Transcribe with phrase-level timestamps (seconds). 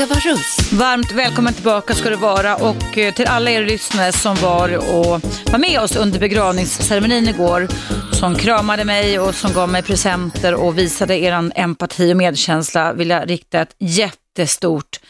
[0.00, 0.72] Eva Russ.
[0.72, 5.20] Varmt välkommen tillbaka ska du vara och eh, till alla er lyssnare som var och
[5.52, 7.68] var med oss under begravningsceremonin igår,
[8.12, 13.10] som kramade mig och som gav mig presenter och visade er empati och medkänsla vill
[13.10, 15.00] jag rikta ett jättestort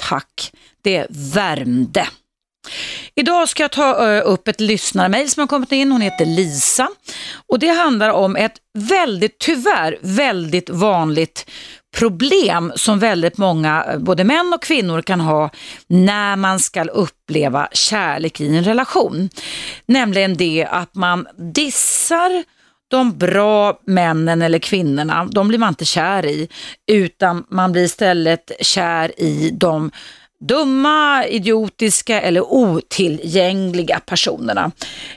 [0.00, 0.52] tack.
[0.82, 2.08] Det värmde.
[3.14, 5.92] Idag ska jag ta eh, upp ett lyssnarmail som har kommit in.
[5.92, 6.88] Hon heter Lisa
[7.46, 11.46] och det handlar om ett väldigt, tyvärr, väldigt vanligt
[11.96, 15.50] problem som väldigt många, eh, både män och kvinnor kan ha
[15.86, 19.28] när man ska uppleva kärlek i en relation.
[19.86, 22.44] Nämligen det att man dissar
[22.88, 26.48] de bra männen eller kvinnorna, de blir man inte kär i,
[26.86, 29.90] utan man blir istället kär i de
[30.38, 34.70] dumma, idiotiska eller otillgängliga personerna.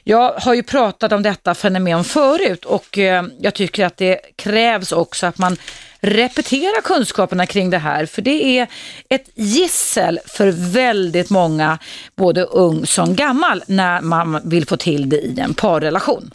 [0.04, 4.92] Jag har ju pratat om detta fenomen förut och eh, jag tycker att det krävs
[4.92, 5.58] också att man
[6.02, 8.68] repeterar kunskaperna kring det här för det är
[9.10, 11.80] ett gissel för väldigt många,
[12.16, 16.32] både ung som gammal, när man vill få till det i en parrelation.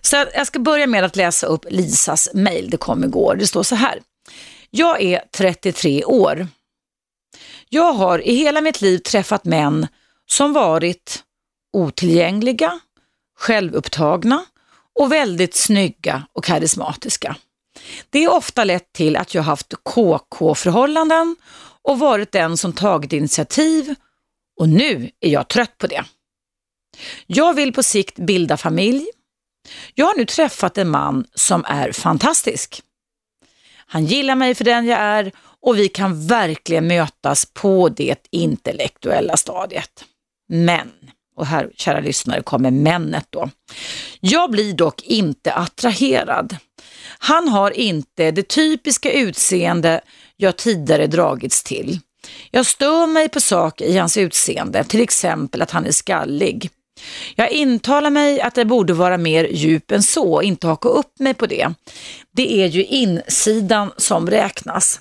[0.00, 3.36] Så jag ska börja med att läsa upp Lisas mail, det kom igår.
[3.38, 4.00] Det står så här.
[4.70, 6.48] Jag är 33 år.
[7.68, 9.86] Jag har i hela mitt liv träffat män
[10.26, 11.22] som varit
[11.72, 12.80] otillgängliga,
[13.38, 14.44] självupptagna
[14.94, 17.36] och väldigt snygga och karismatiska.
[18.10, 21.36] Det är ofta lett till att jag haft KK-förhållanden
[21.82, 23.94] och varit den som tagit initiativ
[24.60, 26.04] och nu är jag trött på det.
[27.26, 29.06] Jag vill på sikt bilda familj.
[29.94, 32.82] Jag har nu träffat en man som är fantastisk.
[33.86, 39.36] Han gillar mig för den jag är och vi kan verkligen mötas på det intellektuella
[39.36, 40.04] stadiet.
[40.48, 40.92] Men,
[41.36, 43.50] och här kära lyssnare kommer männet då.
[44.20, 46.56] Jag blir dock inte attraherad.
[47.18, 50.00] Han har inte det typiska utseende
[50.36, 52.00] jag tidigare dragits till.
[52.50, 56.70] Jag stör mig på saker i hans utseende, till exempel att han är skallig.
[57.34, 61.34] Jag intalar mig att det borde vara mer djup än så, inte haka upp mig
[61.34, 61.74] på det.
[62.32, 65.00] Det är ju insidan som räknas.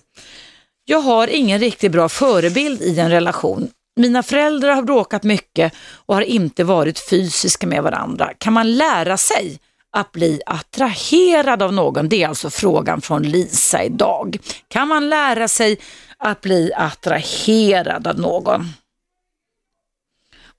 [0.87, 3.69] Jag har ingen riktigt bra förebild i en relation.
[3.95, 5.73] Mina föräldrar har bråkat mycket
[6.05, 8.33] och har inte varit fysiska med varandra.
[8.37, 9.59] Kan man lära sig
[9.91, 12.09] att bli attraherad av någon?
[12.09, 14.37] Det är alltså frågan från Lisa idag.
[14.67, 15.77] Kan man lära sig
[16.17, 18.65] att bli attraherad av någon?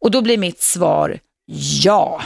[0.01, 1.19] Och då blir mitt svar
[1.83, 2.23] ja.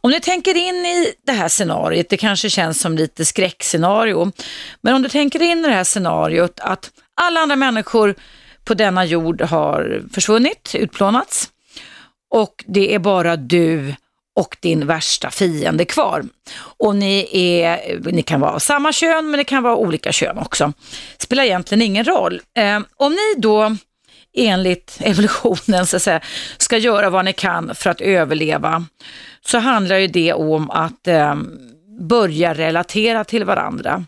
[0.00, 4.32] Om du tänker in i det här scenariot, det kanske känns som lite skräckscenario,
[4.80, 6.90] men om du tänker in i det här scenariot att
[7.20, 8.14] alla andra människor
[8.64, 11.48] på denna jord har försvunnit, utplånats
[12.30, 13.94] och det är bara du
[14.36, 16.24] och din värsta fiende kvar.
[16.56, 20.38] Och ni, är, ni kan vara av samma kön men det kan vara olika kön
[20.38, 20.72] också.
[21.18, 22.40] Spelar egentligen ingen roll.
[22.56, 23.76] Eh, om ni då
[24.34, 26.20] enligt evolutionen så att säga,
[26.58, 28.86] ska göra vad ni kan för att överleva
[29.46, 31.34] så handlar ju det om att eh,
[32.00, 34.04] börja relatera till varandra.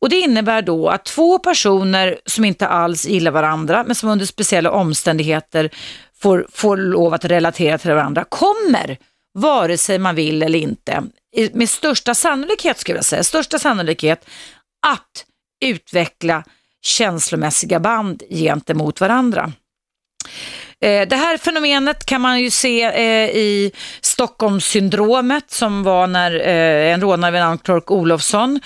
[0.00, 4.26] Och Det innebär då att två personer som inte alls gillar varandra men som under
[4.26, 5.70] speciella omständigheter
[6.22, 8.96] får, får lov att relatera till varandra kommer,
[9.34, 11.02] vare sig man vill eller inte,
[11.52, 14.26] med största sannolikhet skulle jag säga, största sannolikhet
[14.86, 15.24] att
[15.64, 16.44] utveckla
[16.82, 19.52] känslomässiga band gentemot varandra.
[20.80, 26.92] Eh, det här fenomenet kan man ju se eh, i Stockholmssyndromet som var när eh,
[26.92, 28.60] en rånare vid namn Clark Olofsson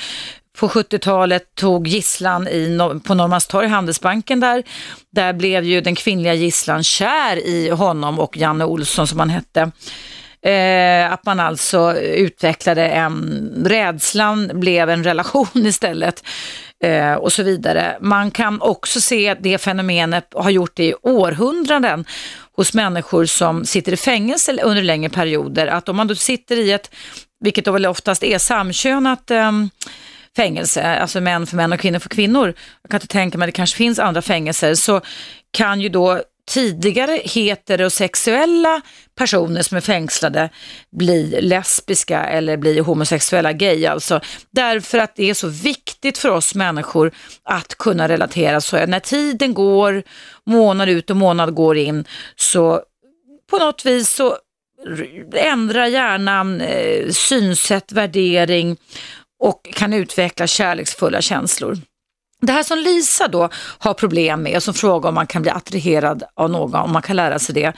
[0.59, 4.63] på 70-talet tog gisslan i, på Norrmalmstorg, Handelsbanken där.
[5.13, 9.71] Där blev ju den kvinnliga gisslan kär i honom och Janne Olsson som han hette.
[10.43, 16.25] Eh, att man alltså utvecklade en, rädslan blev en relation istället
[16.83, 17.99] eh, och så vidare.
[18.01, 22.05] Man kan också se det fenomenet, har gjort det i århundraden
[22.57, 26.73] hos människor som sitter i fängelse under längre perioder, att om man då sitter i
[26.73, 26.91] ett,
[27.41, 29.53] vilket då väl oftast är samkönat eh,
[30.37, 33.55] fängelse, alltså män för män och kvinnor för kvinnor, jag kan inte tänka mig att
[33.55, 35.01] det kanske finns andra fängelser, så
[35.51, 38.81] kan ju då tidigare heterosexuella
[39.17, 40.51] personer som är fängslade
[40.91, 44.21] bli lesbiska eller bli homosexuella gay alltså.
[44.51, 48.61] Därför att det är så viktigt för oss människor att kunna relatera.
[48.61, 50.03] Så när tiden går,
[50.47, 52.05] månad ut och månad går in,
[52.37, 52.83] så
[53.51, 54.37] på något vis så
[55.35, 58.77] ändrar hjärnan eh, synsätt, värdering
[59.39, 61.79] och kan utveckla kärleksfulla känslor.
[62.41, 63.49] Det här som Lisa då
[63.79, 67.03] har problem med och som frågar om man kan bli attraherad av någon, om man
[67.03, 67.73] kan lära sig det.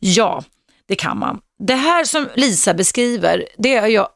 [0.00, 0.44] Ja,
[0.88, 1.40] det kan man.
[1.58, 4.08] Det här som Lisa beskriver, det är jag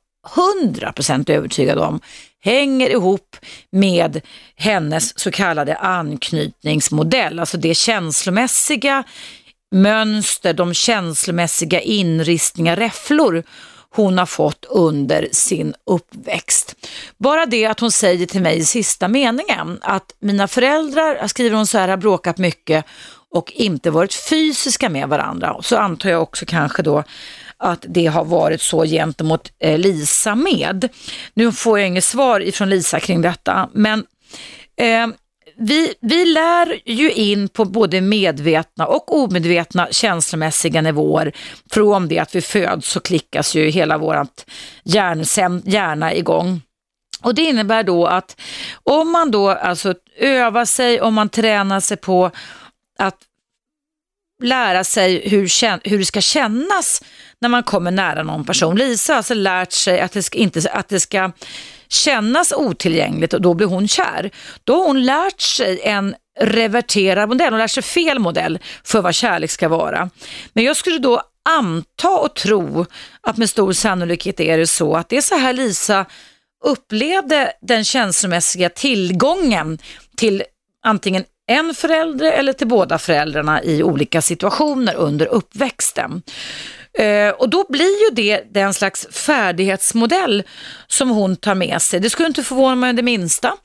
[0.70, 2.00] 100% övertygad om
[2.40, 3.36] hänger ihop
[3.72, 4.20] med
[4.56, 9.04] hennes så kallade anknytningsmodell, alltså det känslomässiga
[9.74, 13.44] mönster, de känslomässiga inristningar, räfflor
[13.90, 16.74] hon har fått under sin uppväxt.
[17.18, 21.66] Bara det att hon säger till mig i sista meningen att mina föräldrar, skriver hon
[21.66, 22.84] så här, har bråkat mycket
[23.34, 25.56] och inte varit fysiska med varandra.
[25.62, 27.04] Så antar jag också kanske då
[27.56, 30.88] att det har varit så gentemot eh, Lisa med.
[31.34, 34.04] Nu får jag inget svar ifrån Lisa kring detta, men
[34.76, 35.06] eh,
[35.60, 41.32] vi, vi lär ju in på både medvetna och omedvetna känslomässiga nivåer.
[41.70, 44.26] Från det att vi föds så klickas ju hela vår
[44.84, 46.62] hjärna igång.
[47.22, 48.40] Och det innebär då att
[48.84, 52.30] om man då alltså övar sig, om man tränar sig på
[52.98, 53.16] att
[54.42, 57.02] lära sig hur, hur det ska kännas
[57.40, 58.76] när man kommer nära någon person.
[58.76, 61.32] Lisa har alltså lärt sig att det ska, inte, att det ska
[61.88, 64.30] kännas otillgängligt och då blir hon kär.
[64.64, 69.14] Då har hon lärt sig en reverterad modell, hon lär sig fel modell för vad
[69.14, 70.10] kärlek ska vara.
[70.52, 72.86] Men jag skulle då anta och tro
[73.20, 76.06] att med stor sannolikhet är det så att det är så här Lisa
[76.64, 79.78] upplevde den känslomässiga tillgången
[80.16, 80.42] till
[80.84, 86.22] antingen en förälder eller till båda föräldrarna i olika situationer under uppväxten.
[86.98, 90.42] Eh, och då blir ju det den slags färdighetsmodell
[90.86, 92.00] som hon tar med sig.
[92.00, 93.56] Det skulle inte förvåna mig det minsta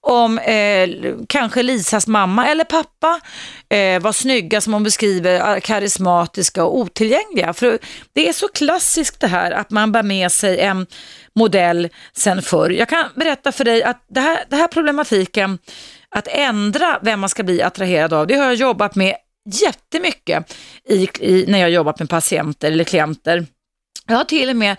[0.00, 0.88] om eh,
[1.28, 3.20] kanske Lisas mamma eller pappa
[3.68, 7.52] eh, var snygga som hon beskriver, eh, karismatiska och otillgängliga.
[7.52, 7.78] För
[8.12, 10.86] det är så klassiskt det här att man bär med sig en
[11.34, 12.70] modell sen förr.
[12.70, 15.58] Jag kan berätta för dig att det här, här problematiken
[16.14, 19.14] att ändra vem man ska bli attraherad av, det har jag jobbat med
[19.50, 20.54] jättemycket
[20.88, 23.46] i, i, när jag jobbat med patienter eller klienter.
[24.06, 24.76] Jag har till och med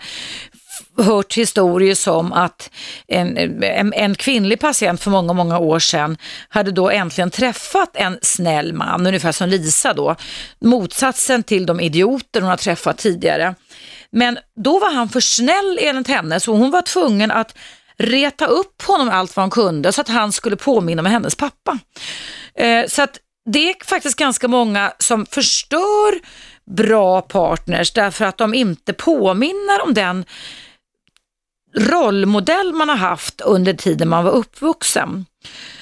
[0.96, 2.70] hört historier som att
[3.08, 6.16] en, en, en, kvinnlig patient för många, många år sedan
[6.48, 10.16] hade då äntligen träffat en snäll man, ungefär som Lisa då,
[10.60, 13.54] motsatsen till de idioter hon har träffat tidigare.
[14.12, 17.58] Men då var han för snäll enligt henne så hon var tvungen att
[18.00, 21.78] reta upp honom allt vad hon kunde så att han skulle påminna om hennes pappa.
[22.54, 23.18] Eh, så att
[23.52, 26.20] det är faktiskt ganska många som förstör
[26.76, 30.24] bra partners därför att de inte påminner om den
[31.76, 35.26] rollmodell man har haft under tiden man var uppvuxen.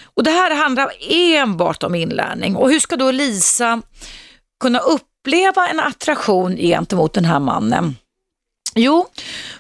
[0.05, 3.83] Och Det här handlar enbart om inlärning och hur ska då Lisa
[4.61, 7.97] kunna uppleva en attraktion gentemot den här mannen?
[8.79, 9.07] Jo,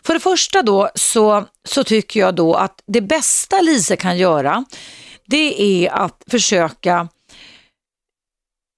[0.04, 4.64] för det första då så, så tycker jag då att det bästa Lise kan göra
[5.26, 7.08] det är att försöka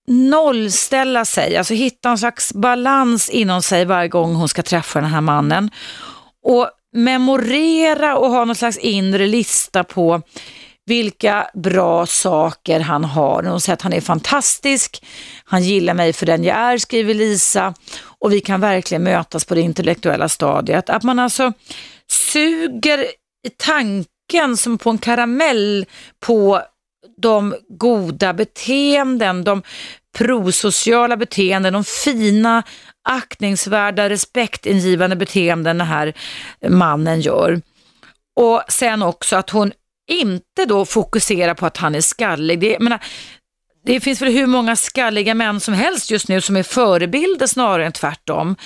[0.08, 5.10] nollställa sig, alltså hitta en slags balans inom sig varje gång hon ska träffa den
[5.10, 5.70] här mannen.
[6.42, 10.22] Och memorera och ha någon slags inre lista på
[10.90, 13.42] vilka bra saker han har.
[13.42, 15.04] Hon säger att han är fantastisk,
[15.44, 17.74] han gillar mig för den jag är, skriver Lisa,
[18.18, 20.90] och vi kan verkligen mötas på det intellektuella stadiet.
[20.90, 21.52] Att man alltså
[22.32, 22.98] suger
[23.46, 25.86] i tanken som på en karamell
[26.26, 26.62] på
[27.22, 29.62] de goda beteenden, de
[30.18, 32.62] prosociala beteenden, de fina,
[33.08, 36.12] aktningsvärda, respektingivande beteenden den här
[36.68, 37.60] mannen gör.
[38.40, 39.72] Och sen också att hon
[40.10, 42.60] inte då fokusera på att han är skallig.
[42.60, 43.00] Det, menar,
[43.84, 47.86] det finns väl hur många skalliga män som helst just nu som är förebilder snarare
[47.86, 48.56] än tvärtom.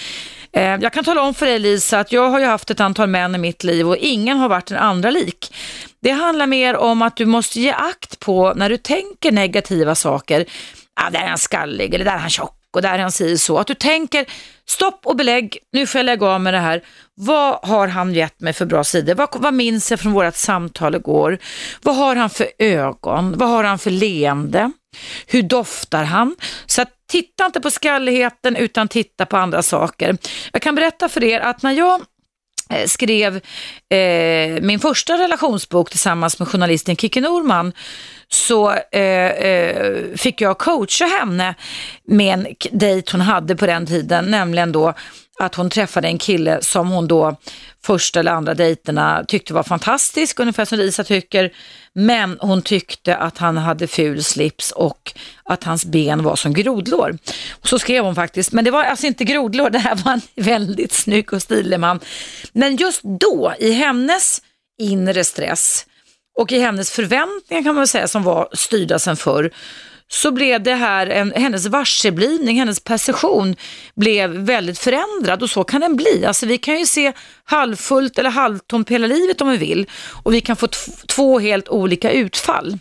[0.52, 3.08] Eh, jag kan tala om för dig Lisa att jag har ju haft ett antal
[3.08, 5.54] män i mitt liv och ingen har varit den andra lik.
[6.02, 10.44] Det handlar mer om att du måste ge akt på när du tänker negativa saker.
[10.94, 13.58] Ah, där är han skallig eller där är han tjock och där han säger så.
[13.58, 14.26] Att du tänker
[14.68, 16.82] stopp och belägg, nu får jag lägga av med det här.
[17.14, 19.14] Vad har han gett mig för bra sidor?
[19.14, 21.38] Vad, vad minns jag från vårt samtal igår?
[21.82, 23.38] Vad har han för ögon?
[23.38, 24.72] Vad har han för leende?
[25.26, 26.36] Hur doftar han?
[26.66, 30.16] Så att titta inte på skalligheten utan titta på andra saker.
[30.52, 32.00] Jag kan berätta för er att när jag
[32.70, 33.36] eh, skrev
[33.88, 37.72] eh, min första relationsbok tillsammans med journalisten Kikki Norman
[38.34, 41.54] så eh, eh, fick jag coacha henne
[42.04, 44.94] med en dejt hon hade på den tiden, nämligen då
[45.38, 47.36] att hon träffade en kille som hon då
[47.84, 51.52] första eller andra dejterna tyckte var fantastisk, ungefär som Lisa tycker.
[51.92, 55.12] Men hon tyckte att han hade ful slips och
[55.44, 57.18] att hans ben var som grodlår.
[57.52, 60.20] Och så skrev hon faktiskt, men det var alltså inte grodlår, det här var en
[60.34, 62.00] väldigt snygg och stilig man.
[62.52, 64.42] Men just då, i hennes
[64.78, 65.86] inre stress
[66.34, 69.50] och i hennes förväntningar kan man säga som var styrda sen förr,
[70.08, 73.56] så blev det här, en, hennes varseblivning, hennes perception
[73.94, 76.24] blev väldigt förändrad och så kan den bli.
[76.26, 77.12] Alltså vi kan ju se
[77.44, 79.86] halvfullt eller halvtomt hela livet om vi vill
[80.22, 80.68] och vi kan få
[81.06, 82.78] två helt olika utfall.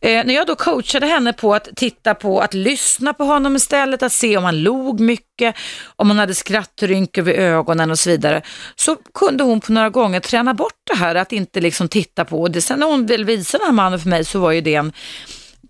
[0.00, 4.02] Eh, när jag då coachade henne på att titta på att lyssna på honom istället,
[4.02, 5.56] att se om han log mycket,
[5.96, 8.42] om han hade skrattrynkor vid ögonen och så vidare,
[8.76, 12.48] så kunde hon på några gånger träna bort det här att inte liksom titta på
[12.48, 12.60] det.
[12.60, 14.92] Sen när hon väl visade den här mannen för mig så var ju det en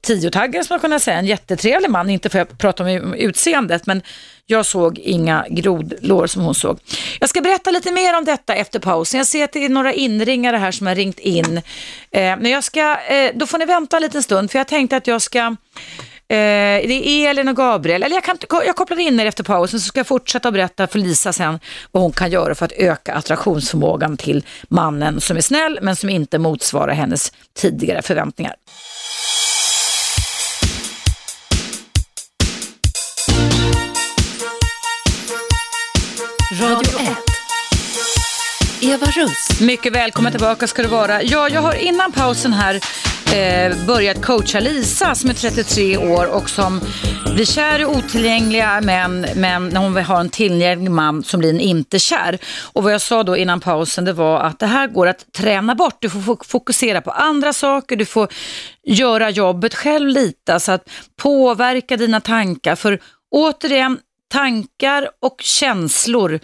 [0.05, 4.03] tiotaggare som man kunna säga, en jättetrevlig man, inte för att prata om utseendet, men
[4.47, 6.79] jag såg inga grodlår som hon såg.
[7.21, 9.19] Jag ska berätta lite mer om detta efter pausen.
[9.19, 11.57] Jag ser att det är några inringare här som har ringt in.
[11.57, 11.63] Eh,
[12.13, 15.07] men jag ska, eh, då får ni vänta en liten stund, för jag tänkte att
[15.07, 15.39] jag ska
[16.29, 19.81] eh, det är Elin och Gabriel, eller jag, kan, jag kopplar in er efter pausen
[19.81, 21.61] så ska jag fortsätta berätta för Lisa sen
[21.93, 26.11] vad hon kan göra för att öka attraktionsförmågan till mannen som är snäll men som
[26.11, 28.55] inte motsvarar hennes tidigare förväntningar.
[36.61, 37.17] Radio 1.
[38.81, 39.61] Eva Russ.
[39.61, 41.23] Mycket välkommen tillbaka ska du vara.
[41.23, 42.75] Ja, jag har innan pausen här
[43.35, 46.81] eh, börjat coacha Lisa som är 33 år och som
[47.35, 51.61] blir kär i otillgängliga män, men när hon har en tillgänglig man som blir en
[51.61, 52.39] inte kär.
[52.73, 55.75] Och vad jag sa då innan pausen det var att det här går att träna
[55.75, 55.97] bort.
[56.01, 58.29] Du får fokusera på andra saker, du får
[58.87, 62.77] göra jobbet själv lite, så att påverka dina tankar.
[62.77, 63.99] För återigen,
[64.35, 66.41] tankar och känslor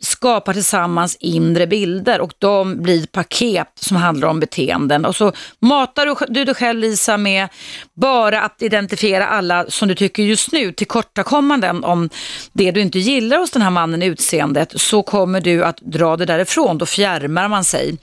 [0.00, 5.04] skapar tillsammans inre bilder och de blir paket som handlar om beteenden.
[5.04, 7.48] Och så matar du dig själv Lisa med
[7.94, 12.10] bara att identifiera alla som du tycker just nu tillkortakommanden om
[12.52, 16.16] det du inte gillar hos den här mannen i utseendet så kommer du att dra
[16.16, 17.98] det därifrån, då fjärmar man sig.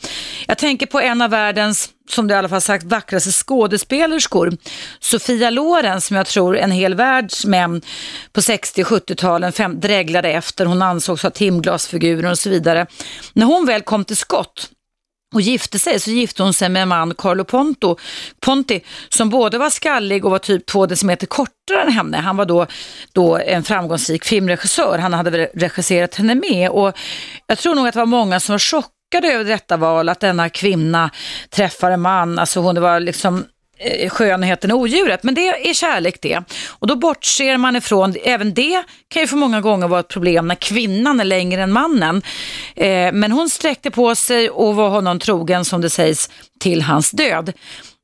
[0.48, 4.58] Jag tänker på en av världens som du i alla fall sagt, vackraste skådespelerskor.
[5.00, 7.82] Sofia Loren, som jag tror en hel världs män
[8.32, 10.66] på 60 70-talen dreglade efter.
[10.66, 12.88] Hon ansågs ha timglasfiguren och så vidare.
[13.34, 14.70] När hon väl kom till skott
[15.34, 17.98] och gifte sig så gifte hon sig med en man, Carlo Ponto,
[18.40, 22.18] Ponti, som både var skallig och var typ två decimeter kortare än henne.
[22.18, 22.66] Han var då,
[23.14, 24.98] då en framgångsrik filmregissör.
[24.98, 26.98] Han hade regisserat henne med och
[27.48, 30.20] jag tror nog att det var många som var chockade chockade över detta val, att
[30.20, 31.10] denna kvinna
[31.50, 33.46] träffar en man, alltså hon var liksom
[33.78, 36.42] eh, skönheten och odjuret, men det är kärlek det.
[36.68, 40.48] Och då bortser man ifrån, även det kan ju för många gånger vara ett problem
[40.48, 42.22] när kvinnan är längre än mannen.
[42.76, 47.12] Eh, men hon sträckte på sig och var honom trogen som det sägs till hans
[47.12, 47.54] död.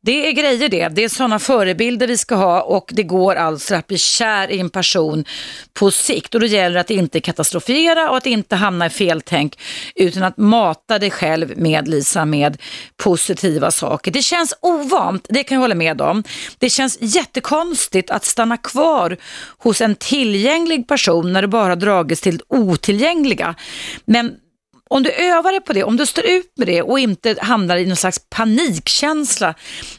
[0.05, 0.87] Det är grejer det.
[0.87, 4.59] Det är sådana förebilder vi ska ha och det går alltså att bli kär i
[4.59, 5.25] en person
[5.73, 6.35] på sikt.
[6.35, 9.59] Och då gäller det att inte katastrofera och att inte hamna i feltänk
[9.95, 12.61] utan att mata dig själv med Lisa med
[12.97, 14.11] positiva saker.
[14.11, 16.23] Det känns ovant, det kan jag hålla med om.
[16.59, 19.17] Det känns jättekonstigt att stanna kvar
[19.57, 23.55] hos en tillgänglig person när du bara dragits till otillgängliga.
[24.05, 24.35] Men
[24.89, 27.77] om du övar dig på det, om du står ut med det och inte hamnar
[27.77, 29.53] i någon slags panikkänsla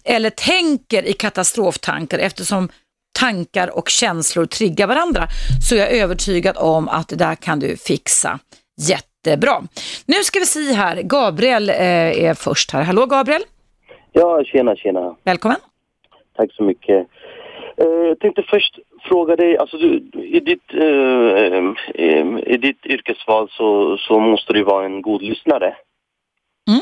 [0.04, 2.68] eller tänker i katastroftankar eftersom
[3.18, 5.22] tankar och känslor triggar varandra
[5.68, 8.38] så är jag övertygad om att det där kan du fixa
[8.80, 9.62] jättebra.
[10.06, 12.82] Nu ska vi se här, Gabriel eh, är först här.
[12.82, 13.42] Hallå Gabriel!
[14.12, 15.16] Ja, tjena, tjena.
[15.24, 15.58] Välkommen!
[16.36, 17.06] Tack så mycket.
[17.76, 18.78] Eh, jag tänkte först
[19.08, 21.74] fråga dig, alltså du, i, ditt, uh,
[22.46, 25.76] i ditt yrkesval så, så måste du vara en god lyssnare.
[26.70, 26.80] Mm.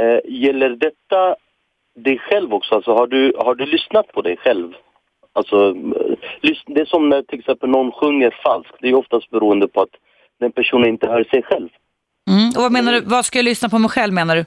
[0.00, 1.36] Uh, gäller detta
[1.94, 2.74] dig själv också?
[2.74, 4.72] Alltså har du, har du lyssnat på dig själv?
[5.34, 5.72] Alltså,
[6.66, 8.76] det är som när till exempel någon sjunger falskt.
[8.80, 9.94] Det är oftast beroende på att
[10.40, 11.68] den personen inte hör sig själv.
[12.30, 12.48] Mm.
[12.56, 13.00] Och vad menar du?
[13.00, 14.44] Vad ska jag lyssna på mig själv menar du?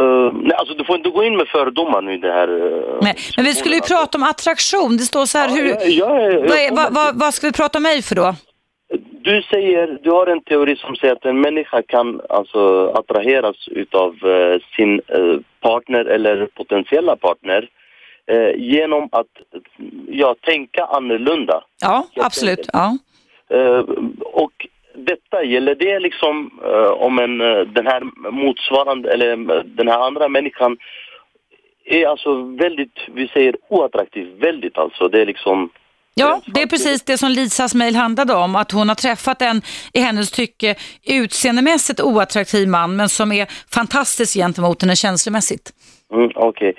[0.00, 2.50] Uh, nej, alltså du får inte gå in med fördomar nu i det här.
[2.50, 3.94] Uh, nej, men vi skulle ju alltså.
[3.94, 4.96] prata om attraktion.
[4.96, 7.52] Det står så här, hur, ja, ja, ja, vad, är, vad, vad, vad, ska vi
[7.52, 8.34] prata om mig för då?
[9.20, 14.10] Du säger, du har en teori som säger att en människa kan alltså attraheras utav
[14.24, 15.00] uh, sin
[15.60, 17.68] partner eller potentiella partner
[18.56, 19.26] genom att
[20.08, 21.64] ja, tänka annorlunda.
[21.82, 22.68] Ja, absolut.
[22.72, 22.98] Ja.
[25.06, 29.98] Detta, gäller det liksom uh, om en, uh, den här motsvarande, eller uh, den här
[29.98, 30.76] andra människan
[31.84, 35.08] är alltså väldigt, vi säger oattraktiv, väldigt alltså.
[35.08, 35.70] Det är liksom
[36.18, 39.62] Ja, det är precis det som Lisas mejl handlade om, att hon har träffat en,
[39.94, 40.74] i hennes tycke,
[41.08, 45.72] utseendemässigt oattraktiv man, men som är fantastisk gentemot henne känslomässigt.
[46.12, 46.70] Mm, Okej.
[46.70, 46.72] Okay.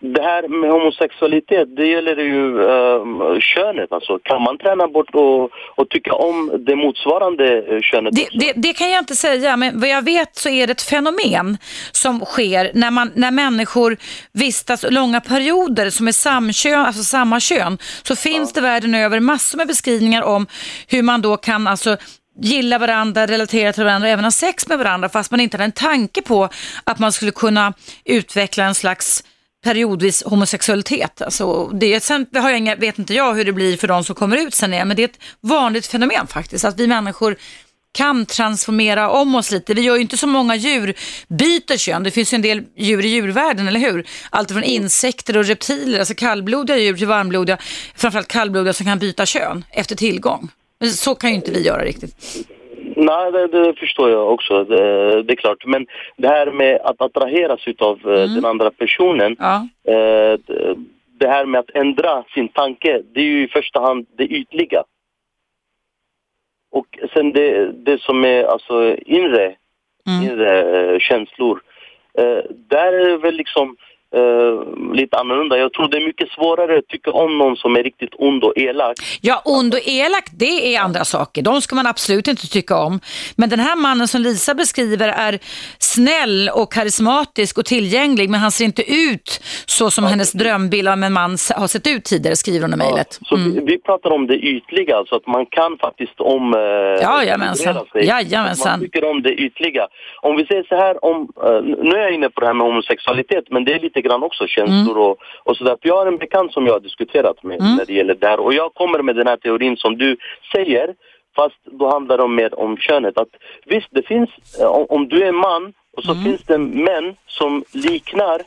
[0.00, 3.92] Det här med homosexualitet, det gäller ju uh, könet.
[3.92, 8.52] Alltså, kan man träna bort och, och tycka om det motsvarande uh, könet det, det,
[8.56, 11.58] det, kan jag inte säga, men vad jag vet så är det ett fenomen
[11.92, 13.96] som sker när, man, när människor
[14.32, 17.78] vistas långa perioder som är samkön, alltså samma kön.
[18.02, 18.60] Så finns ja.
[18.60, 20.46] det världen över massor med beskrivningar om
[20.88, 21.96] hur man då kan alltså
[22.40, 25.72] gilla varandra, relatera till varandra, även ha sex med varandra fast man inte hade en
[25.72, 26.48] tanke på
[26.84, 27.72] att man skulle kunna
[28.04, 29.24] utveckla en slags
[29.64, 31.22] periodvis homosexualitet.
[31.22, 34.14] Alltså, det, sen har jag inga, vet inte jag hur det blir för de som
[34.14, 37.36] kommer ut sen igen, men det är ett vanligt fenomen faktiskt, att vi människor
[37.92, 39.74] kan transformera om oss lite.
[39.74, 40.94] Vi gör ju inte så många djur
[41.28, 42.02] byter kön.
[42.02, 44.06] Det finns ju en del djur i djurvärlden, eller hur?
[44.30, 47.58] Allt från insekter och reptiler, alltså kallblodiga djur till varmblodiga,
[47.96, 50.50] framförallt kallblodiga som kan byta kön efter tillgång.
[50.80, 52.14] Men så kan ju inte vi göra riktigt.
[53.00, 54.64] Nej, det, det, förstår jag också.
[54.64, 55.66] Det, det, är klart.
[55.66, 55.86] Men
[56.16, 58.34] det här med att attraheras av eh, mm.
[58.34, 59.36] den andra personen.
[59.38, 59.68] Ja.
[59.92, 60.38] Eh,
[61.20, 64.84] det här med att ändra sin tanke, det är ju i första hand det ytliga.
[66.70, 69.54] Och sen det, det som är alltså inre,
[70.06, 70.22] mm.
[70.22, 71.60] inre eh, känslor.
[72.50, 73.76] Där är det väl liksom
[74.16, 75.58] Uh, lite annorlunda.
[75.58, 78.52] Jag tror det är mycket svårare att tycka om någon som är riktigt ond och
[78.56, 78.96] elak.
[79.20, 81.42] Ja, ond och elak, det är andra saker.
[81.42, 83.00] De ska man absolut inte tycka om.
[83.36, 85.38] Men den här mannen som Lisa beskriver är
[85.78, 90.10] snäll och karismatisk och tillgänglig, men han ser inte ut så som ja.
[90.10, 93.18] hennes drömbild av en man har sett ut tidigare, skriver hon i mejlet.
[93.30, 93.54] Ja, mm.
[93.54, 96.52] vi, vi, pratar om det ytliga, alltså att man kan faktiskt om...
[97.02, 97.76] Ja, jajamensan.
[97.94, 98.70] jajamensan.
[98.70, 99.88] Man tycker om det ytliga.
[100.22, 102.66] Om vi säger så här, om, uh, nu är jag inne på det här med
[102.66, 105.02] homosexualitet, men det är lite lite grann också, känslor mm.
[105.02, 105.76] och, och sådär.
[105.82, 107.76] För jag har en bekant som jag har diskuterat med mm.
[107.76, 108.40] när det gäller det här.
[108.40, 110.16] Och jag kommer med den här teorin som du
[110.52, 110.94] säger,
[111.36, 113.18] fast då handlar det mer om könet.
[113.18, 113.28] Att
[113.66, 116.24] visst, det finns, eh, om, du är man och så mm.
[116.24, 118.40] finns det män som liknar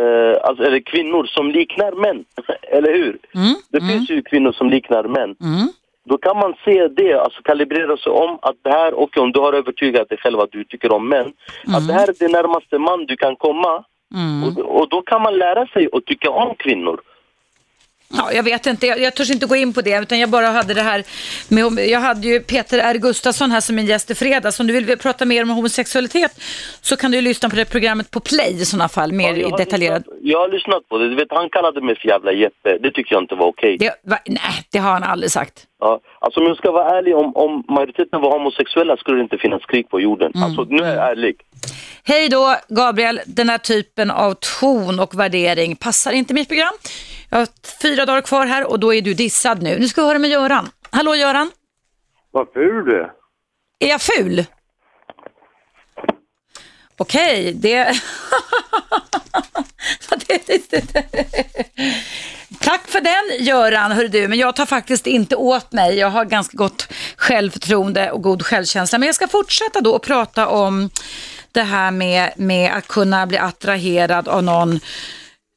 [0.00, 2.24] Uh, alltså, eller kvinnor som liknar män,
[2.62, 3.18] eller hur?
[3.34, 3.88] Mm, det mm.
[3.88, 5.36] finns ju kvinnor som liknar män.
[5.42, 5.68] Mm.
[6.08, 9.40] Då kan man se det, alltså kalibrera sig om att det här, och om du
[9.40, 11.86] har övertygat dig själv att du tycker om män, att mm.
[11.86, 13.84] det här är det närmaste man du kan komma
[14.14, 14.44] Mm.
[14.44, 17.00] Och, och, då kan man lära sig att tycka om kvinnor.
[18.16, 20.46] Ja, jag vet inte, jag, jag törs inte gå in på det utan jag bara
[20.46, 21.04] hade det här
[21.48, 24.60] med, jag hade ju Peter R Gustafsson här som min gäst i fredags.
[24.60, 26.32] Om du vill prata mer om homosexualitet
[26.80, 29.98] så kan du lyssna på det programmet på play i sådana fall, mer ja, detaljerat.
[29.98, 32.90] Lyssnat, jag har lyssnat på det, du vet han kallade mig för jävla Jeppe, det
[32.90, 33.74] tycker jag inte var okej.
[33.74, 33.90] Okay.
[34.26, 35.66] Nej, det har han aldrig sagt.
[35.80, 39.38] Ja, alltså om jag ska vara ärlig, om, om majoriteten var homosexuella skulle det inte
[39.38, 40.32] finnas krig på jorden.
[40.34, 40.44] Mm.
[40.44, 41.36] Alltså nu är jag ärlig.
[42.04, 46.74] Hej då Gabriel, den här typen av ton och värdering passar inte mitt program.
[47.30, 47.48] Jag har
[47.82, 49.78] fyra dagar kvar här och då är du dissad nu.
[49.78, 50.70] Nu ska vi höra med Göran.
[50.90, 51.50] Hallå Göran?
[52.30, 53.12] Vad ful du är.
[53.78, 54.44] Är jag ful?
[56.96, 58.00] Okej, det...
[62.60, 64.28] Tack för den Göran, hör du.
[64.28, 65.98] Men jag tar faktiskt inte åt mig.
[65.98, 68.98] Jag har ganska gott självförtroende och god självkänsla.
[68.98, 70.90] Men jag ska fortsätta då och prata om
[71.52, 74.80] det här med, med att kunna bli attraherad av någon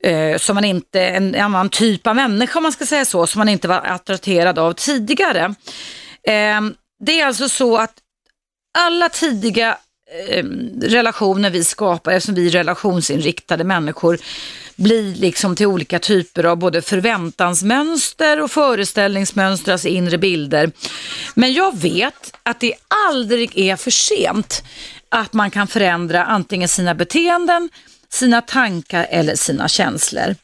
[0.03, 3.39] eh, som man inte, en annan typ av människa om man ska säga så, som
[3.39, 5.55] man inte var attraherad av tidigare.
[6.23, 6.61] Eh,
[7.05, 7.93] det är alltså så att
[8.77, 9.77] alla tidiga
[10.29, 10.45] eh,
[10.81, 14.17] relationer vi skapar, eftersom vi är relationsinriktade människor,
[14.75, 20.71] blir liksom till olika typer av både förväntansmönster och föreställningsmönster, alltså inre bilder.
[21.35, 22.73] Men jag vet att det
[23.09, 24.63] aldrig är för sent
[25.09, 27.69] att man kan förändra antingen sina beteenden,
[28.13, 30.35] sina tankar eller sina känslor.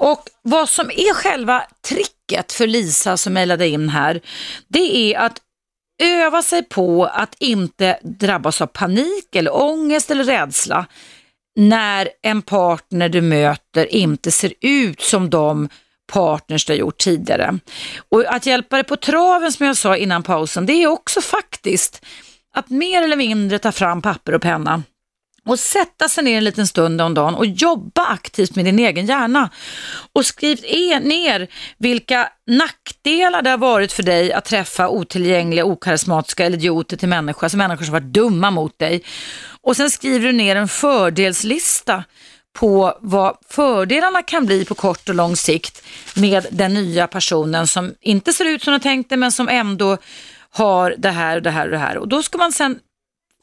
[0.00, 4.20] Och vad som är själva tricket för Lisa som mejlade in här,
[4.68, 5.38] det är att
[6.02, 10.86] öva sig på att inte drabbas av panik eller ångest eller rädsla
[11.56, 15.68] när en partner du möter inte ser ut som de
[16.12, 17.58] partners du har gjort tidigare.
[18.10, 22.04] Och att hjälpa dig på traven som jag sa innan pausen, det är också faktiskt
[22.54, 24.82] att mer eller mindre ta fram papper och penna
[25.46, 29.06] och sätta sig ner en liten stund om dagen och jobba aktivt med din egen
[29.06, 29.50] hjärna.
[30.12, 36.46] Och skriv e- ner vilka nackdelar det har varit för dig att träffa otillgängliga, okarismatiska
[36.46, 39.02] eller idioter till människor, alltså människor som varit dumma mot dig.
[39.60, 42.04] Och sen skriver du ner en fördelslista
[42.52, 45.82] på vad fördelarna kan bli på kort och lång sikt
[46.14, 49.98] med den nya personen som inte ser ut som du tänkte men som ändå
[50.50, 51.98] har det här och det här och det här.
[51.98, 52.78] Och då ska man sen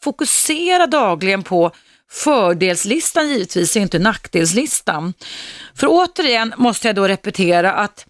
[0.03, 1.71] fokusera dagligen på
[2.11, 5.13] fördelslistan givetvis, inte nackdelslistan.
[5.75, 8.05] För återigen måste jag då repetera att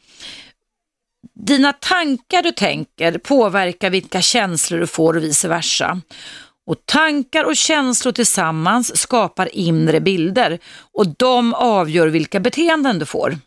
[1.36, 6.02] dina tankar du tänker påverkar vilka känslor du får och vice versa.
[6.68, 10.60] Och tankar och känslor tillsammans skapar inre bilder
[10.94, 13.38] och de avgör vilka beteenden du får.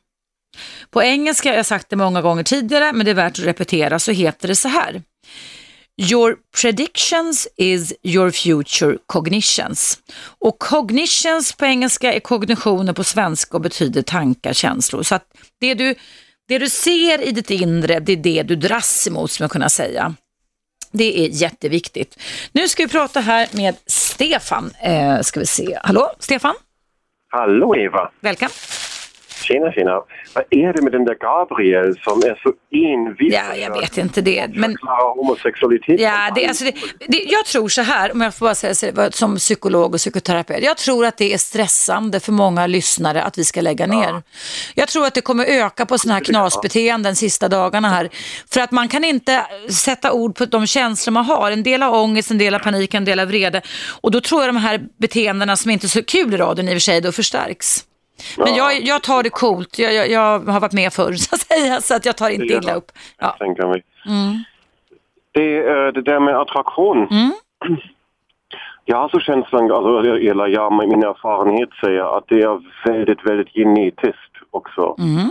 [0.91, 3.99] På engelska, jag har sagt det många gånger tidigare, men det är värt att repetera,
[3.99, 5.03] så heter det så här.
[6.11, 9.99] Your predictions is your future cognitions.
[10.41, 15.03] Och cognitions på engelska är kognitioner på svenska och betyder tankar, känslor.
[15.03, 15.25] Så att
[15.61, 15.95] det du,
[16.49, 19.69] det du ser i ditt inre, det är det du dras emot, som jag kunna
[19.69, 20.15] säga.
[20.93, 22.19] Det är jätteviktigt.
[22.53, 24.71] Nu ska vi prata här med Stefan.
[24.81, 25.79] Eh, ska vi se.
[25.83, 26.55] Hallå, Stefan?
[27.29, 28.11] Hallå Eva!
[28.21, 28.53] Välkommen.
[29.43, 30.03] Tjena, tjena.
[30.35, 33.35] Vad är det med den där Gabriel som är så envis?
[33.35, 34.47] Ja, jag vet inte det.
[34.55, 34.77] Men
[35.17, 36.01] homosexualitet.
[36.01, 36.75] Ja, det, alltså det,
[37.09, 40.65] det, jag tror så här, om jag får bara säga så, som psykolog och psykoterapeut.
[40.65, 44.23] Jag tror att det är stressande för många lyssnare att vi ska lägga ner.
[44.75, 48.09] Jag tror att det kommer öka på sådana här knasbeteenden sista dagarna här.
[48.53, 51.51] För att man kan inte sätta ord på de känslor man har.
[51.51, 53.63] En del har ångest, en del har panik, en del har vrede.
[54.01, 56.71] Och då tror jag de här beteendena som inte är så kul i radion i
[56.71, 57.85] och för sig, då förstärks.
[58.39, 59.79] Men jag, jag tar det coolt.
[59.79, 62.55] Jag, jag, jag har varit med förr så att säga, så att jag tar inte
[62.55, 62.93] illa upp.
[63.19, 63.37] Ja.
[63.39, 63.83] Tänker mig.
[64.07, 64.45] Mm.
[65.33, 67.09] Det, eh, det där med attraktion.
[67.11, 67.33] Mm.
[68.85, 73.55] Jag har så känslan, alltså, eller ja, min erfarenhet säger att det är väldigt, väldigt
[73.55, 74.97] genetiskt också.
[74.99, 75.31] Mm.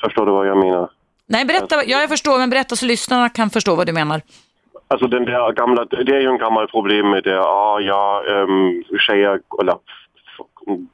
[0.00, 0.90] Förstår du vad jag menar?
[1.26, 1.76] Nej, berätta.
[1.86, 4.20] Ja, jag förstår, men berätta så lyssnarna kan förstå vad du menar.
[4.88, 8.84] Alltså den där gamla, det är ju en gammal problem med det, ah, ja, um,
[8.98, 9.74] tjejer, eller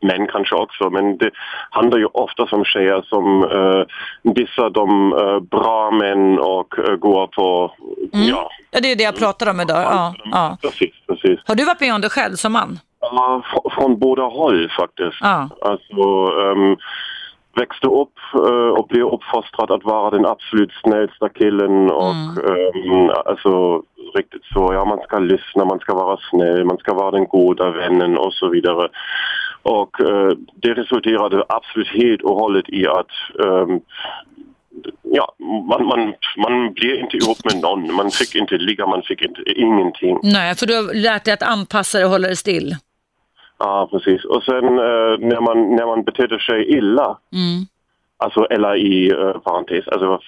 [0.00, 1.30] män kanske också, men det
[1.70, 3.84] handlar ju ofta om tjejer som uh,
[4.22, 7.72] dissar de uh, bra män och uh, går på,
[8.12, 8.50] ja.
[8.70, 9.82] Ja, det är det jag pratar om idag.
[9.82, 10.56] Ja, ja.
[10.62, 11.40] Precis, precis.
[11.46, 12.78] Har du varit med om det själv som man?
[13.00, 15.18] Ja, fr- från båda håll faktiskt.
[15.20, 15.48] Ja.
[15.62, 16.76] Alltså, um,
[17.58, 22.14] växte upp eh, och blev uppfostrad att vara den absolut snällsta killen och
[22.48, 23.82] ehm, alltså
[24.14, 27.70] riktigt så, ja man ska lyssna, man ska vara snäll, man ska vara den goda
[27.70, 28.88] vännen och så vidare.
[29.68, 33.10] Och eh, det resulterade absolut helt och hållet i att
[33.44, 33.80] ehm,
[35.02, 35.34] ja,
[35.68, 39.42] man, man, man blir inte ihop med någon, man fick inte ligga, man fick inte,
[39.56, 40.18] ingenting.
[40.22, 42.74] Nej, för du har lärt dig att anpassa dig och hålla dig still.
[43.58, 44.24] Ja, precis.
[44.24, 47.66] Och sen eh, när, man, när man betedde sig illa, Mm.
[48.16, 50.20] alltså eller i uh, parentes, alltså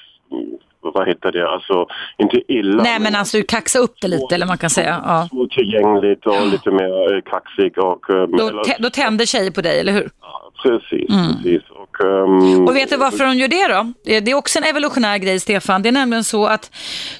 [0.83, 1.87] vad, heter det, alltså
[2.19, 2.83] inte illa.
[2.83, 5.01] Nej, men alltså kaxa upp det lite, eller man kan säga.
[5.05, 5.29] Ja.
[5.51, 8.11] Tillgängligt och lite mer uh, kaxig och...
[8.11, 10.11] eh, Då, eller- då tänder tjejer på dig, eller hur?
[10.21, 11.63] ja, precis, precis.
[11.71, 13.93] Och, ehm, Och vet du varför de gör det då?
[14.05, 15.83] Det det är också en evolutionär grej, Stefan.
[15.83, 16.71] Det är nämligen så att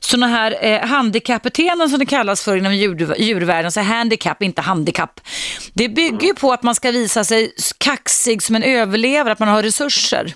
[0.01, 5.21] sådana här eh, handikappbeteenden som det kallas för inom djur, djurvärlden, så handikapp, inte handikapp.
[5.75, 9.49] Det bygger ju på att man ska visa sig kaxig som en överlevare, att man
[9.49, 10.33] har resurser.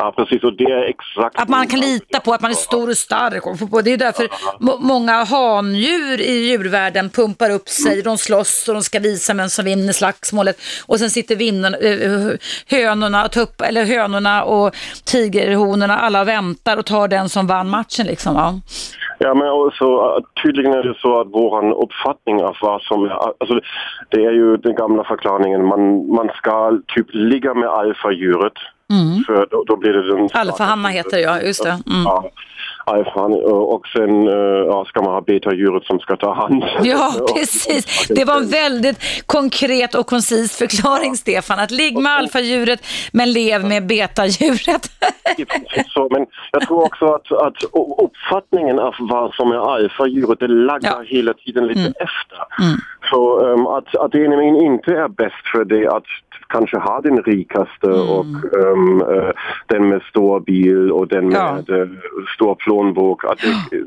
[0.00, 0.42] Ja, precis.
[0.44, 1.40] Och det är exakt...
[1.42, 3.46] Att man kan lita på att man är stor och stark.
[3.72, 4.28] Och det är därför
[4.60, 9.48] må- många handjur i djurvärlden pumpar upp sig, de slåss och de ska visa vem
[9.48, 10.56] som vinner slagsmålet.
[10.86, 12.30] Och sen sitter vinnarna, eh,
[12.70, 18.06] hönorna, tupp, eller hönorna och tigerhonorna, alla väntar och tar den som vann matchen.
[18.06, 18.54] Liksom, ja.
[19.22, 19.86] Ja, men också,
[20.42, 23.10] tydligen är det så att våran uppfattning av vad som.
[23.40, 23.62] Alltså, det-
[24.10, 25.80] det är ju den gamla förklaringen, man,
[26.14, 28.52] man ska typ ligga med alfadjuret.
[29.26, 30.28] För då, då blir det den...
[30.32, 31.70] Alfahanna heter det, ja, just det.
[31.86, 32.02] Mm.
[32.04, 32.30] Ja,
[32.84, 33.32] alfan.
[33.44, 34.34] Och sen äh,
[34.66, 36.64] ja, ska man ha betadjuret som ska ta hand.
[36.82, 38.08] Ja, precis.
[38.08, 41.58] Det var en väldigt konkret och koncis förklaring, Stefan.
[41.58, 42.80] Att ligg med alfadjuret,
[43.12, 44.90] men lev med betadjuret.
[45.86, 47.56] Så, men jag tror också att, att
[48.04, 51.02] uppfattningen av vad som är alfadjuret, det laggar Ja.
[51.06, 52.38] hela tiden lite efter.
[53.10, 56.04] Så um, att, att det nämligen inte är bäst för dig att
[56.48, 59.30] kanske ha den rikaste och um, eh,
[59.66, 61.52] den med stor bil och den Ja.
[61.52, 61.88] med eh,
[62.34, 63.24] stor plånbok.
[63.24, 63.38] Att
[63.70, 63.84] det,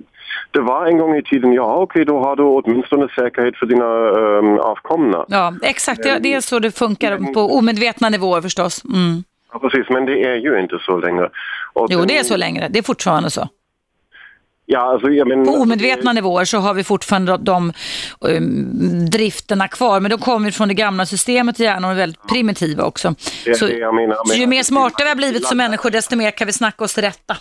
[0.51, 3.85] det var en gång i tiden, ja okej då har du åtminstone säkerhet för dina
[3.85, 5.25] um, avkomna.
[5.27, 6.03] Ja, exakt.
[6.03, 8.83] Det, det är så det funkar på omedvetna nivåer förstås.
[8.85, 9.23] Mm.
[9.53, 11.29] Ja, precis, men det är ju inte så längre.
[11.73, 12.67] Och Jo, det är så längre.
[12.69, 13.47] Det är fortfarande så.
[14.65, 17.73] Ja, alltså, men, På omedvetna nivåer så har vi fortfarande de
[18.19, 22.27] um, drifterna kvar, men de kommer från det gamla systemet i hjärnan och är väldigt
[22.27, 23.15] primitiva också.
[23.45, 24.25] Det Så, det menar.
[24.25, 26.93] så ju mer smarta vi har blivit som människor, desto mer kan vi snacka oss
[26.93, 27.37] till rätta.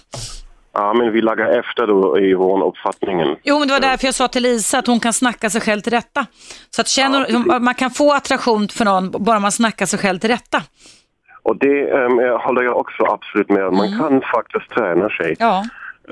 [0.75, 3.37] Ja, men vi laggar efter då i vår uppfattningen.
[3.43, 5.81] Jo, men det var därför jag sa till Lisa att hon kan snacka sig själv
[5.81, 6.27] till rätta.
[6.71, 10.31] Så att känner, man kan få attraktion för någon bara man snackar sig själv till
[10.31, 10.63] rätta.
[11.43, 13.77] Och det um, håller jag också absolut med om.
[13.77, 15.37] Man kan faktiskt träna sig.
[15.39, 15.65] Ja,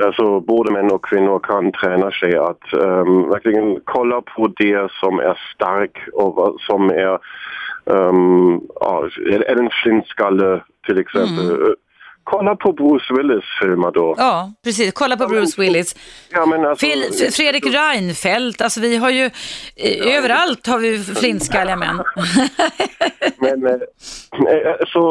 [0.04, 5.18] Alltså både män och kvinnor kan träna sig att um, verkligen kolla på det som
[5.18, 7.18] är stark och som är,
[7.84, 9.08] um, ja,
[9.46, 11.74] en flintskalle till exempel.
[12.30, 14.14] Kolla på Bruce Willis filmer då.
[14.18, 14.92] Ja, precis.
[14.94, 15.94] Kolla på Bruce Willis.
[16.32, 17.00] Ja, men alltså, Fel,
[17.32, 19.24] Fredrik Reinfeldt, alltså vi har ju,
[19.76, 22.02] eh, överallt har vi flintskalliga män.
[23.38, 25.02] Men eh, eh, så,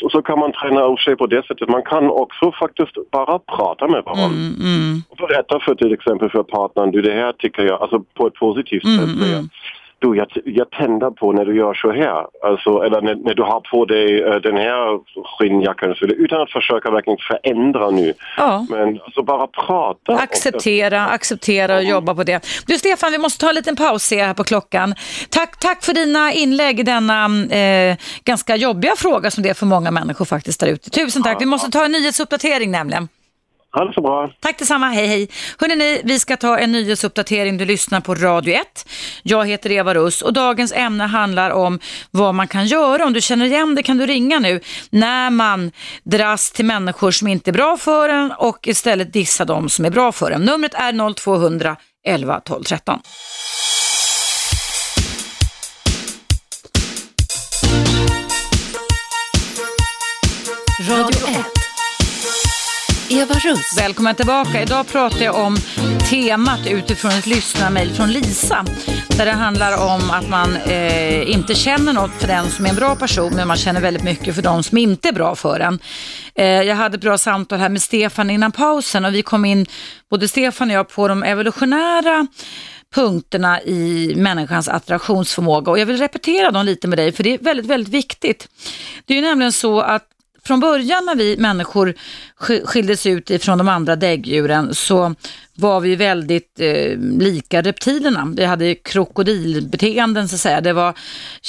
[0.00, 1.68] så, så kan man träna upp sig på det sättet.
[1.68, 4.26] Man kan också faktiskt bara prata med varandra.
[4.60, 8.26] Mm, Och berätta för till exempel för partnern, du det här tycker jag, alltså på
[8.26, 9.18] ett positivt Mm, sätt.
[9.26, 9.42] säga,
[10.04, 12.26] Du, jag, jag tänder på när du gör så här.
[12.42, 15.00] Alltså, eller när, när du har på dig eh, den här
[15.38, 15.94] skinnjackan.
[15.94, 18.14] så vidare, Utan att försöka verkligen förändra nu.
[18.36, 18.66] Ja.
[18.70, 20.12] Men alltså bara prata.
[20.12, 20.18] det.
[20.18, 22.46] Acceptera, acceptera och jobba på det.
[22.66, 24.94] Du Stefan, vi måste ta en liten paus jag här på klockan.
[25.30, 29.66] Tack, tack för dina inlägg i denna eh, ganska jobbiga fråga som det är för
[29.66, 30.90] många människor faktiskt där ute.
[30.90, 31.40] Tusen tack.
[31.40, 33.08] Vi måste ta en nyhetsuppdatering nämligen.
[33.74, 34.30] Ha det så bra.
[34.40, 35.28] Tack detsamma, hej hej.
[35.58, 37.56] Hörrni, vi ska ta en nyhetsuppdatering.
[37.56, 38.88] Du lyssnar på Radio 1.
[39.22, 41.78] Jag heter Eva Russ och dagens ämne handlar om
[42.10, 43.04] vad man kan göra.
[43.04, 44.60] Om du känner igen det kan du ringa nu
[44.90, 45.72] när man
[46.04, 49.90] dras till människor som inte är bra för en och istället dissa dem som är
[49.90, 50.42] bra för en.
[50.42, 52.98] Numret är 0200 11 12 13.
[63.08, 63.78] Eva Russ.
[63.78, 64.62] Välkommen tillbaka.
[64.62, 65.56] Idag pratar jag om
[66.10, 68.64] temat utifrån ett lyssnarmail från Lisa.
[69.08, 72.76] Där det handlar om att man eh, inte känner något för den som är en
[72.76, 75.78] bra person men man känner väldigt mycket för de som inte är bra för en.
[76.34, 79.66] Eh, jag hade ett bra samtal här med Stefan innan pausen och vi kom in,
[80.10, 82.26] både Stefan och jag, på de evolutionära
[82.94, 87.38] punkterna i människans attraktionsförmåga och jag vill repetera dem lite med dig för det är
[87.38, 88.48] väldigt, väldigt viktigt.
[89.04, 90.08] Det är ju nämligen så att
[90.46, 91.94] från början när vi människor
[92.64, 95.14] skildes ut ifrån de andra däggdjuren så
[95.56, 98.32] var vi väldigt eh, lika reptilerna.
[98.36, 100.60] Vi hade krokodilbeteenden så att säga.
[100.60, 100.94] Det var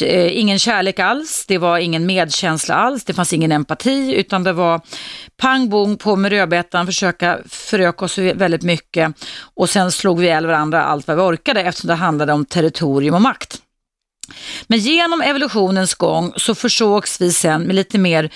[0.02, 4.54] eh, ingen kärlek alls, det var ingen medkänsla alls, det fanns ingen empati utan det
[4.54, 4.82] var
[5.38, 9.14] pang bong på med rödbetan, försöka föröka oss väldigt mycket
[9.56, 13.16] och sen slog vi ihjäl varandra allt vad vi orkade eftersom det handlade om territorium
[13.16, 13.62] och makt.
[14.68, 18.30] Men genom evolutionens gång så försågs vi sen med lite mer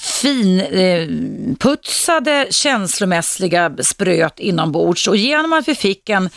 [0.00, 5.08] finputsade eh, känslomässiga spröt inombords.
[5.08, 6.30] Och genom att vi fick en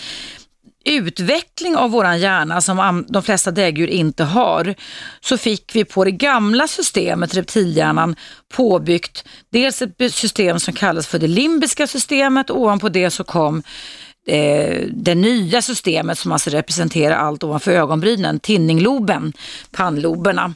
[0.86, 4.76] utveckling av våran hjärna som de flesta däggdjur inte har
[5.22, 8.16] så fick vi på det gamla systemet, reptilhjärnan,
[8.54, 12.50] påbyggt dels ett system som kallas för det limbiska systemet.
[12.50, 13.64] Och ovanpå det så kom
[14.28, 19.34] eh, det nya systemet som alltså representerar allt ovanför ögonbrynen, tinningloben,
[19.72, 20.54] pannloberna.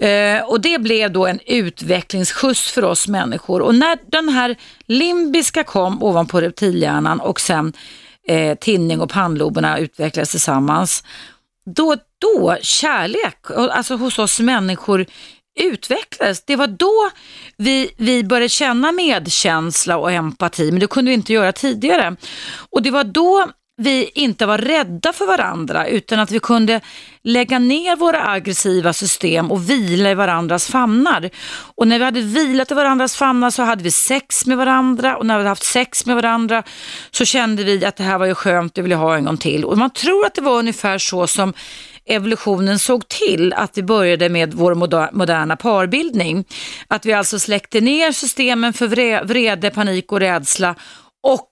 [0.00, 3.60] Eh, och det blev då en utvecklingsskjuts för oss människor.
[3.62, 7.72] Och när den här limbiska kom ovanpå reptilhjärnan och sen
[8.28, 11.04] eh, tinning och pannloberna utvecklades tillsammans,
[11.66, 15.06] då, då kärlek, alltså hos oss människor
[15.56, 16.44] utvecklades.
[16.44, 17.10] Det var då
[17.56, 22.16] vi, vi började känna medkänsla och empati, men det kunde vi inte göra tidigare.
[22.70, 23.46] Och det var då
[23.78, 26.80] vi inte var rädda för varandra utan att vi kunde
[27.22, 31.30] lägga ner våra aggressiva system och vila i varandras famnar.
[31.76, 35.26] Och när vi hade vilat i varandras famnar så hade vi sex med varandra och
[35.26, 36.62] när vi hade haft sex med varandra
[37.10, 39.36] så kände vi att det här var ju skönt, det vill jag ha en gång
[39.36, 39.64] till.
[39.64, 41.52] Och man tror att det var ungefär så som
[42.06, 44.74] evolutionen såg till att vi började med vår
[45.12, 46.44] moderna parbildning.
[46.88, 48.86] Att vi alltså släckte ner systemen för
[49.24, 50.74] vrede, panik och rädsla
[51.22, 51.50] och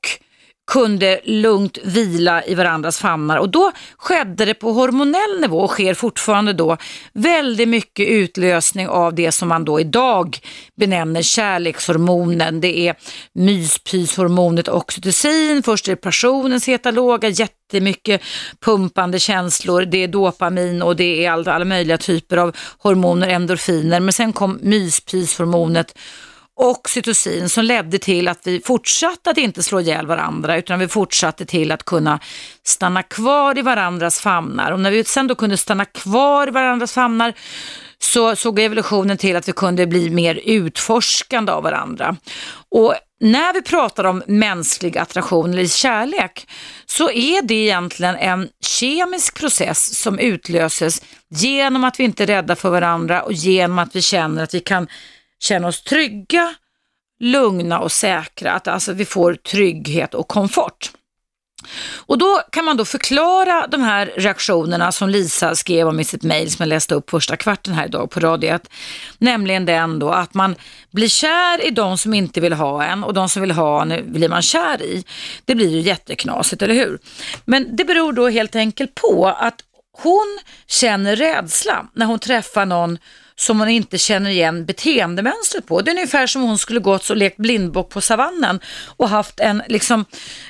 [0.67, 3.37] kunde lugnt vila i varandras famnar.
[3.37, 6.77] Och då skedde det på hormonell nivå och sker fortfarande då
[7.13, 10.39] väldigt mycket utlösning av det som man då idag
[10.77, 12.61] benämner kärlekshormonen.
[12.61, 12.95] Det är
[13.35, 18.23] myspyshormonet oxytocin, först är det passionens heta låga, jättemycket
[18.65, 24.13] pumpande känslor, det är dopamin och det är alla möjliga typer av hormoner, endorfiner, men
[24.13, 25.95] sen kom myspyshormonet
[26.57, 31.47] oxytocin som ledde till att vi fortsatte att inte slå ihjäl varandra utan vi fortsatte
[31.47, 32.21] till att kunna
[32.63, 34.73] stanna kvar i varandras famnar.
[34.73, 37.35] Och när vi sen då kunde stanna kvar i varandras famnar
[37.99, 42.17] så såg evolutionen till att vi kunde bli mer utforskande av varandra.
[42.69, 46.49] Och när vi pratar om mänsklig attraktion eller kärlek
[46.87, 52.57] så är det egentligen en kemisk process som utlöses genom att vi inte är rädda
[52.57, 54.87] för varandra och genom att vi känner att vi kan
[55.45, 56.55] känna oss trygga,
[57.21, 58.53] lugna och säkra.
[58.53, 60.91] Att alltså vi får trygghet och komfort.
[61.95, 66.23] Och då kan man då förklara de här reaktionerna som Lisa skrev om i sitt
[66.23, 68.59] mejl som jag läste upp första kvarten här idag på Radio
[69.19, 70.55] Nämligen den då att man
[70.91, 74.13] blir kär i de som inte vill ha en och de som vill ha en
[74.13, 75.05] blir man kär i.
[75.45, 76.99] Det blir ju jätteknasigt, eller hur?
[77.45, 79.61] Men det beror då helt enkelt på att
[80.03, 82.99] hon känner rädsla när hon träffar någon
[83.37, 85.81] som hon inte känner igen beteendemönstret på.
[85.81, 88.61] Det är ungefär som om hon skulle gått och lekt blindbock på savannen
[88.97, 90.05] och haft en, liksom,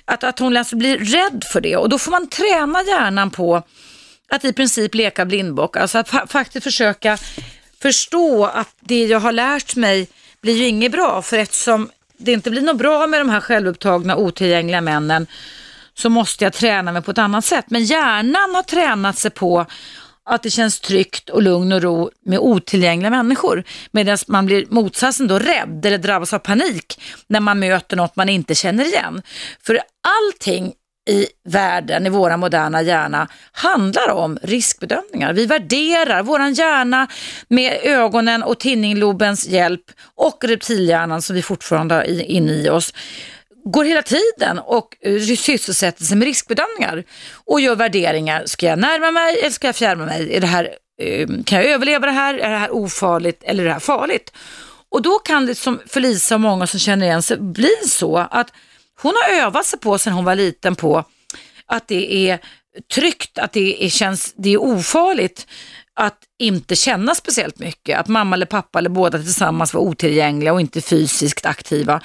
[0.05, 3.63] att, att hon alltså blir rädd för det och då får man träna hjärnan på
[4.29, 7.19] att i princip leka blindbock, alltså att fa faktiskt försöka
[7.83, 10.09] förstå att det jag har lärt mig
[10.41, 14.17] blir ju inget bra för eftersom det inte blir något bra med de här självupptagna
[14.17, 15.27] otillgängliga männen
[15.95, 17.65] så måste jag träna mig på ett annat sätt.
[17.69, 19.67] Men hjärnan har tränat sig på
[20.25, 23.65] att det känns tryggt och lugn och ro med otillgängliga människor.
[23.91, 28.29] Medan man blir motsatsen då rädd eller drabbas av panik när man möter något man
[28.29, 29.23] inte känner igen.
[29.63, 30.73] För allting
[31.09, 35.33] i världen, i våra moderna hjärna, handlar om riskbedömningar.
[35.33, 37.09] Vi värderar vår hjärna
[37.49, 39.85] med ögonen och tinninglobens hjälp
[40.15, 42.93] och reptilhjärnan som vi fortfarande har inne i oss
[43.65, 47.05] går hela tiden och eh, sysselsätter sig med riskbedömningar
[47.47, 48.43] och gör värderingar.
[48.47, 50.37] Ska jag närma mig eller ska jag fjärma mig?
[50.37, 52.35] Är det här, eh, kan jag överleva det här?
[52.35, 54.33] Är det här ofarligt eller är det här farligt?
[54.89, 58.17] Och då kan det som för Lisa och många som känner igen sig bli så
[58.17, 58.53] att
[59.03, 61.05] hon har övat sig på sedan hon var liten på
[61.67, 62.39] att det är
[62.95, 65.47] tryggt, att det är, känns, det är ofarligt
[65.95, 67.99] att inte känna speciellt mycket.
[67.99, 72.01] Att mamma eller pappa eller båda tillsammans var otillgängliga och inte fysiskt aktiva.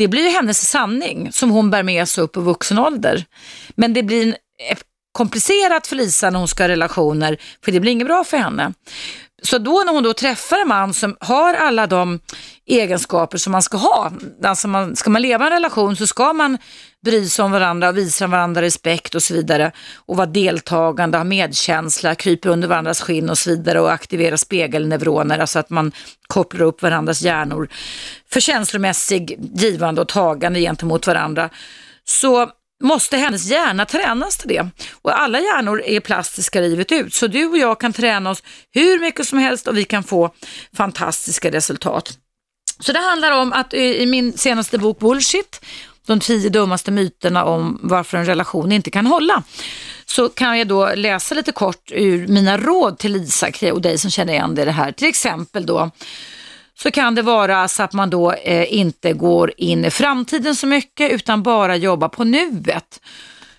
[0.00, 3.24] Det blir ju hennes sanning som hon bär med sig upp i vuxen ålder.
[3.74, 4.36] Men det blir
[5.12, 8.72] komplicerat för Lisa när hon ska ha relationer, för det blir inget bra för henne.
[9.42, 12.20] Så då när hon då träffar en man som har alla de
[12.66, 14.12] egenskaper som man ska ha,
[14.44, 16.58] alltså man, ska man leva en relation så ska man
[17.04, 21.24] bry sig om varandra och visa varandra respekt och så vidare och vara deltagande, ha
[21.24, 25.92] medkänsla, krypa under varandras skinn och så vidare och aktivera spegelneuroner, alltså att man
[26.26, 27.68] kopplar upp varandras hjärnor
[28.30, 31.50] för känslomässig givande och tagande gentemot varandra.
[32.04, 32.50] Så
[32.80, 34.66] måste hennes hjärna tränas till det.
[35.02, 39.00] Och alla hjärnor är plastiska livet ut, så du och jag kan träna oss hur
[39.00, 40.30] mycket som helst och vi kan få
[40.76, 42.18] fantastiska resultat.
[42.80, 45.64] Så det handlar om att eh, i min senaste bok Bullshit,
[46.06, 49.42] de tio dummaste myterna om varför en relation inte kan hålla,
[50.06, 54.10] så kan jag då läsa lite kort ur mina råd till Lisa och dig som
[54.10, 54.92] känner igen det här.
[54.92, 55.90] Till exempel då
[56.82, 60.66] så kan det vara så att man då eh, inte går in i framtiden så
[60.66, 63.00] mycket utan bara jobbar på nuet.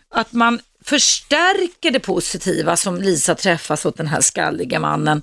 [0.10, 5.22] Att man förstärker det positiva som Lisa träffas åt den här skalliga mannen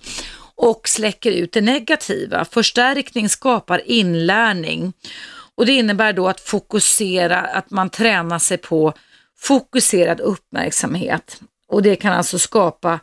[0.54, 2.44] och släcker ut det negativa.
[2.44, 4.92] Förstärkning skapar inlärning
[5.54, 8.92] och det innebär då att fokusera, att man tränar sig på
[9.38, 13.00] fokuserad uppmärksamhet och det kan alltså skapa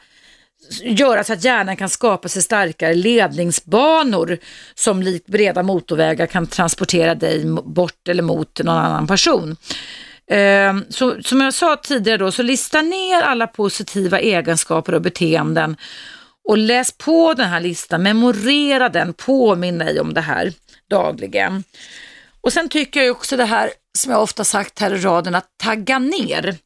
[0.84, 4.38] göra så att hjärnan kan skapa sig starkare ledningsbanor
[4.75, 9.56] som likt breda motorvägar kan transportera dig bort eller mot någon annan person.
[10.32, 15.75] Ehm, så, som jag sa tidigare då, så lista ner alla positiva egenskaper och beteenden
[16.49, 20.54] och läs på den här listan, memorera den, påminn dig om det här
[20.89, 21.63] dagligen.
[22.41, 25.47] Och sen tycker jag också det här som jag ofta sagt här i raden, att
[25.63, 26.58] tagga ner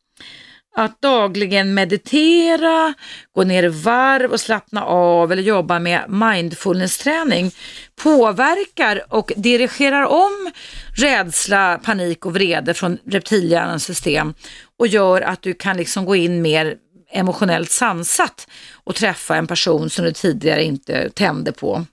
[0.80, 2.94] att dagligen meditera,
[3.36, 7.52] gå ner i varv och slappna av eller jobba med mindfulness-träning
[7.96, 10.52] påverkar och dirigerar om
[10.96, 14.34] rädsla, panik och vrede från reptilhjärnans system
[14.78, 16.76] och gör att du kan liksom gå in mer
[17.12, 21.86] emotionellt sansat och träffa en person som du tidigare inte tände på.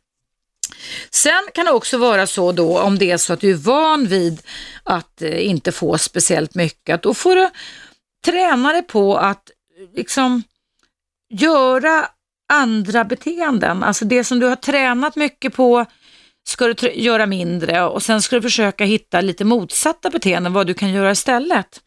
[1.11, 4.07] Sen kan det också vara så då om det är så att du är van
[4.07, 4.43] vid
[4.83, 7.51] att eh, inte få speciellt mycket, att då får du
[8.25, 9.51] träna dig på att
[9.95, 10.43] liksom
[11.31, 12.09] göra
[12.53, 13.83] andra beteenden.
[13.83, 15.87] Alltså det som du har tränat mycket på
[16.49, 20.75] ska du göra mindre och sen ska du försöka hitta lite motsatta beteenden, vad du
[20.75, 21.81] kan göra istället.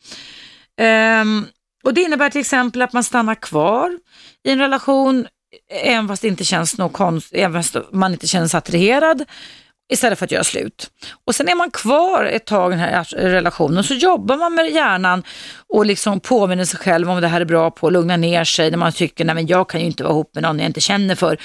[1.22, 1.48] Um,
[1.84, 4.00] och Det innebär till exempel att man stannar kvar
[4.44, 5.28] i en relation
[5.72, 9.26] eh, även fast det inte känns något konst, även fast man inte känner sig attraherad
[9.90, 10.92] istället för att göra slut.
[11.26, 14.72] Och sen är man kvar ett tag i den här relationen så jobbar man med
[14.72, 15.24] hjärnan
[15.68, 18.78] och liksom påminner sig själv om det här är bra på, lugna ner sig när
[18.78, 21.16] man tycker nej men jag kan ju inte vara ihop med någon jag inte känner
[21.16, 21.38] för.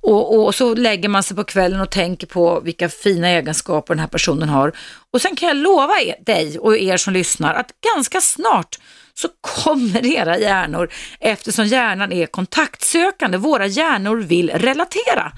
[0.00, 4.00] Och, och, så lägger man sig på kvällen och tänker på vilka fina egenskaper den
[4.00, 4.72] här personen har.
[5.12, 8.78] Och sen kan jag lova er, dig och er som lyssnar att ganska snart
[9.14, 10.88] så kommer era hjärnor,
[11.20, 15.32] eftersom hjärnan är kontaktsökande, våra hjärnor vill relatera.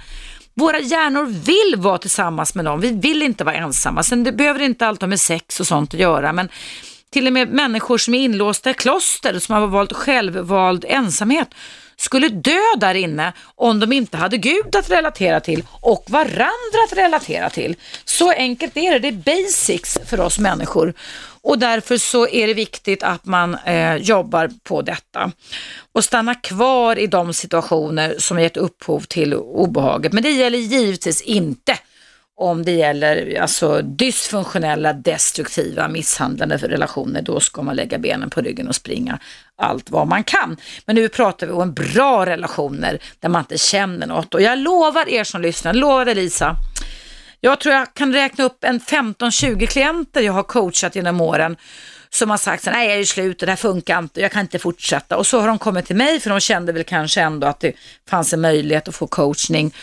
[0.59, 4.03] Våra hjärnor vill vara tillsammans med någon, vi vill inte vara ensamma.
[4.03, 6.49] Sen det behöver inte alltid ha med sex och sånt att göra, men
[7.11, 11.49] till och med människor som är inlåsta i kloster, som har valt självvald ensamhet,
[11.97, 16.97] skulle dö där inne om de inte hade Gud att relatera till och varandra att
[16.97, 17.77] relatera till.
[18.05, 20.95] Så enkelt är det, det är basics för oss människor.
[21.49, 25.33] Och därför så är det viktigt att man eh, jobbar på detta
[25.93, 30.13] och stanna kvar i de situationer som gett upphov till obehaget.
[30.13, 31.79] Men det gäller givetvis inte
[32.37, 38.69] om det gäller alltså, dysfunktionella, destruktiva, misshandlande relationer, då ska man lägga benen på ryggen
[38.69, 39.19] och springa
[39.57, 40.57] allt vad man kan.
[40.87, 44.35] Men nu pratar vi om bra relationer där man inte känner något.
[44.35, 46.57] Och jag lovar er som lyssnar, lovar Elisa,
[47.41, 51.57] jag tror jag kan räkna upp en 15-20 klienter jag har coachat genom åren
[52.11, 54.59] som har sagt så nej jag är slut, det här funkar inte, jag kan inte
[54.59, 55.17] fortsätta.
[55.17, 57.73] Och så har de kommit till mig för de kände väl kanske ändå att det
[58.09, 59.75] fanns en möjlighet att få coachning.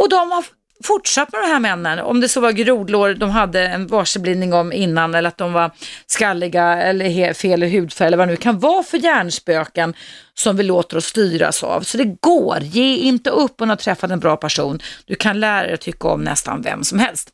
[0.00, 0.44] Och de har
[0.82, 4.72] fortsatt med de här männen, om det så var grodlår de hade en varseblivning om
[4.72, 5.70] innan eller att de var
[6.06, 9.94] skalliga eller fel i hudfärg eller vad det nu kan vara för hjärnspöken
[10.34, 11.80] som vi låter oss styras av.
[11.80, 14.80] Så det går, ge inte upp om du har träffat en bra person.
[15.06, 17.30] Du kan lära dig att tycka om nästan vem som helst.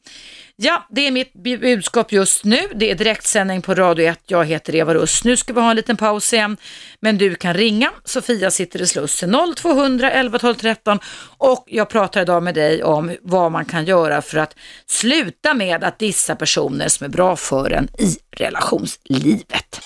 [0.63, 2.59] Ja, det är mitt budskap just nu.
[2.75, 4.21] Det är direktsändning på Radio 1.
[4.27, 5.25] Jag heter Eva Russ.
[5.25, 6.57] Nu ska vi ha en liten paus igen,
[7.01, 7.91] men du kan ringa.
[8.05, 10.99] Sofia sitter i Slussen 0200 11 12 13
[11.39, 14.55] och jag pratar idag med dig om vad man kan göra för att
[14.87, 19.81] sluta med att dissa personer som är bra för en i relationslivet.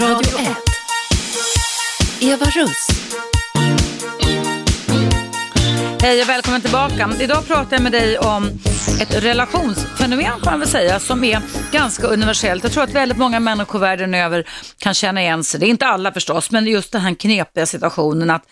[0.00, 0.67] Radio 1.
[2.20, 2.86] Eva Russ.
[6.00, 7.10] Hej och välkommen tillbaka.
[7.20, 8.50] Idag pratar jag med dig om
[9.00, 11.40] ett relationsfenomen kan man väl säga som är
[11.72, 12.62] ganska universellt.
[12.62, 14.48] Jag tror att väldigt många människor världen över
[14.78, 15.60] kan känna igen sig.
[15.60, 18.42] Det är inte alla förstås, men just den här knepiga situationen att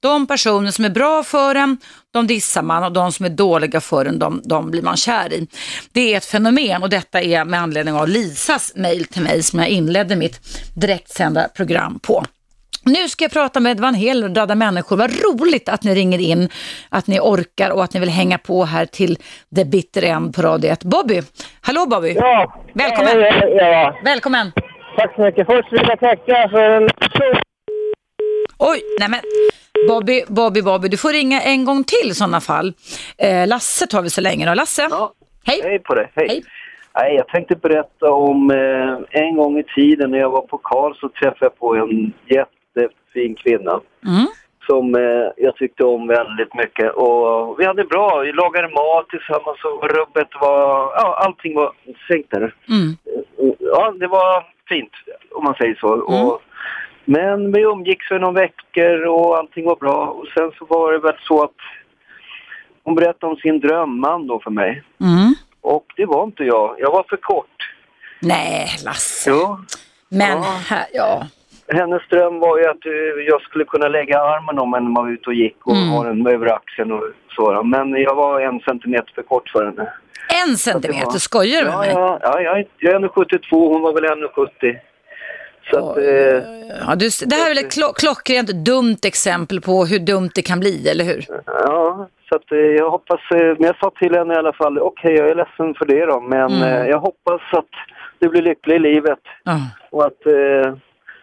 [0.00, 1.78] de personer som är bra för en,
[2.12, 5.32] de dissar man och de som är dåliga för en, de, de blir man kär
[5.32, 5.46] i.
[5.92, 9.58] Det är ett fenomen och detta är med anledning av Lisas mejl till mig som
[9.58, 10.40] jag inledde mitt
[10.74, 12.26] direktsända program på.
[12.84, 14.96] Nu ska jag prata med, en hel radda människor.
[14.96, 16.48] Vad roligt att ni ringer in,
[16.88, 19.16] att ni orkar och att ni vill hänga på här till
[19.56, 20.84] The Bitter End på Radio 1.
[20.84, 21.22] Bobby,
[21.60, 22.14] hallå Bobby!
[22.14, 22.54] Ja.
[22.72, 23.20] Välkommen!
[23.20, 23.98] Ja, ja, ja.
[24.04, 24.52] Välkommen!
[24.96, 25.46] Tack så mycket.
[25.46, 26.88] Först vill jag tacka för en
[28.58, 29.20] Oj, nej men
[29.88, 32.72] Bobby, Bobby, Bobby, du får ringa en gång till i sådana fall.
[33.18, 34.54] Eh, Lasse tar vi så länge då.
[34.54, 35.12] Lasse, Ja,
[35.46, 35.60] hej!
[35.64, 36.10] hej på dig.
[36.14, 36.28] Hej.
[36.28, 36.42] Hej.
[36.98, 40.94] Nej, jag tänkte berätta om eh, en gång i tiden när jag var på Karl
[40.94, 42.12] så träffade jag på en
[43.16, 44.26] jättefin kvinna Mm.
[44.66, 46.92] som eh, jag tyckte om väldigt mycket.
[46.92, 51.72] Och vi hade bra, vi lagade mat tillsammans och rubbet var, ja allting var,
[52.08, 52.54] sänkt där.
[52.68, 52.96] Mm.
[53.58, 54.92] Ja, det var fint
[55.34, 55.94] om man säger så.
[55.94, 56.04] Mm.
[56.26, 56.42] Och,
[57.04, 60.06] men vi umgicks för några veckor och allting var bra.
[60.06, 61.60] Och sen så var det väl så att
[62.82, 64.82] hon berättade om sin drömman då för mig.
[65.00, 65.34] Mm.
[65.60, 66.76] Och det var inte jag.
[66.78, 67.74] Jag var för kort.
[68.20, 69.30] Nej, Lasse.
[69.30, 69.58] Jo.
[70.08, 70.42] Men, Ja.
[70.68, 71.26] här, ja.
[71.68, 72.92] Hennes dröm var ju att eh,
[73.28, 75.88] jag skulle kunna lägga armen om henne när man var ute och gick och Mm.
[75.88, 77.02] ha den över axeln och
[77.36, 77.62] så.
[77.62, 79.92] Men jag var en centimeter för kort för henne.
[80.48, 81.90] En centimeter, var- skojar du med mig?
[81.94, 84.78] ja, ja jag, är- jag är 1,72 hon var väl 1,70.
[85.70, 85.96] Så att,
[86.86, 90.42] Ja, du, det här är väl ett klo klockrent dumt exempel på hur dumt det
[90.42, 91.24] kan bli, eller hur?
[91.46, 94.78] ja, så att eh, jag hoppas, eh, men jag sa till henne i alla fall,
[94.78, 96.86] okej jag är ledsen för det då, men Mm.
[96.90, 97.70] jag hoppas att
[98.18, 99.58] du blir lycklig i livet Ja,
[99.90, 100.26] och att,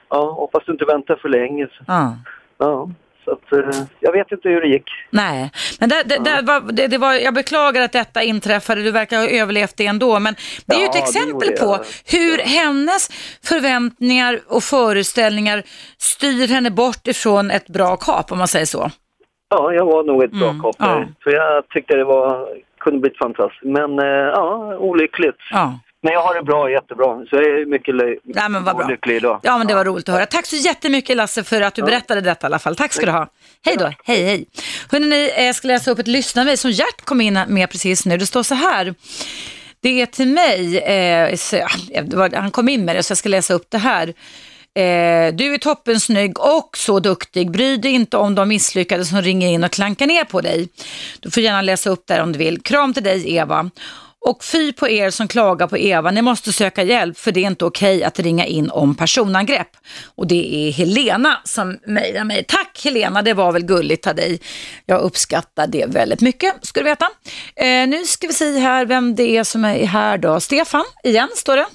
[0.09, 1.67] ja, hoppas du inte väntar för länge.
[1.67, 2.15] Så, ja.
[2.57, 2.89] ja,
[3.25, 4.89] så att, eh, jag vet inte hur det gick.
[5.09, 8.91] Nej, men det, det, det var, det, det var, jag beklagar att detta inträffade, du
[8.91, 10.35] verkar ha överlevt det ändå, men
[10.65, 11.77] det är ju Ja, ett det exempel på
[12.17, 13.09] hur hennes
[13.43, 15.63] förväntningar och föreställningar
[15.97, 18.89] styr henne bort ifrån ett bra kap, om man säger så.
[19.49, 20.87] Ja, jag var nog ett bra Mm, koppel.
[20.87, 21.05] ja.
[21.23, 22.47] För jag tyckte det var,
[22.79, 23.63] kunde blivit fantastiskt.
[23.63, 25.37] Men eh, ja, olyckligt.
[25.51, 25.79] Ja.
[26.03, 27.05] Men jag har det bra, jättebra.
[27.29, 28.87] Så jag är mycket Nej, men vad bra.
[28.87, 29.39] lycklig idag.
[29.43, 30.25] Ja, men det var roligt att höra.
[30.25, 32.75] Tack så jättemycket Lasse för att du berättade detta i alla fall.
[32.75, 33.27] Tack ska du ha.
[33.65, 34.45] Hej då, hej hej.
[34.91, 38.17] Hörrni, jag ska läsa upp ett lyssnarmail som Gert kom in med precis nu.
[38.17, 38.95] Det står så här.
[39.81, 43.29] Det är till mig, eh, så, ja, han kom in med det så jag ska
[43.29, 44.07] läsa upp det här.
[44.75, 47.51] Eh, du är toppen snygg och så duktig.
[47.51, 50.69] Bry dig inte om de misslyckade som ringer in och klankar ner på dig.
[51.19, 52.61] Du får gärna läsa upp där om du vill.
[52.61, 53.69] Kram till dig Eva.
[54.29, 57.47] Och fy på er som klagar på Eva, ni måste söka hjälp för det är
[57.47, 59.67] inte okej att ringa in om personangrepp.
[60.15, 62.43] Och det är Helena som mejlar mig.
[62.47, 64.39] Tack Helena, det var väl gulligt av dig.
[64.85, 67.05] Jag uppskattar det väldigt mycket, ska du veta.
[67.55, 70.39] Eh, nu ska vi se här vem det är som är här då.
[70.39, 71.65] Stefan, igen står det.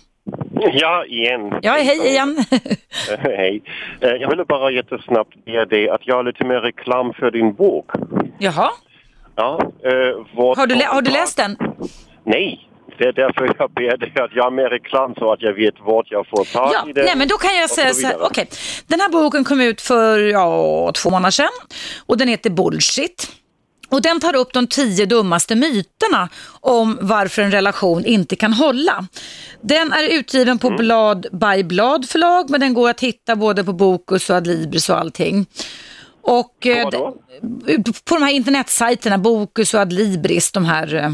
[0.72, 1.52] Ja, igen.
[1.62, 2.44] Ja, hej igen.
[3.18, 3.62] Hej.
[4.00, 7.90] Eh, Jag ville bara jättesnabbt be dig att göra lite mer reklam för din bok.
[8.38, 8.70] Jaha,
[9.36, 9.90] Ja, eh,
[10.56, 11.56] har du, har du läst den?
[12.28, 12.68] Nej,
[12.98, 16.06] det är därför jag ber dig att göra mer reklam så att jag vet vart
[16.10, 17.04] jag får tag Ja, i det.
[17.04, 18.48] nej men då kan jag säga så här, okej.
[18.86, 21.48] Den här boken kom ut för ja, två månader sedan
[22.06, 23.28] och den heter Bullshit.
[23.90, 26.28] Och den tar upp de tio dummaste myterna
[26.60, 29.06] om varför en relation inte kan hålla.
[29.60, 33.72] Den är utgiven på Blad by Blad förlag men den går att hitta både på
[33.72, 35.46] Bokus och Adlibris och allting.
[36.22, 37.14] Och eh, vadå?
[37.66, 41.10] d- på de här internetsajterna, Bokus och Adlibris, de här eh,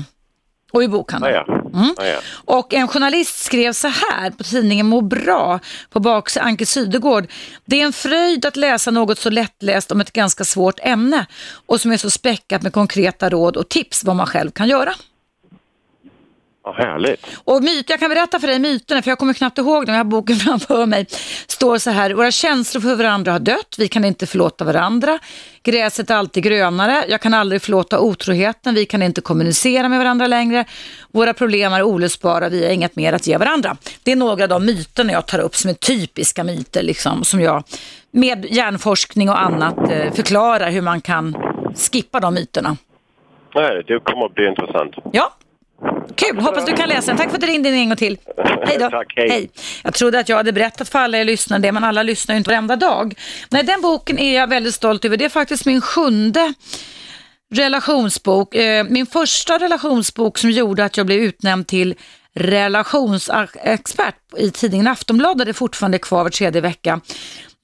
[0.75, 1.35] och i Ja, bokhandeln.
[1.35, 1.61] ja.
[1.75, 1.95] Mm.
[1.99, 2.18] Ja, ja.
[2.45, 5.61] Och en journalist skrev så här på tidningen Må bra
[5.91, 7.27] på baksidan, Anke Sydegård.
[7.64, 11.27] Det är en fröjd att läsa något så lättläst om ett ganska svårt ämne
[11.66, 14.95] och som är så späckat med konkreta råd och tips vad man själv kan göra.
[16.65, 17.27] Ja, härligt.
[17.45, 20.05] Och myt, jag kan berätta för dig myterna, för jag kommer knappt ihåg jag har
[20.05, 21.07] boken framför mig.
[21.47, 25.19] Står så här, våra känslor för varandra har dött, vi kan inte förlåta varandra.
[25.62, 30.27] Gräset är alltid grönare, jag kan aldrig förlåta otroheten, vi kan inte kommunicera med varandra
[30.27, 30.65] längre.
[31.12, 33.77] Våra problem är olösbara, vi har inget mer att ge varandra.
[34.03, 37.41] Det är några av de myterna jag tar upp som är typiska myter, liksom, som
[37.41, 37.65] jag
[38.11, 41.37] med hjärnforskning och annat eh, förklarar hur man kan
[41.93, 42.77] skippa de myterna.
[43.55, 44.95] Nej, det kommer att bli intressant.
[45.12, 45.33] Ja,
[46.16, 46.39] kul.
[46.39, 47.16] Hoppas du kan läsa den.
[47.16, 48.18] Tack för att du ringde in en gång till.
[48.66, 48.91] Hej då.
[48.91, 49.51] Tack, hej.
[49.85, 52.37] Jag trodde att jag hade berättat för alla er lyssnare det, men alla lyssnar ju
[52.39, 53.14] inte varenda dag.
[53.51, 55.16] Nej, den boken är jag väldigt stolt över.
[55.16, 56.55] Det är faktiskt min sjunde
[57.55, 58.55] relationsbok.
[58.55, 61.95] Eh, Min första relationsbok som gjorde att jag blev utnämnd till
[62.35, 67.01] relationsexpert i tidningen Aftonbladet, det fortfarande är kvar var tredje vecka.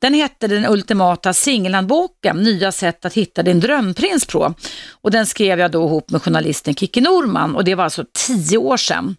[0.01, 4.55] Den hette Den ultimata singelhandboken, nya sätt att hitta din drömprins på.
[4.91, 8.59] Och den skrev jag då ihop med journalisten Kikki Norman och det var alltså tio
[8.59, 9.17] år sedan.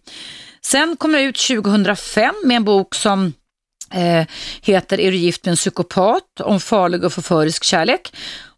[0.64, 3.32] Sen kom jag ut 2005 med en bok som
[3.94, 4.26] eh,
[4.62, 6.40] heter Är du gift med en psykopat?
[6.40, 8.12] Om farlig och förförisk kärlek.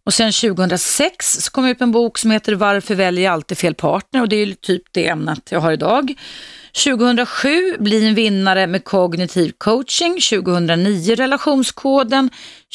[0.07, 3.33] Och sen 2006 så kom jag ut med en bok som heter Varför väljer jag
[3.33, 4.21] alltid fel partner?
[4.21, 6.15] Och det är ju typ det ämnet jag har idag.
[6.75, 10.21] 2007 Bli en vinnare med kognitiv coaching.
[10.21, 12.31] 2009 Relationskoden.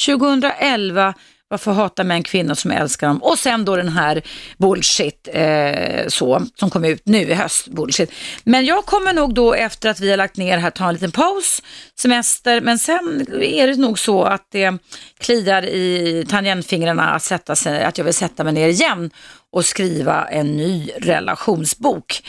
[0.05, 1.13] 2011
[1.49, 3.23] varför hatar män kvinnor som älskar dem?
[3.23, 4.21] Och sen då den här
[4.57, 7.67] bullshit eh, så, som kom ut nu i höst.
[7.67, 8.11] Bullshit.
[8.43, 11.11] Men jag kommer nog då efter att vi har lagt ner här ta en liten
[11.11, 11.61] paus,
[11.99, 14.77] semester, men sen är det nog så att det
[15.19, 19.11] kliar i tangentfingrarna att, sätta sig, att jag vill sätta mig ner igen
[19.51, 22.21] och skriva en ny relationsbok.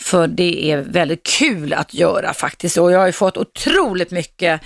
[0.00, 2.78] För det är väldigt kul att göra faktiskt.
[2.78, 4.60] Och jag har ju fått otroligt mycket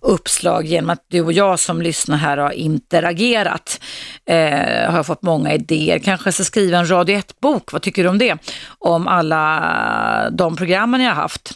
[0.00, 3.80] uppslag genom att du och jag som lyssnar här har interagerat.
[4.26, 5.98] Eh, har jag fått många idéer.
[5.98, 8.38] Kanske ska skriva en Radio 1-bok, vad tycker du om det?
[8.78, 11.50] Om alla de programmen jag har haft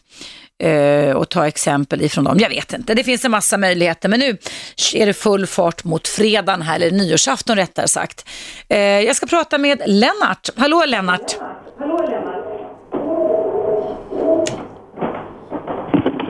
[0.63, 2.39] eh, och ta exempel ifrån dem.
[2.39, 4.37] Jag vet inte, det finns en massa möjligheter men nu
[4.95, 8.29] är det full fart mot fredagen här, eller nyårsafton rättare sagt.
[8.69, 10.49] Eh, jag ska prata med Lennart.
[10.57, 11.37] Hallå Lennart!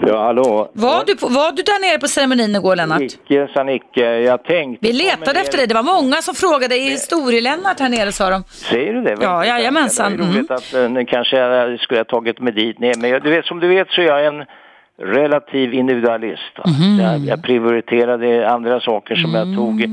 [0.07, 0.71] Ja, hallå.
[0.73, 3.03] Var du, på, var du där nere på ceremonin igår Lennart?
[3.03, 4.05] Icke sa Nicke.
[4.21, 4.87] Jag tänkte...
[4.87, 8.45] Vi letade efter dig, det var många som frågade, är historie-Lennart här nere sa de.
[8.49, 9.17] Säger du det?
[9.21, 10.17] Ja, jajamensan.
[10.17, 10.57] Det ju roligt Mm.
[10.57, 12.95] att eh, nu kanske jag skulle ha tagit mig dit ner.
[12.99, 14.45] Men jag, du vet, som du vet så är jag en
[15.01, 16.53] relativ individualist.
[16.67, 17.01] Mhm.
[17.01, 19.87] Jag, jag prioriterade andra saker som jag tog.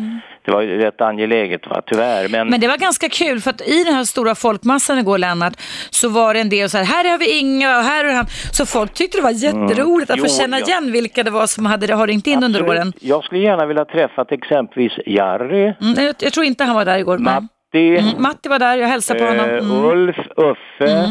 [0.46, 2.30] Det var ju rätt angeläget va, tyvärr.
[2.30, 5.54] Men, Men det var ganska kul för att i den här stora folkmassan igår Lennart
[5.90, 8.26] så var det en del så här, här har vi Inga och här är han.
[8.52, 10.38] Så folk tyckte det var jätteroligt att få Mm.
[10.40, 10.66] Känna ja.
[10.66, 12.70] igen vilka det var som hade har ringt in under Absolut.
[12.80, 12.94] åren.
[13.02, 16.98] Jag skulle gärna vilja träffa exempelvis Jari, Mm, jag, jag tror inte han var där
[16.98, 17.18] igår.
[17.18, 19.46] Matti, Mm, Matti var där, jag hälsade på honom.
[19.50, 19.86] Eh, Mm.
[19.86, 21.10] Ulf, Uffe,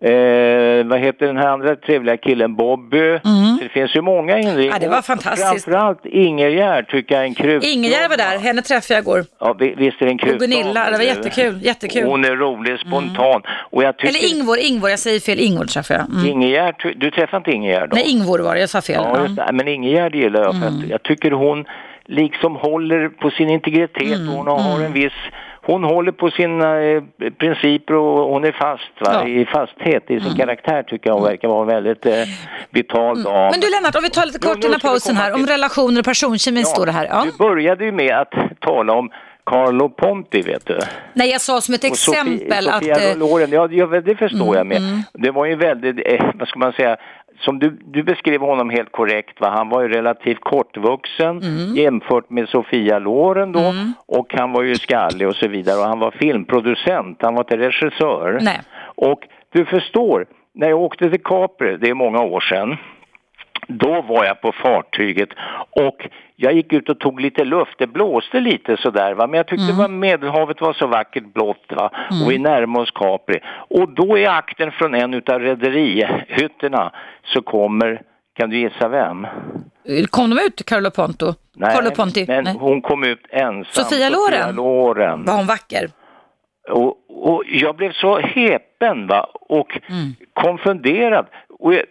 [0.00, 3.18] eh, vad heter den här andra trevliga killen, Bobby.
[3.22, 4.62] Så det finns ju många inringningar.
[4.62, 4.72] Mm.
[4.72, 5.64] Ja, det var fantastiskt.
[5.64, 7.64] Framförallt Ingegärd tycker jag är en krut.
[7.64, 9.24] Ingegärd var där, henne träffade jag igår.
[9.40, 10.32] Ja, vi- visst är det en krut.
[10.34, 12.04] Och Gunilla, det var jättekul, jättekul.
[12.08, 13.42] Hon är rolig, spontan.
[13.70, 14.08] Och jag tycker...
[14.08, 16.18] Eller Ingvor, Ingvor, jag säger fel, Ingvor träffade jag.
[16.18, 16.30] Mm.
[16.32, 17.94] Ingegärd, du träffade inte Ingegärd då?
[17.96, 19.00] Nej, Ingvor var det, jag sa fel.
[19.04, 19.46] Ja, just Ja.
[19.46, 19.52] det.
[19.52, 21.64] Men Ingegärd gillar jag för att jag tycker hon
[22.06, 25.12] liksom håller på sin integritet Mm, och hon har en viss
[25.72, 27.02] hon håller på sina eh,
[27.38, 28.90] principer och hon är fast?
[28.98, 29.20] Ja.
[29.20, 29.38] Mm.
[29.40, 32.12] i fasthet i sin karaktär tycker jag hon verkar vara väldigt eh,
[32.70, 33.50] vital dam.
[33.50, 36.64] Men du Lennart, om vi tar lite kort vi pausen här, om relationer och personkemi
[36.64, 37.06] står det här.
[37.10, 37.24] Ja.
[37.24, 39.10] Du började ju med att tala om
[39.46, 40.78] Carlo Ponti vet du.
[41.14, 42.74] Nej, jag sa som ett Och Sofie- exempel att...
[42.74, 44.82] Sofia eh, Mm, Loren, ja, ja det förstår jag med.
[45.12, 46.96] Det var ju väldigt, eh, vad ska man säga,
[47.40, 49.48] som du, du beskrev honom helt korrekt, va?
[49.50, 51.74] han var ju relativt kortvuxen Mm.
[51.76, 53.72] jämfört med Sofia Loren då
[54.06, 57.56] och han var ju skallig och så vidare och han var filmproducent, han var inte
[57.56, 58.38] regissör.
[58.40, 58.60] Nej.
[58.94, 59.20] Och
[59.52, 62.76] du förstår, när jag åkte till Capri, det är många år sedan,
[63.68, 65.28] då var jag på fartyget
[65.70, 67.74] och jag gick ut och tog lite luft.
[67.78, 69.76] Det blåste lite sådär va, men jag tyckte Mm.
[69.76, 71.90] var Medelhavet var så vackert blått va,
[72.24, 73.40] och vi närmade oss Capri.
[73.70, 76.92] Och då i akten från en utav rederihytterna
[77.24, 78.02] så kommer,
[78.34, 79.26] kan du gissa vem?
[80.10, 81.34] Kom de ut, Carlo Ponto?
[81.60, 82.24] Carlo Ponti?
[82.28, 82.56] men Nej.
[82.60, 83.84] hon kom ut ensam.
[83.84, 84.32] Sofia Loren?
[84.32, 85.24] Sofia Loren.
[85.24, 85.90] Var hon vacker?
[86.70, 89.26] Och, och jag blev så häpen va?
[89.48, 89.78] och
[90.34, 91.26] konfunderad.
[91.58, 91.82] Och jag,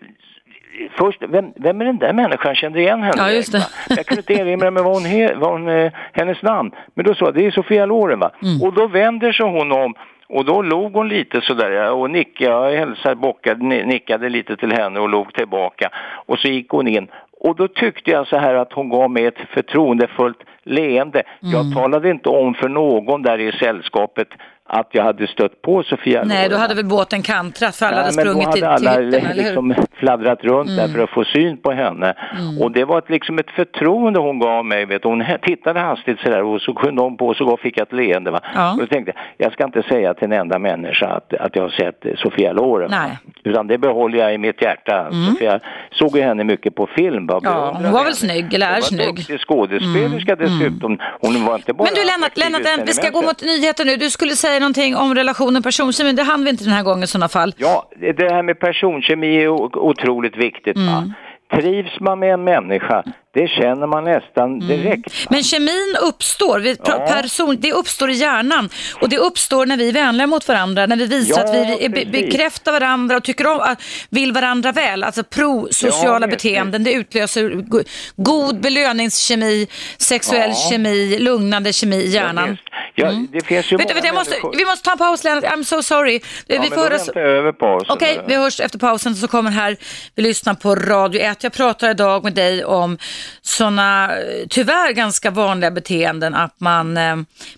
[0.97, 2.55] först, vem, vem är den där människan?
[2.55, 3.13] Kände igen henne.
[3.17, 3.67] Ja, just det.
[3.95, 6.71] Jag kunde inte erinra mig vad hon, he, vad hon, eh, hennes namn.
[6.93, 8.31] Men då sa jag, det är Sofia Loren va?
[8.43, 8.61] Mm.
[8.61, 9.93] Och då vänder sig hon om
[10.29, 14.71] och då log hon lite sådär och nickade, jag hälsade, bockade, ni- nickade lite till
[14.71, 15.89] henne och log tillbaka.
[16.25, 17.07] Och så gick hon in.
[17.39, 21.23] Och då tyckte jag så här att hon gav mig ett förtroendefullt leende.
[21.41, 21.53] Mm.
[21.53, 24.27] Jag talade inte om för någon där i sällskapet
[24.69, 28.03] att jag hade stött på Sofia Nej, då hade väl båten kantrat för alla Nej,
[28.03, 29.57] hade sprungit till, hade till alla hytten, eller hur?
[29.57, 29.69] Mm.
[29.69, 32.13] liksom fladdrat runt där för att få syn på henne.
[32.61, 34.85] Och det var ett, liksom ett förtroende hon gav mig.
[34.85, 35.03] Vet.
[35.03, 38.31] Hon tittade hastigt sådär och så kunde hon på och så fick jag ett leende.
[38.31, 38.39] Va?
[38.55, 38.71] Ja.
[38.71, 41.63] Och då tänkte jag, jag ska inte säga till en enda människa att, att jag
[41.63, 42.91] har sett Sofia Loren.
[42.91, 43.17] Nej.
[43.43, 45.11] Utan det behåller jag i mitt hjärta.
[45.31, 45.59] Sofia
[45.91, 47.27] såg ju henne mycket på film.
[47.27, 47.39] Va?
[47.43, 48.13] Ja, hon var väl henne.
[48.13, 49.01] snygg, eller är Hon var snygg.
[49.01, 49.15] Mm.
[49.15, 50.99] duktig skådespelerska dessutom.
[51.21, 53.95] Hon var inte bara Men du Lennart, Lennart vi ska gå mot nyheter nu.
[53.95, 57.07] Du skulle säga någonting om relationen personkemin, det hann vi inte den här gången i
[57.07, 57.53] sådana fall.
[57.57, 59.47] Ja, det här med personkemi är
[59.77, 60.75] otroligt viktigt.
[60.77, 60.87] Mm.
[60.93, 61.13] Va?
[61.55, 63.03] Trivs man med en människa,
[63.33, 65.29] det känner man nästan direkt.
[65.29, 67.07] Men kemin uppstår, vi, Ja.
[67.21, 68.69] person, det uppstår i hjärnan
[69.01, 71.89] och det uppstår när vi är vänliga mot varandra, när vi visar Ja, att vi
[71.89, 72.11] precis.
[72.11, 73.75] bekräftar varandra och tycker om,
[74.09, 75.03] vill varandra väl.
[75.03, 77.83] Alltså prosociala Ja, beteenden, det utlöser go-
[78.15, 80.69] god belöningskemi, sexuell Ja.
[80.69, 82.57] kemi, lugnande kemi i hjärnan.
[82.99, 85.43] Ja, det finns ju Vet många vet, jag måste, vi måste ta en paus Lennart,
[85.43, 86.19] I'm so sorry.
[86.47, 87.09] Ja, vi får höras...
[87.09, 87.95] över pausen.
[87.95, 89.77] Okej, vi hörs efter pausen så kommer här,
[90.15, 91.43] vi lyssnar på Radio 1.
[91.43, 92.97] Jag pratar idag med dig om
[93.41, 94.11] sådana
[94.49, 97.15] tyvärr ganska vanliga beteenden att man eh,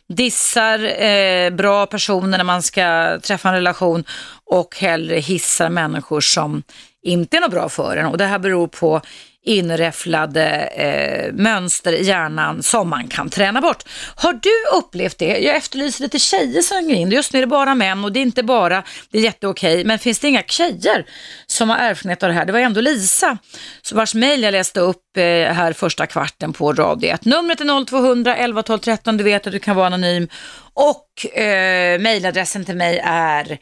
[0.09, 4.03] dissar eh, bra personer när man ska träffa en relation
[4.45, 6.63] och hellre hissar människor som
[7.03, 8.05] inte är något bra för en.
[8.05, 9.01] Och det här beror på
[9.49, 13.83] inräfflade eh, mönster i hjärnan som man kan träna bort.
[14.15, 15.37] Har du upplevt det?
[15.37, 17.11] Jag efterlyser lite tjejer som ringer in.
[17.11, 19.99] Just nu är det bara män och det är inte bara, det är jätteokej, men
[19.99, 21.05] finns det inga tjejer
[21.47, 22.45] som har erfarenhet av det här?
[22.45, 23.37] Det var ändå Lisa
[23.81, 27.25] så vars mejl jag läste upp eh, här första kvarten på Radio 1.
[27.25, 30.27] Numret är 0200 11 12 13, du vet att du kan vara anonym.
[30.73, 33.59] Och eh, mejladressen till mig är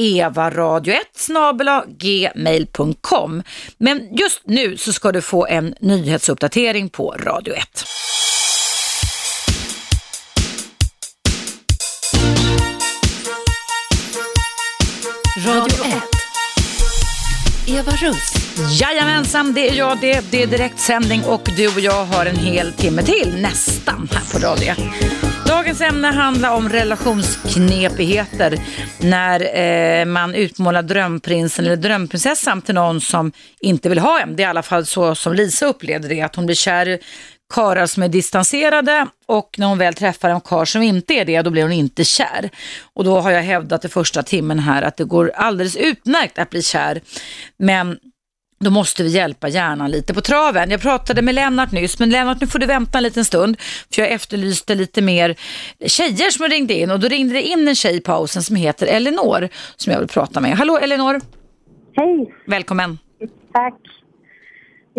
[0.00, 3.42] evaradio1 gmail.com.
[3.78, 7.84] Men just nu så ska du få en nyhetsuppdatering på Radio 1.
[15.46, 16.09] Radio 1.
[17.70, 18.32] Eva Russ.
[18.80, 20.24] Jajamensan, det är jag det.
[20.30, 24.46] Det är direktsändning och du och jag har en hel timme till, nästan, här på
[24.46, 24.74] Radio
[25.46, 28.58] Dagens ämne handlar om relationsknepigheter
[29.00, 34.36] när eh, man utmålar drömprinsen eller drömprinsessan till någon som inte vill ha en.
[34.36, 36.98] Det är i alla fall så som Lisa upplevde det, att hon blir kär
[37.50, 41.24] i karlar som är distanserade och när hon väl träffar en karl som inte är
[41.24, 42.50] det, då blir hon inte kär.
[42.94, 46.50] Och då har jag hävdat i första timmen här att det går alldeles utmärkt att
[46.50, 47.00] bli kär,
[47.56, 47.98] men
[48.64, 50.70] då måste vi hjälpa hjärnan lite på traven.
[50.70, 53.56] Jag pratade med Lennart nyss, men Lennart nu får du vänta en liten stund,
[53.94, 55.36] för jag efterlyste lite mer
[55.86, 58.86] tjejer som ringde in och då ringde det in en tjej i pausen som heter
[58.86, 60.56] Elinor som jag vill prata med.
[60.56, 61.20] Hallå Elinor,
[61.96, 62.98] Hej, välkommen.
[63.52, 63.99] tack.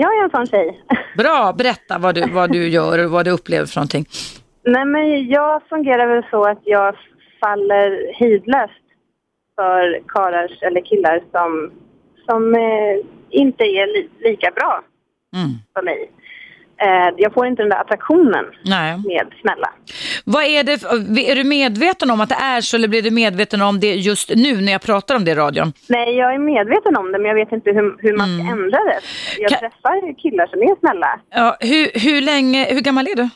[0.02, 0.82] Jag är en sån tjej.
[1.18, 4.06] Bra, berätta vad du, vad du gör och vad du upplever för någonting.
[4.64, 6.96] Nej, men jag fungerar väl så att jag
[7.42, 8.86] faller hejdlöst
[9.56, 11.72] för karlar eller killar som,
[12.30, 12.96] som eh,
[13.30, 14.82] inte är li, lika bra
[15.36, 15.50] Mm.
[15.74, 16.12] för mig.
[16.84, 18.98] Eh, jag får inte den där attraktionen Nej.
[18.98, 19.70] med snälla.
[20.26, 20.72] Vad är det,
[21.32, 24.30] är du medveten om att det är så eller blir du medveten om det just
[24.30, 25.74] nu när jag pratar om det i radion?
[25.90, 28.80] Nej, jag är medveten om det, men jag vet inte hur, hur man ska ändra
[28.80, 29.00] det.
[29.38, 31.20] Jag Kan- träffar killar som är snälla.
[31.30, 33.30] Ja, hur, hur länge, hur gammal är du?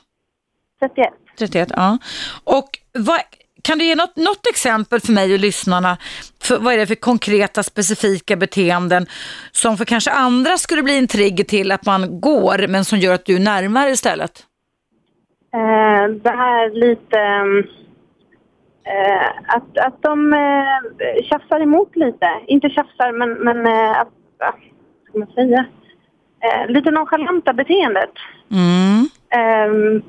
[0.80, 1.14] 31.
[1.38, 1.98] 31, ja.
[2.43, 3.20] Och vad,
[3.66, 5.97] kan du ge något, något exempel för mig och lyssnarna?
[6.43, 9.05] För, vad är det för konkreta, specifika beteenden
[9.51, 13.13] som för kanske andra skulle bli en trigger till att man går, men som gör
[13.13, 14.43] att du är närmare istället?
[15.53, 17.20] Eh, det här lite...
[18.88, 22.28] Eh, att, att de eh, tjafsar emot lite.
[22.47, 24.13] Inte tjafsar, men, men eh, att...
[24.39, 24.53] vad
[25.09, 25.66] ska man säga?
[26.43, 28.11] Eh, lite nonchalanta beteendet.
[28.51, 29.09] Mm.
[29.30, 30.03] Ehm,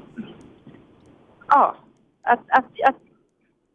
[1.48, 1.76] ja,
[2.22, 2.40] att...
[2.48, 3.05] att, att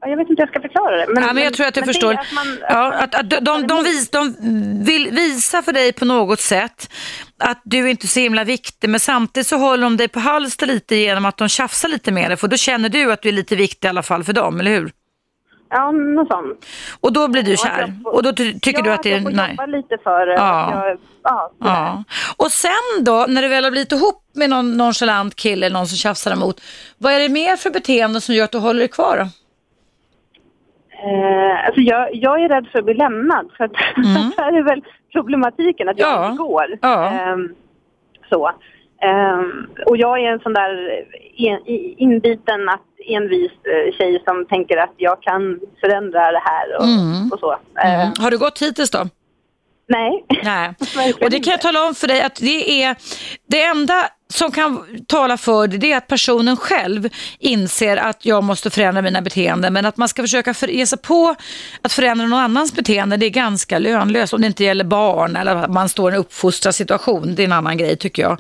[0.10, 1.06] jag vet inte hur jag ska förklara det.
[1.14, 2.14] Men, ja, men jag tror att jag förstår.
[2.14, 4.36] Att man, ja, att, att de, de, de, vis, de
[4.86, 6.92] vill visa för dig på något sätt
[7.38, 10.68] att du inte är så himla viktig, men samtidigt så håller de dig på halster
[10.68, 13.34] lite genom att de tjafsar lite med dig, för då känner du att du är
[13.34, 14.92] lite viktig i alla fall för dem, eller hur?
[15.74, 16.66] Ja, något sånt.
[17.00, 17.94] Och då blir du kär.
[18.04, 19.14] får- Och då ty tycker ja, du att det är...
[19.14, 19.50] jag får Nej.
[19.50, 20.34] jobba lite för det.
[20.34, 20.86] Ja.
[20.88, 21.52] Jag, ja.
[21.60, 22.04] Ja.
[22.38, 22.72] Och sen
[23.04, 26.32] då, när du väl har blivit ihop med någon nonchalant kille eller någon som tjafsar
[26.32, 26.62] emot,
[26.98, 29.28] vad är det mer för beteende som gör att du håller dig kvar då?
[31.04, 33.52] Eh, alltså jag, jag är rädd för att bli lämnad.
[33.58, 34.32] För att Mm.
[34.38, 34.82] det här är väl
[35.14, 36.26] problematiken, att jag Ja.
[36.32, 36.66] inte går.
[36.82, 37.10] Ja.
[37.12, 37.56] Ehm,
[38.30, 38.52] så.
[39.02, 41.04] Ehm, och jag är en sån där
[41.38, 41.60] en,
[41.98, 47.30] inbiten, att envis eh, tjej som tänker att jag kan förändra det här och, Mm.
[47.32, 47.56] och så.
[47.84, 48.00] Mm.
[48.02, 49.04] Ehm, Har du gått hittills då?
[49.88, 50.26] Nej.
[50.44, 50.74] Nej.
[51.22, 52.96] Och det kan jag tala om för dig att det är
[53.48, 53.94] det enda
[54.32, 57.10] som kan tala för det, det är att personen själv
[57.40, 59.74] inser att jag måste förändra mina beteenden.
[59.74, 61.36] Men att man ska försöka för, ge sig på
[61.82, 64.34] att förändra någon annans beteende, det är ganska lönlöst.
[64.34, 67.46] Om det inte gäller barn eller att man står i en uppfostrad situation, det är
[67.46, 68.32] en annan grej tycker jag.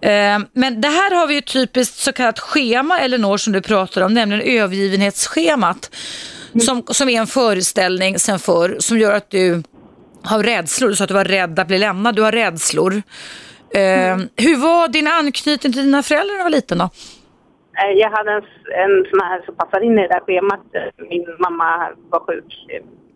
[0.00, 4.00] Eh, Men det här har vi ju typiskt så kallat schema, Elinor, som du pratar
[4.00, 5.90] om, nämligen övergivenhetsschemat.
[6.64, 9.62] Som, som är en föreställning sen förr som gör att du
[10.22, 10.88] har rädslor.
[10.88, 12.16] Du sa att du var rädd att bli lämnad.
[12.16, 13.02] Du har rädslor.
[13.74, 16.84] Eh, hur var din anknytning till dina föräldrar när du var liten då?
[17.80, 18.42] Eh, Jag hade en,
[18.84, 20.60] en sån här som passade in i det där schemat.
[21.10, 22.52] Min mamma var sjuk,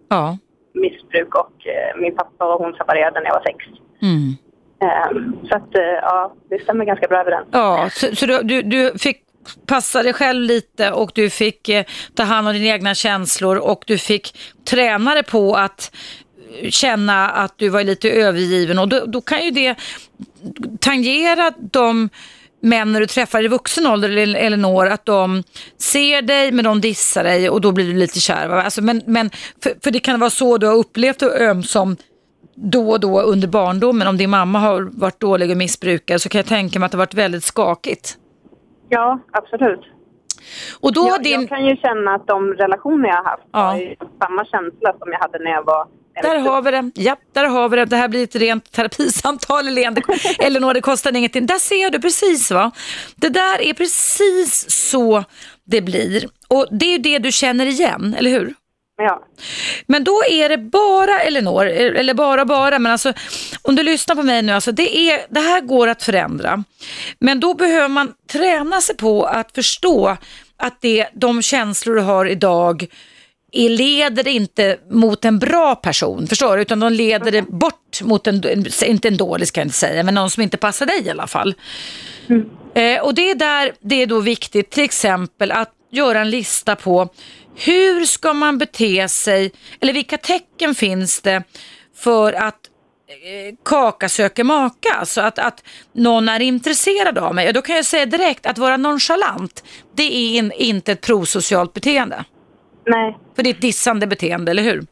[0.09, 0.39] Ja.
[0.75, 3.59] missbruk och eh, min pappa och hon separerade när jag var sex.
[4.03, 4.37] Mm.
[4.83, 7.47] Ehm, Så att eh, ja, det stämmer ganska bra överens.
[7.53, 9.23] Ja, så, så du, du, fick
[9.67, 11.85] passa dig själv lite och du fick eh,
[12.15, 14.39] ta hand om dina egna känslor och du fick
[14.71, 15.95] träna dig på att
[16.71, 19.77] känna att du var lite övergiven och då, då kan ju det
[20.81, 22.09] tangera de
[22.61, 25.43] män när du träffar i vuxen ålder, El- Elinor, att de
[25.79, 28.49] ser dig men de dissar dig och då blir du lite kär.
[28.51, 29.31] Alltså, men, men,
[29.63, 31.97] för, för det kan vara så du har upplevt det ömsom
[32.55, 34.09] då och då under barndomen.
[34.09, 36.97] Om din mamma har varit dålig och missbrukare så kan jag tänka mig att det
[36.99, 38.17] har varit väldigt skakigt.
[38.89, 39.81] Ja, absolut.
[40.81, 41.41] Och då Jag, din...
[41.41, 43.59] jag kan ju känna att de relationer jag har haft Ja.
[43.59, 45.87] har ju samma känsla som jag hade när jag var...
[46.23, 46.91] Där har vi det.
[46.95, 47.85] Ja, där har vi det.
[47.85, 49.75] Det här blir ett rent terapisamtal.
[49.75, 50.03] Det-
[50.39, 51.47] Elinor, det kostar ingenting.
[51.47, 52.71] Där ser du precis va.
[53.17, 55.25] Det där är precis så
[55.65, 56.29] det blir.
[56.49, 58.55] Och det är ju det du känner igen, eller hur?
[58.97, 59.23] Ja.
[59.87, 63.13] Men då är det bara Elinor, eller bara bara, men alltså
[63.63, 66.65] om du lyssnar på mig nu, alltså det, är, det här går att förändra.
[67.19, 70.17] Men då behöver man träna sig på att förstå
[70.57, 72.87] att det, de känslor du har idag
[73.53, 76.63] leder inte mot en bra person, förstår du?
[76.63, 80.15] Utan de leder det bort mot en, inte en dålig ska jag inte säga, men
[80.15, 81.55] någon som inte passar dig i alla fall.
[82.75, 86.77] Eh, och det är där det är då viktigt till exempel att göra en lista
[86.77, 87.09] på
[87.55, 91.43] hur ska man bete sig, eller vilka tecken finns det
[91.97, 92.61] för att
[93.09, 97.49] eh, kaka söker maka, alltså att, att någon är intresserad av mig.
[97.49, 99.65] Och då kan jag säga direkt att vara nonchalant,
[99.97, 102.25] det är in, inte ett prosocialt beteende.
[102.89, 103.19] Nej.
[103.37, 104.87] För det är ett dissande beteende, eller hur?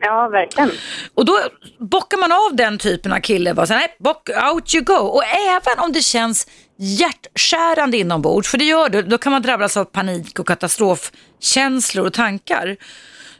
[0.00, 0.70] Ja, verkligen.
[1.14, 1.38] Och då
[1.78, 3.54] bockar man av den typen av kille.
[3.54, 4.94] Bara så, nej, bock, out you go.
[4.94, 6.46] Och även om det känns
[6.76, 12.12] hjärtskärande inombords, för det gör det, då kan man drabbas av panik och katastrofkänslor och
[12.12, 12.76] tankar.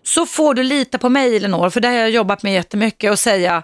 [0.03, 3.19] Så får du lita på mig Elinor, för det har jag jobbat med jättemycket och
[3.19, 3.63] säga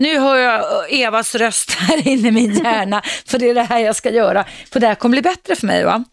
[0.00, 0.62] nu hör jag
[0.92, 4.44] Evas röst här inne i min hjärna, för det är det här jag ska göra.
[4.72, 5.84] För det här kommer bli bättre för mig.
[5.84, 6.04] va?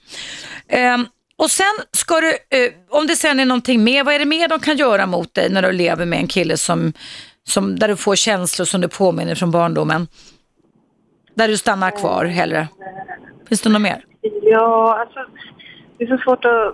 [0.70, 1.06] Ehm,
[1.38, 4.48] och sen ska du, eh, om det sen är någonting mer, vad är det mer
[4.48, 6.94] de kan göra mot dig när du lever med en kille som,
[7.44, 10.08] som, där du får känslor som du påminner från barndomen?
[11.36, 12.68] Där du stannar kvar hellre.
[13.50, 14.04] Finns det något mer?
[14.42, 15.20] Ja, alltså
[15.98, 16.74] det är så svårt att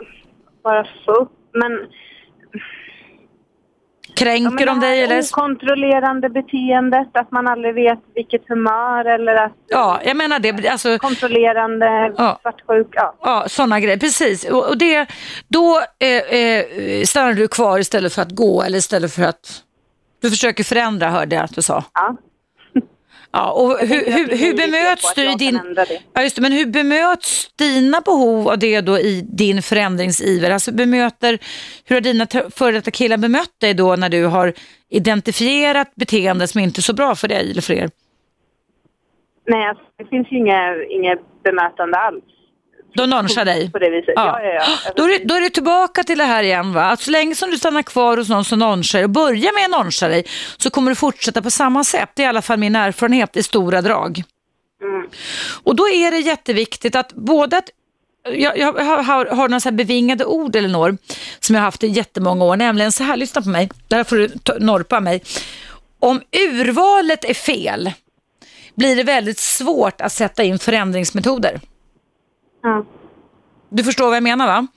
[0.63, 1.71] bara få upp, men...
[4.15, 5.19] Kränker ja, de dig eller?
[5.19, 9.51] Okontrollerande beteendet, att man aldrig vet vilket humör eller att...
[9.67, 10.67] Ja, jag menar det.
[10.69, 12.39] Alltså, Kontrollerande, Ja.
[12.41, 13.15] svartsjuk, ja.
[13.21, 14.45] Ja, sådana grejer, precis.
[14.49, 15.07] Och, och det,
[15.47, 19.61] då eh, eh, stannar du kvar istället för att gå eller istället för att
[20.21, 21.83] du försöker förändra, hörde jag att du sa.
[21.93, 22.17] ja.
[23.35, 25.59] Ja, och hur, hur, hur bemöts du i din...
[26.13, 30.51] Ja, just det, men hur bemöts dina behov av det då i din förändringsiver?
[30.51, 31.39] Alltså bemöter,
[31.85, 34.53] hur har dina före detta killar bemött dig då när du har
[34.89, 37.89] identifierat beteende som inte är så bra för dig eller för er?
[39.47, 42.23] Nej, alltså, det finns ju inget, inget bemötande alls
[42.95, 43.71] De nonchar dig?
[43.71, 44.13] på det viset.
[44.15, 44.91] Ja, ja, ja.
[44.95, 46.73] Då, är det, då är det tillbaka till det här igen.
[46.73, 46.83] Va?
[46.83, 49.65] Att så länge som du stannar kvar hos någon som nonchar dig och börjar med
[49.65, 50.25] att noncha dig
[50.57, 52.09] så kommer du fortsätta på samma sätt.
[52.13, 54.23] Det är i alla fall min erfarenhet i stora drag.
[54.83, 55.07] Mm.
[55.63, 57.69] Och då är det jätteviktigt att både att
[58.23, 60.97] jag, jag har, har, har några så bevingade ord, Elinor,
[61.39, 64.15] som jag har haft i jättemånga år, nämligen så här, lyssna på mig, där får
[64.15, 64.29] du
[64.59, 65.21] norpa mig.
[65.99, 67.91] Om urvalet är fel
[68.75, 71.59] blir det väldigt svårt att sätta in förändringsmetoder.
[72.63, 72.85] Ja.
[73.69, 74.67] Du förstår vad jag menar va?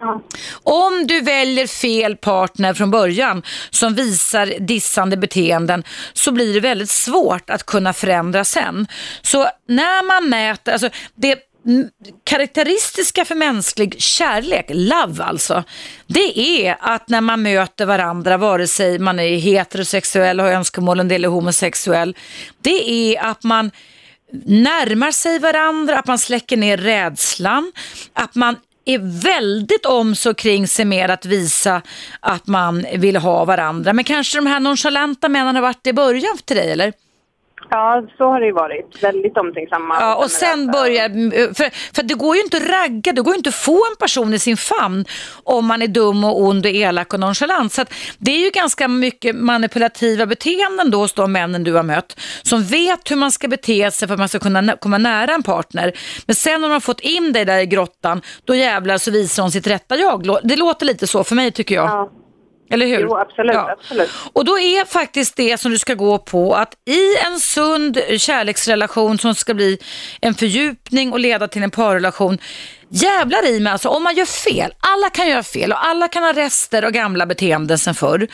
[0.00, 0.22] Ja.
[0.62, 6.90] Om du väljer fel partner från början som visar dissande beteenden så blir det väldigt
[6.90, 8.86] svårt att kunna förändra sen.
[9.22, 11.38] Så när man mäter, alltså det,
[12.24, 15.64] karaktäristiska för mänsklig kärlek, love alltså,
[16.06, 21.08] det är att när man möter varandra, vare sig man är heterosexuell, har önskemål en
[21.08, 22.16] del är homosexuell,
[22.62, 23.70] det är att man
[24.44, 27.72] närmar sig varandra, att man släcker ner rädslan,
[28.12, 31.82] att man är väldigt om så kring sig med att visa
[32.20, 33.92] att man vill ha varandra.
[33.92, 36.92] Men kanske de här nonchalanta männen har varit det i början till dig, eller?
[37.70, 39.02] Ja, så har det ju varit.
[39.02, 39.96] Väldigt omtänksamma.
[40.00, 41.08] Ja, och sen börjar,
[41.54, 43.96] för, för det går ju inte att ragga, det går ju inte att få en
[43.98, 45.04] person i sin famn
[45.44, 47.72] om man är dum och ond och elak och nonchalant.
[47.72, 47.84] Så
[48.18, 52.62] det är ju ganska mycket manipulativa beteenden då hos de männen du har mött som
[52.62, 55.92] vet hur man ska bete sig för att man ska kunna komma nära en partner.
[56.26, 59.42] Men sen när de har fått in dig där i grottan, då jävlar så visar
[59.42, 60.40] de sitt rätta jag.
[60.42, 61.86] Det låter lite så för mig tycker jag.
[61.86, 62.10] Ja.
[62.70, 63.00] Eller hur?
[63.00, 64.10] Jo, absolut, absolut.
[64.32, 69.18] Och då är faktiskt det som du ska gå på att i en sund kärleksrelation
[69.18, 69.78] som ska bli
[70.20, 72.38] en fördjupning och leda till en parrelation,
[72.88, 76.22] jävlar i mig alltså, om man gör fel, alla kan göra fel och alla kan
[76.22, 78.28] ha rester och gamla beteenden sen förr.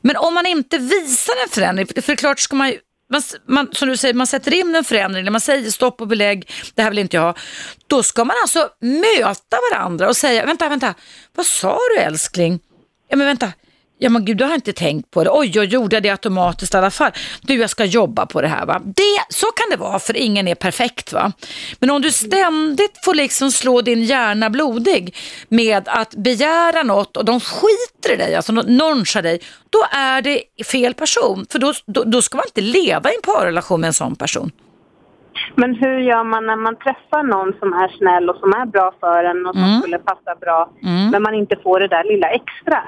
[0.00, 2.72] Men om man inte visar en förändring, för klart ska man
[3.10, 6.08] man, man, som du säger, man sätter in en förändring, när man säger stopp och
[6.08, 7.34] belägg, det här vill inte jag ha.
[7.86, 10.94] Då ska man alltså möta varandra och säga, vänta, vänta,
[11.34, 12.60] vad sa du älskling?
[13.08, 13.52] Ja men vänta,
[14.00, 15.30] Ja men gud, du har inte tänkt på det.
[15.30, 17.12] Oj, jag gjorde det automatiskt i alla fall.
[17.40, 18.80] Du, jag ska jobba på det här va.
[18.84, 21.32] Det, så kan det vara för ingen är perfekt va.
[21.80, 25.16] Men om du ständigt får liksom slå din hjärna blodig
[25.48, 29.40] med att begära något och de skiter i dig, alltså nonchar dig,
[29.70, 31.46] då är det fel person.
[31.50, 34.50] För då, då, då ska man inte leva i en parrelation med en sån person.
[35.54, 38.94] Men hur gör man när man träffar någon som är snäll och som är bra
[39.00, 39.80] för en och som mm.
[39.80, 41.10] skulle passa bra, mm.
[41.10, 42.78] men man inte får det där lilla extra?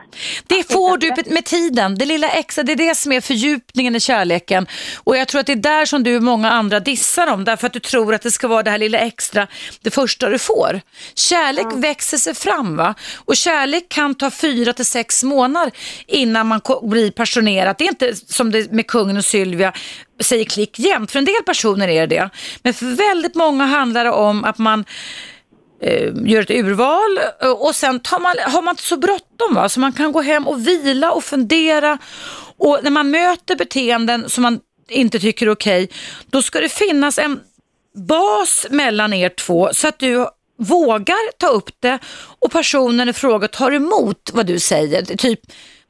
[0.46, 4.00] Det får du med tiden, det lilla extra, det är det som är fördjupningen i
[4.00, 4.66] kärleken.
[5.04, 7.66] Och jag tror att det är där som du och många andra dissar om, därför
[7.66, 9.46] att du tror att det ska vara det här lilla extra,
[9.82, 10.80] det första du får.
[11.14, 11.76] Kärlek ja.
[11.76, 12.94] växer sig fram va?
[13.24, 15.72] Och kärlek kan ta fyra till sex månader
[16.06, 17.76] innan man blir passionerad.
[17.78, 19.72] Det är inte som det med kungen och Sylvia,
[20.20, 21.10] säger klick jämt.
[21.10, 22.30] För en del personer är det det.
[22.62, 24.84] Men för väldigt många handlar det om att man
[25.82, 29.68] eh, gör ett urval eh, och sen tar man, har man inte så bråttom va?
[29.68, 31.98] så man kan gå hem och vila och fundera.
[32.56, 35.88] Och när man möter beteenden som man inte tycker är okej,
[36.26, 37.40] då ska det finnas en
[37.96, 40.26] bas mellan er två så att du
[40.58, 41.98] vågar ta upp det
[42.38, 45.02] och personen i fråga tar emot vad du säger.
[45.02, 45.40] Typ,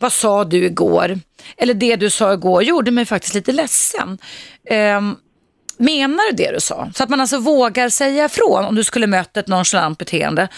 [0.01, 1.19] vad sa du igår?
[1.57, 4.19] Eller det du sa igår gjorde mig faktiskt lite ledsen.
[4.99, 5.17] Um,
[5.77, 6.91] menar du det du sa?
[6.95, 10.49] Så att man alltså vågar säga ifrån om du skulle möta ett nonchalant beteende.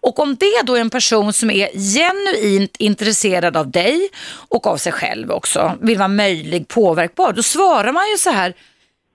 [0.00, 4.08] Och om det då är en person som är genuint intresserad av dig
[4.48, 8.54] och av sig själv också, vill vara möjlig, påverkbar, då svarar man ju så här,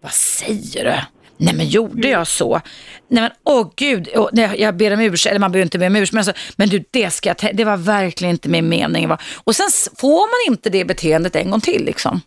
[0.02, 1.23] vad säger du?
[1.46, 2.62] Nej men gjorde jag så?
[3.08, 5.88] Nej men åh gud, åh, nej, jag ber om ursäkt, eller man behöver inte be
[5.88, 9.08] om ursäkt, men, alltså, men du det ska jag det var verkligen inte min mening.
[9.08, 9.18] Va?
[9.44, 9.68] Och sen
[9.98, 12.22] får man inte det beteendet en gång till liksom.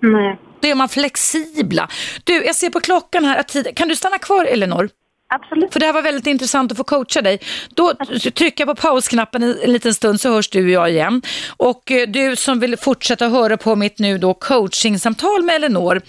[0.00, 0.38] Nej.
[0.60, 1.88] Då är man flexibla.
[2.24, 4.88] Du, jag ser på klockan här att tiden, kan du stanna kvar Elinor?
[5.32, 5.72] Absolut.
[5.72, 7.40] För det här var väldigt intressant att få coacha dig.
[7.74, 7.94] Då
[8.34, 11.22] trycker jag på pausknappen en, en liten stund så hörs du och jag igen.
[11.56, 16.00] Och eh, du som vill fortsätta höra på mitt nu då coachingsamtal med Elinor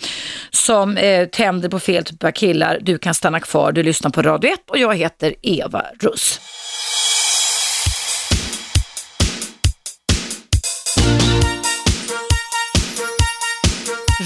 [0.49, 3.72] som eh, tänder på fel typ av killar, du kan stanna kvar.
[3.72, 6.39] Du lyssnar på Radio 1 och jag heter Eva Russ.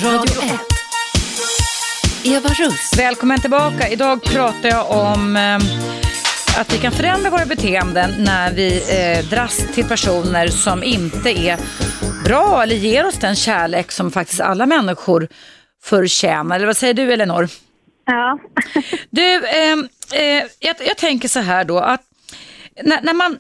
[0.04, 0.75] Radio 1.
[2.28, 2.92] Eva Russ.
[2.98, 3.90] Välkommen tillbaka.
[3.90, 5.56] Idag pratar jag om eh,
[6.60, 11.58] att vi kan förändra våra beteenden när vi eh, dras till personer som inte är
[12.24, 15.28] bra eller ger oss den kärlek som faktiskt alla människor
[15.84, 16.56] förtjänar.
[16.56, 17.48] Eller vad säger du Elinor?
[18.06, 18.40] Ja.
[19.10, 19.74] du, eh,
[20.22, 22.02] eh, jag, jag, tänker så här då att
[22.84, 23.38] när, när man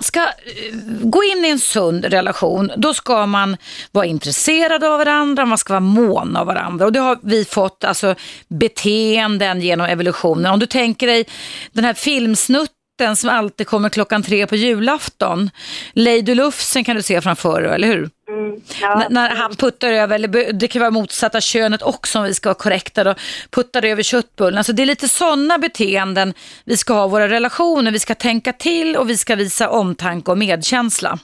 [0.00, 3.56] ska eh, gå in i en sund relation, då ska man
[3.92, 6.86] vara intresserad av varandra, man ska vara mån av varandra.
[6.86, 8.14] Och det har vi fått alltså,
[8.48, 10.52] beteenden genom evolutionen.
[10.52, 11.24] Om du tänker dig
[11.72, 15.50] den här filmsnutten som alltid kommer klockan tre på julafton.
[15.92, 18.10] Lady Lufsen kan du se framför dig, eller hur?
[18.30, 19.06] Mm, ja.
[19.10, 22.54] När han puttar över, eller det kan vara motsatta könet också om vi ska vara
[22.54, 23.14] korrekta då,
[23.50, 24.58] puttar över köttbullen.
[24.58, 27.90] Alltså det är lite sådana beteenden vi ska ha i våra relationer.
[27.90, 31.18] Vi ska tänka till och vi ska visa omtanke och medkänsla.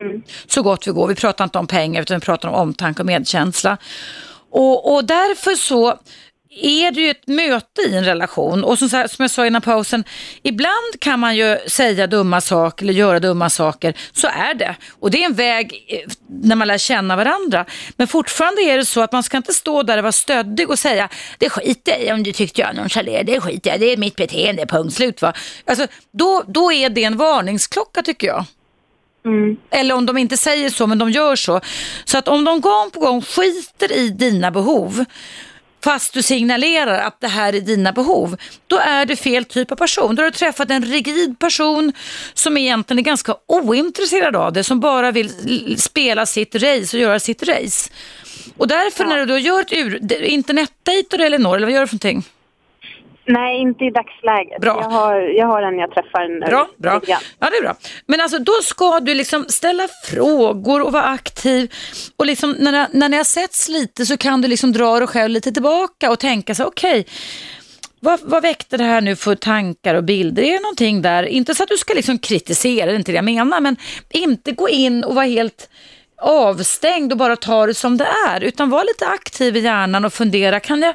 [0.00, 0.22] Mm.
[0.46, 1.08] Så gott vi går.
[1.08, 3.78] Vi pratar inte om pengar utan vi pratar om omtanke och medkänsla.
[4.50, 5.98] Och, och därför så
[6.60, 10.04] är det ju ett möte i en relation och som, som jag sa innan pausen,
[10.42, 14.76] ibland kan man ju säga dumma saker eller göra dumma saker, så är det.
[15.00, 17.64] Och det är en väg eh, när man lär känna varandra.
[17.96, 20.78] Men fortfarande är det så att man ska inte stå där och vara stöddig och
[20.78, 24.16] säga, det skiter jag om du tyckte jag nonchalerade, det skiter jag det är mitt
[24.16, 25.22] beteende, punkt slut.
[25.22, 25.32] Va?
[25.64, 28.44] Alltså, då, då är det en varningsklocka tycker jag.
[29.24, 29.56] Mm.
[29.70, 31.60] Eller om de inte säger så, men de gör så.
[32.04, 35.04] Så att om de gång på gång skiter i dina behov,
[35.84, 39.76] fast du signalerar att det här är dina behov, då är du fel typ av
[39.76, 40.14] person.
[40.14, 41.92] Då har du träffat en rigid person
[42.34, 47.20] som egentligen är ganska ointresserad av det, som bara vill spela sitt race och göra
[47.20, 47.90] sitt race.
[48.56, 49.10] Och därför Ja.
[49.10, 52.24] när du då gör ett ur, internetdejter eller Elinor, eller vad gör du för någonting?
[53.24, 54.60] Nej, inte i dagsläget.
[54.60, 54.78] Bra.
[54.82, 56.46] Jag har, jag har en jag träffar nu.
[56.46, 57.00] Bra, bra.
[57.06, 57.76] Ja, det är bra.
[58.06, 61.72] Men alltså då ska du liksom ställa frågor och vara aktiv.
[62.16, 65.30] Och liksom när, när ni har setts lite så kan du liksom dra dig själv
[65.30, 67.06] lite tillbaka och tänka så okej,
[68.00, 70.42] vad, vad väckte det här nu för tankar och bilder?
[70.42, 71.22] Är det någonting där?
[71.22, 73.76] Inte så att du ska liksom kritisera, det är inte det jag menar, men
[74.10, 75.68] inte gå in och vara helt
[76.22, 80.12] avstängd och bara ta det som det är, utan var lite aktiv i hjärnan och
[80.12, 80.94] fundera, kan jag,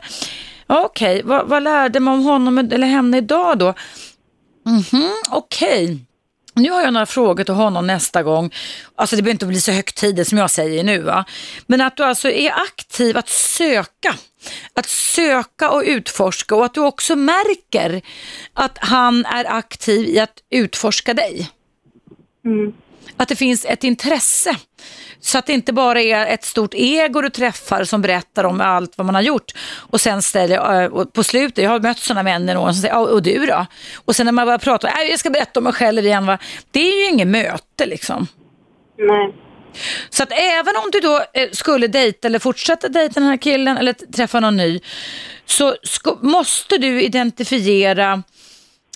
[0.67, 3.73] okej, vad, vad lärde man om honom eller henne idag då?
[4.65, 5.99] Mhm, okej.
[6.57, 8.53] Nu har jag några frågor till honom nästa gång.
[8.95, 11.25] Alltså det behöver inte bli så högtidligt som jag säger nu va.
[11.67, 14.15] Men att du alltså är aktiv att söka.
[14.73, 18.01] Att söka och utforska och att du också märker
[18.53, 21.49] att han är aktiv i att utforska dig.
[22.45, 22.73] Mm.
[23.17, 24.55] Att det finns ett intresse.
[25.19, 28.97] Så att det inte bara är ett stort ego du träffar som berättar om allt
[28.97, 29.51] vad man har gjort.
[29.75, 32.99] Och sen ställer, eh, på slutet, jag har mött sådana män någon som säger, "Ja,
[32.99, 33.65] och du då?
[34.05, 36.25] Och sen när man börjar prata, "Nej, jag ska berätta om mig själv igen.
[36.25, 36.37] Va?
[36.71, 38.27] Det är ju inget möte liksom.
[38.97, 39.33] Nej.
[40.09, 43.77] Så att även om du då eh, skulle dejta eller fortsätta dejta den här killen
[43.77, 44.79] eller träffa någon ny
[45.45, 45.75] så
[46.21, 48.23] måste du identifiera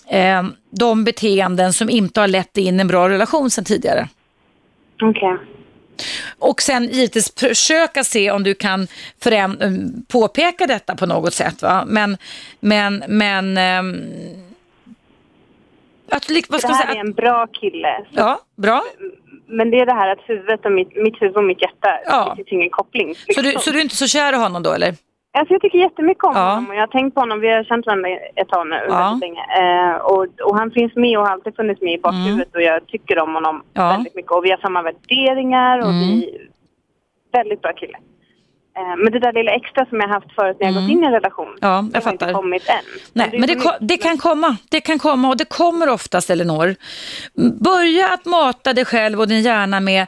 [0.08, 4.08] eh, de beteenden som inte har lett in i en bra relation sedan tidigare.
[5.02, 5.38] Okej.
[6.38, 8.80] Och sen givetvis försöka se om du kan
[9.26, 9.48] eh,
[10.08, 11.62] påpeka detta på något sätt.
[11.62, 11.84] Va?
[11.86, 12.16] Men,
[12.60, 14.02] men, men ehm,
[16.10, 16.94] att, vad ska Det här säga?
[17.00, 18.06] är en bra kille.
[18.10, 18.82] Ja, bra.
[19.46, 22.28] Men det är det här att huvudet och mitt, mitt huvud och mitt hjärta, Ja.
[22.30, 23.14] det finns ingen koppling.
[23.34, 24.94] Så du, så du är inte så kär i honom då eller?
[25.38, 26.40] Alltså jag tycker jättemycket om Ja.
[26.50, 27.40] honom och jag har tänkt på honom.
[27.40, 28.98] Vi har känt varandra ett tag nu, Ja.
[28.98, 29.42] väldigt länge.
[29.62, 32.86] Eh, och, och han finns med och har alltid funnits med i bakhuvudet och jag
[32.86, 33.66] tycker om honom Mm.
[33.72, 33.88] Ja.
[33.88, 34.30] väldigt mycket.
[34.32, 36.00] Och vi har samma värderingar och Mm.
[36.00, 36.38] vi...
[37.32, 37.98] Väldigt bra kille.
[38.76, 41.06] Eh, men det där lilla extra som jag haft förut när jag gått in i
[41.06, 41.58] en relation, Mm.
[41.60, 42.32] Ja, det jag har inte fattar.
[42.32, 42.74] kommit än.
[43.12, 44.56] Nej, men det, ko- mycket- det kan komma.
[44.70, 46.74] Det kan komma och det kommer oftast, Elinor.
[47.64, 50.06] Börja att mata dig själv och din hjärna med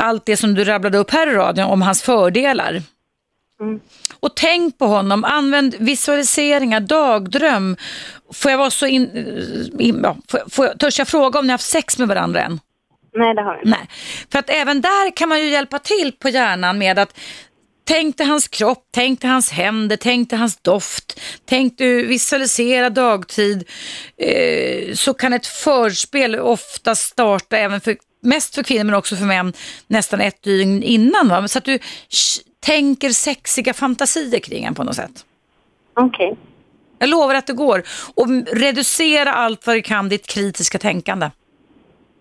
[0.00, 2.72] allt det som du rabblade upp här i radion om hans fördelar.
[3.60, 3.80] Mm.
[4.20, 7.76] Och tänk på honom, använd visualiseringar, dagdröm.
[8.32, 9.10] Får jag vara så in,
[9.78, 12.40] in ja, får, får jag, törs jag fråga om ni har haft sex med varandra
[12.40, 12.60] än?
[13.16, 13.70] Nej, det har jag inte.
[13.78, 13.88] Nej,
[14.32, 17.18] för att även där kan man ju hjälpa till på hjärnan med att
[17.88, 21.20] Tänk dig hans kropp, tänk dig hans händer, tänk dig hans doft.
[21.44, 23.68] Tänk du visualisera dagtid
[24.16, 29.24] eh, så kan ett förspel ofta starta även för, mest för kvinnor men också för
[29.24, 29.52] män
[29.86, 31.28] nästan ett dygn innan.
[31.28, 31.48] Va?
[31.48, 31.78] Så att du
[32.60, 35.24] tänker sexiga fantasier kring en på något sätt.
[35.94, 36.36] Okej.
[36.98, 37.82] Jag lovar att det går.
[38.14, 41.30] Och reducera allt vad du kan ditt kritiska tänkande.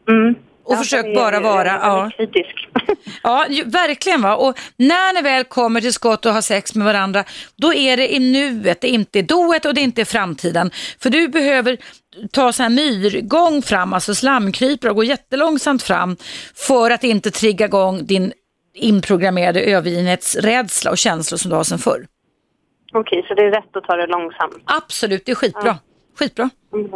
[0.09, 0.36] Mm.
[0.63, 1.67] Och Ja, försök bara vara...
[1.67, 2.11] Ja.
[2.17, 2.67] kritisk.
[3.23, 4.21] Ja, ju, verkligen.
[4.21, 4.36] va.
[4.36, 7.23] Och när ni väl kommer till skott och har sex med varandra,
[7.55, 10.05] då är det i nuet, det är inte i doet och det är inte i
[10.05, 10.71] framtiden.
[10.99, 11.77] För du behöver
[12.31, 16.17] ta så här myrgång fram, alltså slamkrypare och gå jättelångsamt fram
[16.55, 18.33] för att inte trigga igång din
[18.76, 22.07] inprogrammerade övergivenhetsrädsla och känslor som du har sedan förr.
[22.93, 24.63] Okej, så det är rätt att ta det långsamt.
[24.65, 25.78] Absolut, det är skitbra.
[26.19, 26.49] Skitbra.
[26.73, 26.89] Mm.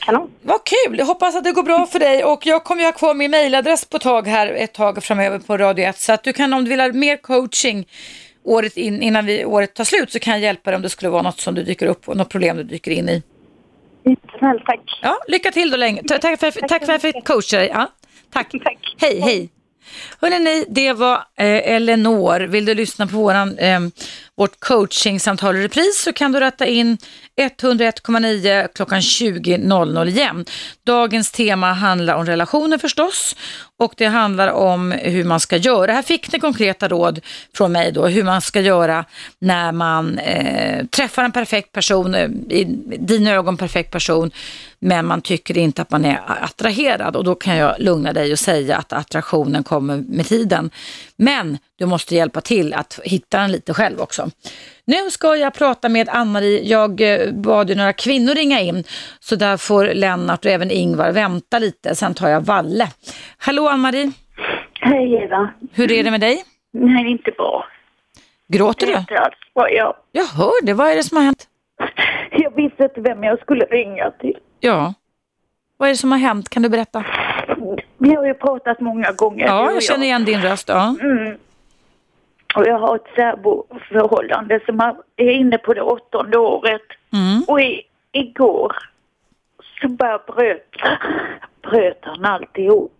[0.00, 0.30] Kanon.
[0.42, 2.92] Vad kul, jag hoppas att det går bra för dig och jag kommer ju ha
[2.92, 6.32] kvar min mejladress på tag här ett tag framöver på Radio 1 så att du
[6.32, 7.88] kan om du vill ha mer coaching
[8.44, 11.08] året in, innan vi, året tar slut så kan jag hjälpa dig om det skulle
[11.10, 13.22] vara något som du dyker upp på, något problem du dyker in i.
[14.38, 14.80] Snällt, tack.
[15.02, 16.02] Ja, lycka till då länge.
[16.02, 17.68] Ta- Tack för, tack för att jag fick coacha dig.
[17.68, 17.90] Ja,
[18.32, 18.50] tack.
[18.64, 18.78] Tack.
[19.00, 19.50] Hej, hej.
[20.20, 22.40] Hörrni, det var eh, Eleanor.
[22.40, 23.80] Vill du lyssna på våran, eh,
[24.36, 26.98] vårt coachingsamtal i repris så kan du rätta in
[27.36, 30.44] 101,9 klockan 20.00 igen.
[30.86, 33.36] Dagens tema handlar om relationer förstås
[33.80, 35.92] och det handlar om hur man ska göra.
[35.92, 37.20] Här fick ni konkreta råd
[37.54, 39.04] från mig då hur man ska göra
[39.38, 42.64] när man eh, träffar en perfekt person, eh, i
[42.98, 44.30] dina ögon perfekt person,
[44.78, 48.38] men man tycker inte att man är attraherad och då kan jag lugna dig och
[48.38, 50.70] säga att attraktionen kommer med tiden.
[51.16, 54.30] Men du måste hjälpa till att hitta den lite själv också.
[54.84, 56.62] Nu ska jag prata med Ann-Marie.
[56.64, 58.84] Jag eh, bad ju några kvinnor ringa in
[59.20, 61.94] så där får Lennart och även Ingvar vänta lite.
[61.94, 62.90] Sen tar jag Valle.
[63.38, 64.12] Hallå Ann-Marie,
[64.80, 65.50] Hej Eva.
[65.72, 66.44] hur är det med dig?
[66.72, 67.64] Nej, inte bra.
[68.48, 69.00] Gråter Det är du?
[69.00, 69.70] inte alls bra.
[69.70, 70.72] Jag, Jag hör det.
[70.74, 71.46] Vad är det som har hänt?
[72.30, 74.36] jag visste inte vem jag skulle ringa till.
[74.60, 74.94] Ja.
[75.76, 76.48] Vad är det som har hänt?
[76.48, 77.04] Kan du berätta?
[77.98, 79.46] Vi har ju pratat många gånger.
[79.46, 80.68] Ja, jag känner igen din röst.
[80.68, 80.94] Ja.
[81.00, 81.34] Mm.
[82.56, 84.80] Och jag har ett särboförhållande som
[85.16, 86.82] är inne på det åttonde året.
[87.12, 87.42] Mm.
[87.48, 88.76] Och i, igår
[89.80, 90.70] så bara bröt,
[91.62, 92.99] bröt han alltihop.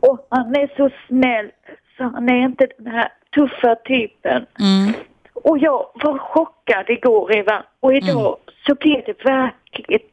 [0.00, 1.50] Och han är så snäll
[1.96, 4.46] så han är inte den här tuffa typen.
[4.60, 4.92] Mm.
[5.34, 10.12] Och jag var chockad igår Eva och idag så blev det verkligt.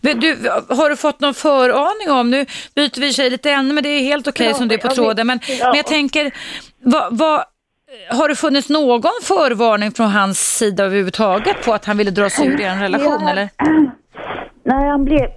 [0.00, 0.36] Men Du,
[0.68, 4.00] har du fått någon föraning om, nu byter vi sig lite ämne men det är
[4.00, 5.66] helt okej Ja, som du är på tråden, men, Ja.
[5.68, 6.32] men jag tänker,
[6.78, 7.44] vad, vad,
[8.10, 12.46] har det funnits någon förvarning från hans sida överhuvudtaget på att han ville dra sig
[12.46, 13.30] ur er relation Ja.
[13.30, 13.48] eller?
[14.64, 15.28] Nej, han blev,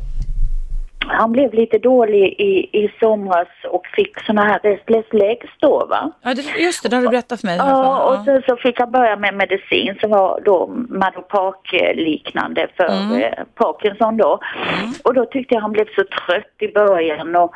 [1.08, 6.12] han blev lite dålig i, i somras och fick såna här restless legs då va.
[6.22, 7.58] Ja, det, just det, det har du berättat för mig.
[7.58, 13.22] Ja, och sen så fick han börja med medicin som var då Madopak-liknande för Mm.
[13.24, 14.40] eh, Parkinson då.
[15.04, 17.56] Och då tyckte jag han blev så trött i början och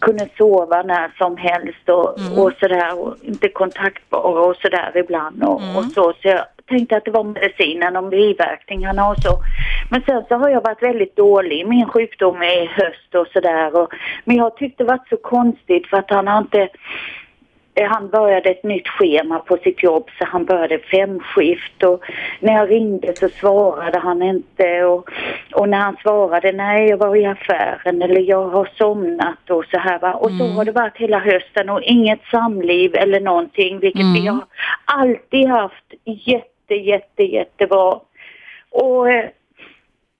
[0.00, 2.38] kunde sova när som helst och, Mm.
[2.38, 5.76] och sådär och inte kontaktbar och sådär ibland och, Mm.
[5.76, 6.02] och så.
[6.12, 6.40] Så jag
[6.70, 9.42] tänkte att det var medicinen och biverkningarna och så.
[9.88, 11.66] Men sen så har jag varit väldigt dålig.
[11.66, 13.88] Min sjukdom är höst och sådär.
[14.24, 16.68] Men jag tyckte det var så konstigt för att han har inte
[17.88, 22.02] han började ett nytt schema på sitt jobb så han började femskift och
[22.40, 25.10] när jag ringde så svarade han inte och,
[25.54, 29.78] och när han svarade nej jag var i affären eller jag har somnat och så
[29.78, 34.14] här va och så har det varit hela hösten och inget samliv eller någonting vilket
[34.14, 34.44] vi har
[34.84, 38.00] alltid haft jätte jätte jättebra
[38.70, 39.30] och eh,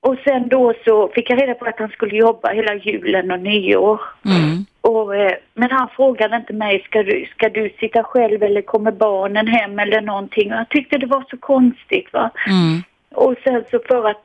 [0.02, 3.40] och sen då så fick jag reda på att han skulle jobba hela julen och
[3.40, 4.00] nyår.
[4.24, 4.64] Mm.
[4.80, 8.92] Och, eh, men han frågade inte mig, ska du, ska du sitta själv eller kommer
[8.92, 10.52] barnen hem eller någonting?
[10.52, 12.30] Och jag tyckte det var så konstigt va.
[12.46, 12.82] Mm.
[13.14, 14.22] Och sen så för att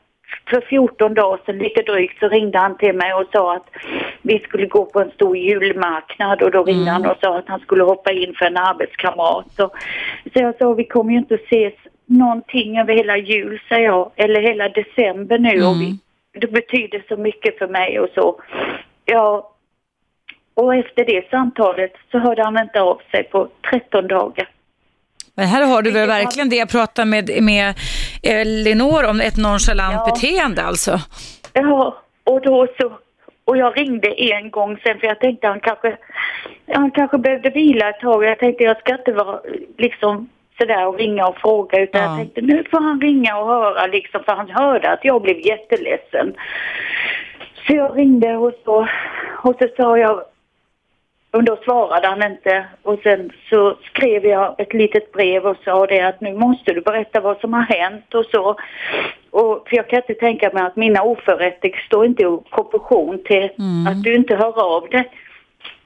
[0.49, 3.69] för 14 dagar sedan lite drygt så ringde han till mig och sa att
[4.21, 7.59] vi skulle gå på en stor julmarknad och då ringde han och sa att han
[7.59, 9.45] skulle hoppa in för en arbetskamrat.
[9.57, 9.69] Så,
[10.33, 11.73] så jag sa vi kommer ju inte att ses
[12.05, 15.97] någonting över hela jul säger jag, eller hela december nu och vi,
[16.39, 18.41] det betyder så mycket för mig och så.
[19.05, 19.51] Ja,
[20.53, 24.49] och efter det samtalet så hörde han inte av sig på 13 dagar.
[25.35, 27.73] Men här har du väl verkligen det jag pratade med, med
[28.23, 30.11] Elinor om, ett nonchalant Ja.
[30.13, 30.99] beteende alltså.
[31.53, 32.91] Ja, och då så,
[33.45, 35.97] och jag ringde en gång sen för jag tänkte han kanske,
[36.73, 38.23] han kanske behövde vila ett tag.
[38.23, 39.39] Jag tänkte jag ska inte vara
[39.77, 42.07] liksom sådär och ringa och fråga utan Ja.
[42.07, 45.39] jag tänkte nu får han ringa och höra liksom för han hörde att jag blev
[45.39, 46.35] jätteledsen.
[47.67, 48.87] Så jag ringde och så,
[49.43, 50.23] och så sa jag
[51.35, 55.85] och då svarade han inte och sen så skrev jag ett litet brev och sa
[55.85, 58.55] det att nu måste du berätta vad som har hänt och så.
[59.29, 63.49] Och, för jag kan inte tänka mig att mina oförrätter står inte i proportion till
[63.89, 65.11] att du inte hör av dig.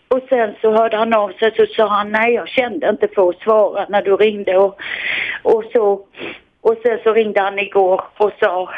[0.10, 3.30] Och sen så hörde han av sig så sa han nej jag kände inte för
[3.30, 4.78] att svara när du ringde och,
[5.44, 6.06] och så.
[6.62, 8.70] Och sen så ringde han igår och sa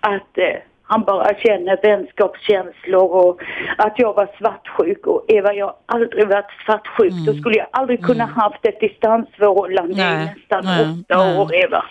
[0.00, 0.56] att eh,
[0.88, 3.40] han bara känner vänskapskänslor och
[3.78, 7.12] att jag var svartsjuk och Eva jag har aldrig varit svartsjuk.
[7.26, 11.38] Då skulle jag aldrig kunna haft ett distansförhållande i Nej, nästan nej, åtta nej.
[11.38, 11.84] år Eva.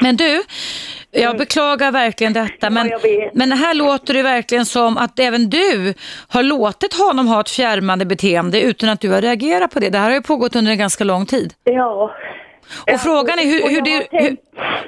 [0.00, 0.42] Men du,
[1.10, 3.34] jag beklagar verkligen detta, men, vet.
[3.34, 5.94] men här låter det verkligen som att även du
[6.28, 9.90] har låtit honom ha ett fjärmande beteende utan att du har reagerat på det.
[9.90, 11.54] Det här har ju pågått under en ganska lång tid.
[11.64, 12.14] Ja.
[12.92, 14.36] Och frågan är hur, hur, du, hur,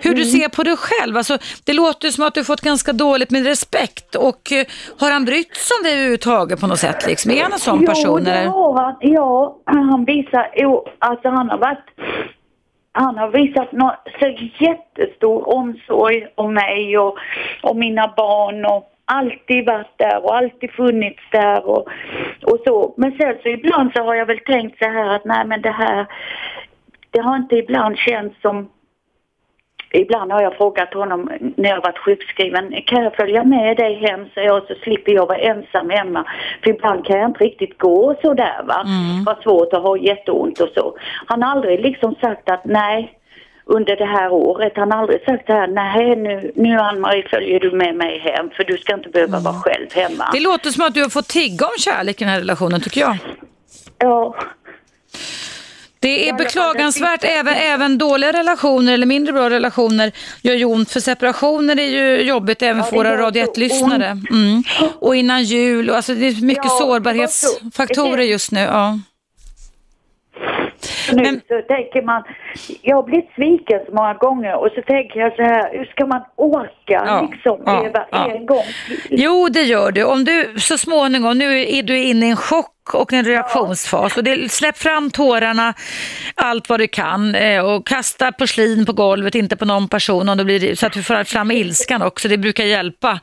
[0.00, 1.16] hur du ser på dig själv.
[1.16, 4.66] Alltså, det låter som att du fått ganska dåligt med respekt och eh,
[5.00, 7.06] har han brytt sig om dig överhuvudtaget på något sätt?
[7.06, 7.30] Liksom?
[7.30, 8.22] Är han en sån person?
[8.24, 8.46] Jo, eller?
[8.46, 8.94] har han.
[9.00, 11.84] Ja, han visar, jo, alltså han har varit,
[12.92, 14.26] han har visat nå, så
[14.58, 17.18] jättestor omsorg om mig och,
[17.62, 21.88] och mina barn och alltid varit där och alltid funnits där och,
[22.42, 22.94] och så.
[22.96, 25.70] Men sen så ibland så har jag väl tänkt så här att nej men det
[25.70, 26.06] här,
[27.14, 28.68] det har inte ibland känts som
[29.96, 34.26] Ibland har jag frågat honom när jag varit sjukskriven, kan jag följa med dig hem
[34.34, 36.26] så jag så slipper jag vara ensam hemma.
[36.62, 38.84] För ibland kan jag inte riktigt gå så där va.
[38.86, 39.24] Mm.
[39.24, 40.96] Var svårt att ha jätteont och så.
[41.26, 43.18] Han har aldrig liksom sagt att nej,
[43.64, 44.72] under det här året.
[44.76, 48.50] Han har aldrig sagt så här, nej nu, nu Ann-Marie följer du med mig hem
[48.50, 50.24] för du ska inte behöva vara själv hemma.
[50.32, 53.00] Det låter som att du har fått tigga om kärlek i den här relationen tycker
[53.00, 53.16] jag.
[53.98, 54.34] Ja,
[56.04, 60.12] Det är beklagansvärt, även, även dåliga relationer eller mindre bra relationer
[60.42, 64.06] gör ju ont, för separationer är ju jobbigt även för våra Radio 1-lyssnare.
[64.06, 64.62] Mm.
[64.98, 68.60] Och innan jul, och alltså det är mycket sårbarhetsfaktorer just nu.
[68.60, 68.98] Ja.
[71.12, 72.22] Nu Men- så tänker man,
[72.82, 76.06] jag har blivit sviken så många gånger och så tänker jag så här, hur ska
[76.06, 78.30] man orka Ja, liksom ja, leva ja.
[78.34, 79.20] en gång till?
[79.22, 80.04] Jo, det gör du.
[80.04, 84.24] Om du så småningom, nu är du inne i en chock och en reaktionsfas och
[84.24, 85.74] det, släpp fram tårarna
[86.34, 90.38] allt vad du kan eh, och kasta porslin på golvet, inte på någon person om
[90.38, 93.20] det blir, så att du får fram ilskan också, det brukar hjälpa.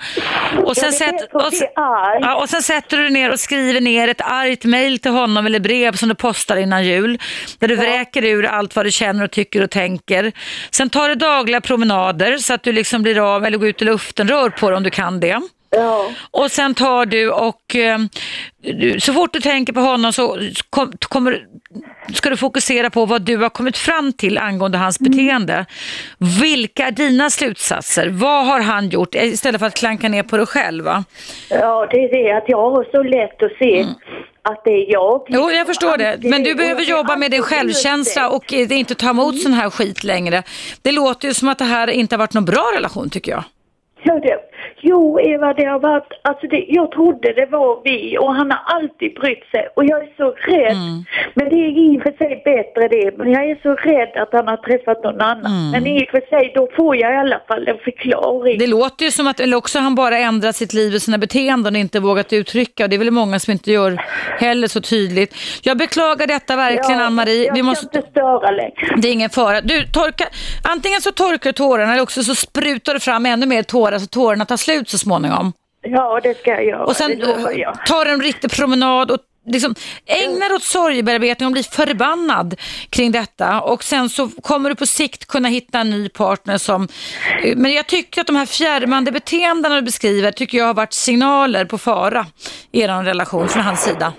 [0.66, 4.64] Och sen, sätt, och, ja, och sen sätter du ner och skriver ner ett argt
[4.64, 7.20] mejl till honom eller brev som du postar innan jul
[7.60, 10.32] där du vräker ur allt vad du känner och tycker och tänker.
[10.72, 13.86] Sen tar du dagliga promenader så att du liksom blir av eller går ut i
[13.86, 15.42] luften, rör på dig om du kan det.
[15.76, 16.12] Ja.
[16.32, 17.98] Och sen tar du och eh,
[18.62, 20.38] du- så fort du tänker på honom så
[20.70, 21.46] kom, kommer,
[22.14, 25.66] ska du fokusera på vad du har kommit fram till angående hans beteende.
[26.42, 28.10] Vilka är dina slutsatser?
[28.10, 29.16] Vad har han gjort?
[29.16, 30.84] Eh, Istället för att klanka ner på dig själv.
[30.86, 31.04] Va?
[31.50, 33.86] ja, det är det att jag har så lätt att se
[34.44, 35.30] att det är jag.
[35.30, 35.42] Mm.
[35.42, 36.18] Jo, jag förstår det.
[36.24, 40.04] Men du behöver jobba med din självkänsla och eh, inte ta emot sån här skit
[40.04, 40.44] längre.
[40.82, 43.44] Det låter ju som att det här inte har varit någon bra relation tycker jag.
[44.04, 44.38] Ja, det,
[44.82, 48.62] jo, Eva, det har varit, alltså det, jag trodde det var vi och han har
[48.76, 50.72] alltid brytt sig och jag är så rädd.
[50.72, 51.04] Mm.
[51.34, 54.30] Men det är i och för sig bättre det, men jag är så rädd att
[54.32, 55.72] han har träffat någon annan.
[55.72, 58.56] Men i och för sig, då får jag i alla fall en förklaring.
[58.56, 58.60] Mm.
[58.60, 61.76] Det låter ju som att, eller också han bara ändrat sitt liv och sina beteenden
[61.76, 64.02] och inte vågat uttrycka och det är väl många som inte gör
[64.40, 65.36] heller så tydligt.
[65.62, 67.46] Jag beklagar detta verkligen Ann-Marie.
[67.46, 67.98] Jag Vi måste...
[67.98, 68.96] inte störa längre.
[68.98, 69.62] Det är ingen fara.
[69.62, 70.26] Du, torka...
[70.64, 74.08] Antingen så torkar du tårarna eller också så sprutar du fram ännu mer tårar så
[74.08, 75.54] tårarna tar slut så småningom.
[75.84, 76.86] Ja, det ska jag göra.
[76.86, 77.74] Och sen lovar jag.
[77.74, 79.18] eh, tar en riktig promenad och
[79.48, 79.76] liksom
[80.06, 82.56] ägna dig åt sorgebearbetning och bli förbannad
[82.90, 83.62] kring detta.
[83.62, 86.88] Och sen så kommer du på sikt kunna hitta en ny partner som...
[87.44, 90.94] eh, Men jag tycker att de här fjärmande beteendena du beskriver tycker jag har varit
[90.94, 92.26] signaler på fara
[92.72, 94.14] i er relation från hans sida.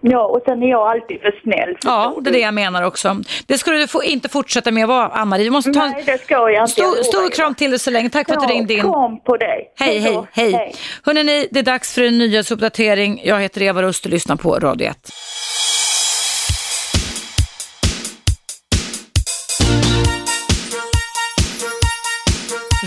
[0.00, 1.76] Ja, och sen är jag alltid för snäll.
[1.84, 2.38] Ja, det är du.
[2.38, 3.16] det jag menar också.
[3.46, 5.44] Det ska du få, inte fortsätta med att vara, Ann-Marie.
[5.44, 6.72] Vi måste ta Nej, det ska jag inte.
[6.72, 8.10] Stor, stor kram till dig så länge.
[8.10, 8.80] Tack för att du ringde in.
[8.80, 9.72] kram på dig.
[9.76, 10.26] Hej, hej, då.
[10.32, 10.74] hej.
[11.04, 13.20] Hörrni, det är dags för en nyhetsuppdatering.
[13.24, 15.10] Jag heter Eva Rust och lyssnar på Radio 1.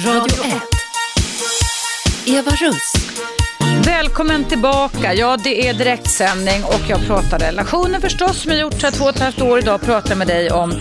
[0.05, 0.53] Radio 1.
[2.27, 3.12] Eva Russ.
[3.85, 5.13] Välkommen tillbaka.
[5.13, 9.03] Ja, det är direktsändning och jag pratar relationer förstås som jag gjort så här två
[9.03, 9.59] och ett halvt år.
[9.59, 10.71] Idag pratar jag med dig om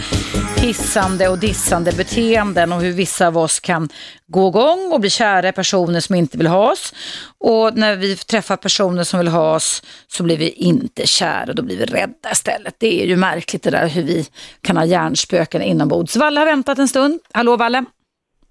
[0.57, 3.89] hissande och dissande beteenden och hur vissa av oss kan
[4.27, 6.95] gå igång och bli kära i personer som inte vill ha oss.
[7.39, 11.63] Och när vi träffar personer som vill ha oss så blir vi inte kära, då
[11.63, 12.75] blir vi rädda istället.
[12.79, 14.27] Det är ju märkligt det där hur vi
[14.61, 16.17] kan ha hjärnspöken inombords.
[16.17, 17.21] Valle har väntat en stund.
[17.33, 17.85] Hallå Valle,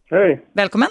[0.10, 0.90] Hej, välkommen.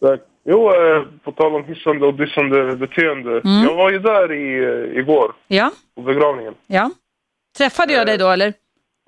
[0.00, 0.20] tack.
[0.44, 3.40] Jo, eh, på tal om hissande och dissande beteende.
[3.44, 6.54] Jag var ju där i, eh, igår, Ja, på begravningen.
[6.66, 6.90] ja.
[7.58, 8.52] Träffade jag dig då eller?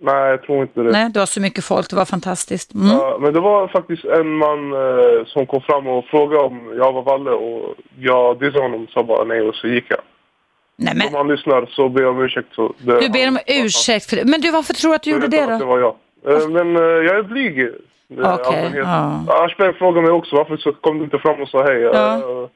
[0.03, 0.91] Nej, jag tror inte det.
[0.91, 2.75] Nej, det var så mycket folk, det var fantastiskt.
[2.75, 2.87] Mm.
[2.87, 6.93] Ja, men det var faktiskt en man eh, som kom fram och frågade om jag
[6.93, 9.99] var Valle och jag dissade honom sa bara nej och så gick jag.
[10.79, 12.55] Nej, Om men, han lyssnar så ber jag om ursäkt.
[12.55, 14.25] Så du ber om ursäkt för det.
[14.25, 15.67] Men du, varför tror du att du Jag gjorde det att det då?
[15.67, 15.95] var jag.
[16.43, 17.69] Eh, Men eh, jag är blyg.
[18.11, 18.85] Eh, Okej, allmänhet.
[19.27, 19.45] ja.
[19.45, 21.81] Aschberg frågade mig också varför så kom du inte fram och sa hej.
[21.81, 22.49] Ja.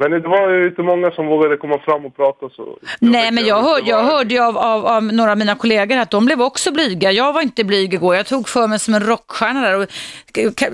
[0.00, 2.78] Men det var ju inte många som vågade komma fram och prata så.
[3.00, 6.10] Nej, men jag, hör, jag hörde ju av, av, av några av mina kollegor att
[6.10, 7.12] de blev också blyga.
[7.12, 8.16] Jag var inte blyg igår.
[8.16, 9.88] Jag tog för mig som en rockstjärna där och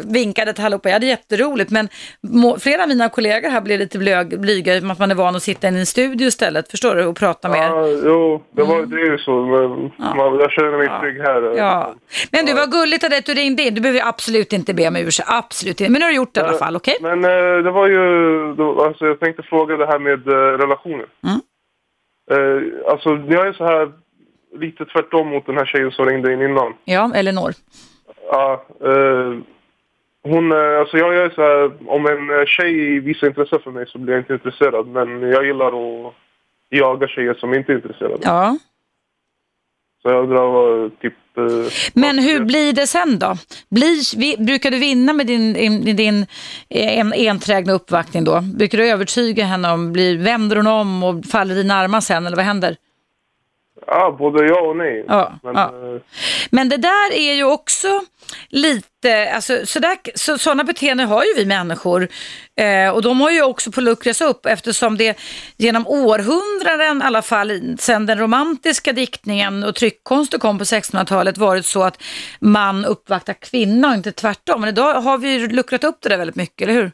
[0.04, 0.88] vinkade till allihopa.
[0.88, 1.88] Jag hade jätteroligt, men
[2.20, 5.36] må, flera av mina kollegor här blev lite blög, blyga med att man är van
[5.36, 7.68] att sitta i en studio istället, förstår du, och prata med er.
[7.68, 9.30] Ja, jo, det, var, det är ju så.
[9.30, 9.70] Men
[10.16, 11.42] man, jag känner mig trygg här.
[11.42, 11.56] Mm.
[11.56, 11.94] Ja.
[12.30, 13.74] Men du, var gulligt av dig att du ringde in.
[13.74, 15.28] Du behöver absolut inte be om ursäkt.
[15.32, 15.92] Absolut inte.
[15.92, 16.96] Men nu har du gjort det i alla fall, okej?
[17.00, 18.00] Men eh, det var ju,
[18.54, 21.06] då, alltså jag tänkte fråga det här med eh, relationer.
[21.28, 21.40] Mm.
[22.30, 23.92] Eh, alltså jag är så här
[24.58, 26.74] lite tvärtom mot den här tjejen som ringde in innan.
[26.84, 27.52] Ja, Elinor.
[28.30, 29.32] Ja, eh,
[30.22, 33.86] hon, eh, alltså jag är så här, om en eh, tjej visar intresse för mig
[33.88, 34.86] så blir jag inte intresserad.
[34.86, 35.66] Men jag gillar
[36.06, 36.14] att
[36.68, 38.18] jaga tjejer som inte är intresserade.
[38.22, 38.58] Ja.
[40.04, 41.14] Så jag undrar vad typ...
[41.38, 43.36] Eh, Men hur blir det sen då?
[43.70, 46.26] Blir, vi, brukar du vinna med din, din, din
[46.68, 48.40] en, enträgna uppvaktning då?
[48.40, 52.26] Brukar du övertyga henne om, blir, vänder hon om och faller i dina armar sen
[52.26, 52.76] eller vad händer?
[53.86, 55.04] Ja, både ja och nej.
[55.08, 55.64] Ja, Men, ja.
[55.64, 56.00] eh,
[56.50, 57.88] Men det där är ju också
[58.48, 62.08] lite alltså sådär, så, sådana beteenden har ju vi människor.
[62.60, 65.18] Eh, och de har ju också på luckras upp eftersom det
[65.56, 71.66] genom århundraden i alla fall, sedan den romantiska diktningen och tryckkonsten kom på 1600-talet varit
[71.66, 72.02] så att
[72.40, 74.60] man uppvaktar kvinna och inte tvärtom.
[74.60, 76.90] Men idag har vi ju luckrat upp det där väldigt mycket, eller hur?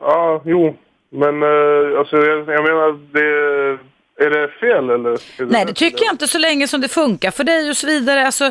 [0.00, 0.76] Ja, jo.
[1.10, 3.78] Men eh, alltså, jag, jag menar, det,
[4.18, 5.10] är det fel eller?
[5.10, 7.86] Är Nej, det tycker jag inte så länge som det funkar för dig och så
[7.86, 8.26] vidare.
[8.26, 8.50] Alltså,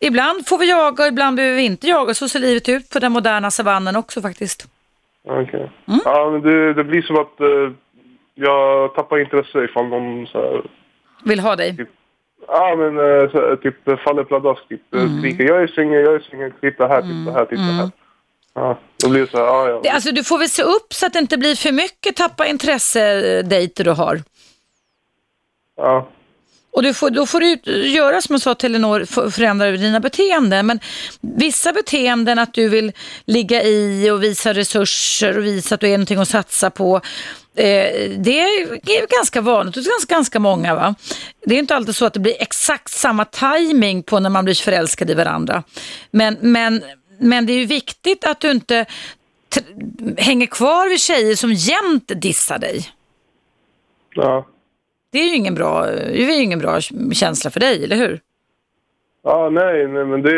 [0.00, 2.14] ibland får vi jaga ibland behöver vi inte jaga.
[2.14, 4.68] Så ser livet ut på den moderna savannen också faktiskt.
[5.28, 5.70] Okej.
[6.04, 7.72] Ja, men det, det blir som att eh,
[8.34, 10.62] jag tappar intresse ifall någon så här,
[11.24, 11.86] Vill ha dig.
[12.48, 15.18] Ja, men eh, så, här, typ faller pladask, typ mm.
[15.18, 17.90] skriker jag är singel, jag är singel, titta här, titta här, titta här.
[18.54, 19.80] Ja, då blir det så här, ja, ja.
[19.82, 22.46] Det, alltså, du får väl se upp så att det inte blir för mycket tappa
[22.46, 24.20] intresse-dejter du har.
[25.76, 26.08] Ja.
[26.70, 27.58] Och du får, då får du
[27.88, 28.56] göra som jag sa
[29.02, 30.66] f- förändra dina beteenden.
[30.66, 30.80] Men
[31.20, 32.92] vissa beteenden att du vill
[33.24, 36.96] ligga i och visa resurser och visa att du är någonting att satsa på.
[37.54, 40.74] Eh, det är ganska vanligt hos ganska, ganska många.
[40.74, 40.94] Va?
[41.44, 44.54] Det är inte alltid så att det blir exakt samma timing på när man blir
[44.54, 45.62] förälskad i varandra.
[46.10, 46.82] Men, men,
[47.18, 48.86] men det är ju viktigt att du inte
[50.16, 52.90] hänger kvar vid tjejer som jämt dissar dig.
[54.14, 54.46] Ja.
[55.16, 56.80] Det är ju ingen bra, det är ju ingen bra
[57.12, 58.20] känsla för dig, eller hur?
[59.22, 60.32] Ja, nej, nej, men det...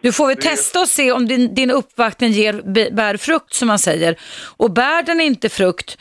[0.00, 2.62] Du får väl det- testa och se om din, din uppvaktning ger,
[2.92, 4.16] bär frukt som man säger.
[4.56, 5.98] Och bär den inte frukt,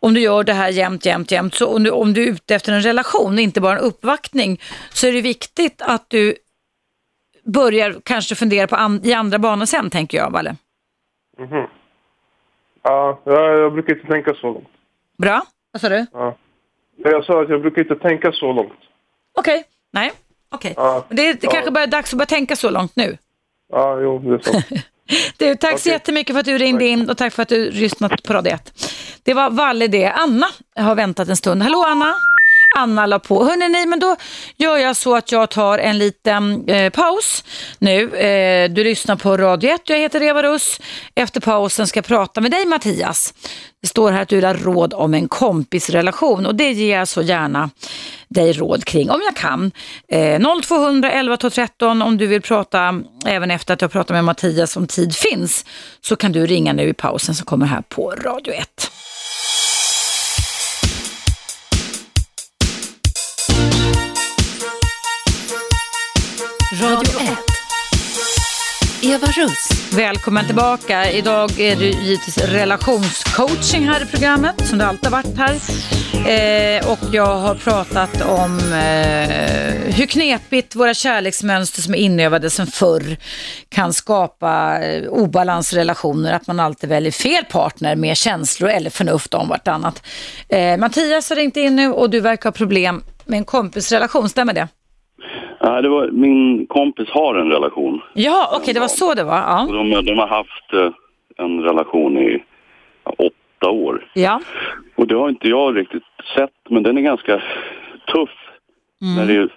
[0.00, 2.54] om du gör det här jämt, jämt, jämt, så om du, om du är ute
[2.54, 4.60] efter en relation, inte bara en uppvaktning,
[4.92, 6.34] så är det viktigt att du
[7.44, 10.56] börjar kanske fundera på an, i andra banor sen, tänker jag, Valle.
[11.38, 11.66] Mhm.
[12.82, 14.68] Ja, jag, jag brukar inte tänka så långt.
[15.18, 15.42] Bra,
[15.72, 16.06] vad sa du?
[16.12, 16.36] Ja.
[16.96, 18.72] Jag sa att jag brukar inte tänka så långt.
[19.38, 20.12] Okej, nej,
[20.50, 20.74] okej.
[20.76, 21.04] Ja.
[21.08, 21.50] Det, är- det Ja.
[21.50, 23.18] kanske bara är dags att börja tänka så långt nu.
[23.72, 24.66] Ja, jo, det är sant.
[25.38, 25.92] Du, tack så Okej.
[25.92, 28.72] jättemycket för att du ringde in och tack för att du lyssnat på Radio 1.
[29.22, 30.06] Det var Valle det.
[30.08, 30.46] Anna
[30.76, 31.62] har väntat en stund.
[31.62, 32.14] Hallå Anna!
[32.74, 33.44] Anna la på.
[33.44, 34.16] Hörrni, nej, men då
[34.56, 37.44] gör jag så att jag tar en liten eh, paus
[37.78, 38.16] nu.
[38.16, 39.80] Eh, du lyssnar på Radio 1.
[39.84, 40.80] Jag heter Eva Russ.
[41.14, 43.34] Efter pausen ska jag prata med dig Mattias.
[43.82, 47.08] Det står här att du vill ha råd om en kompisrelation och det ger jag
[47.08, 47.70] så gärna
[48.28, 49.70] dig råd kring om jag kan.
[50.08, 54.24] Eh, 0200 11 12 13 om du vill prata även efter att jag pratat med
[54.24, 55.64] Mattias om tid finns
[56.00, 58.90] så kan du ringa nu i pausen som kommer här på Radio 1.
[66.80, 67.28] Radio 1.
[69.02, 69.92] Eva Russ.
[69.92, 71.10] Välkommen tillbaka.
[71.10, 75.54] Idag är det givetvis relationscoaching här i programmet, som det alltid har varit här.
[76.28, 82.66] Eh, och jag har pratat om eh, hur knepigt våra kärleksmönster som är inövade sedan
[82.66, 83.16] förr
[83.68, 88.90] kan skapa eh, obalans i relationer, att man alltid väljer fel partner med känslor eller
[88.90, 90.02] förnuft om vartannat.
[90.48, 94.52] Eh, Mattias har ringt in nu och du verkar ha problem med en kompisrelation, stämmer
[94.52, 94.68] det?
[95.64, 98.00] Ja, det var, min kompis har en relation.
[98.12, 99.36] Ja, okej, det var så det var.
[99.36, 99.66] Ja.
[99.70, 100.90] De, de har haft eh,
[101.36, 102.44] en relation i
[103.04, 104.10] åtta år.
[104.14, 104.40] ja.
[104.96, 106.02] Och det har inte jag riktigt
[106.36, 107.42] sett, men den är ganska
[108.12, 108.30] tuff
[109.16, 109.50] när, det är,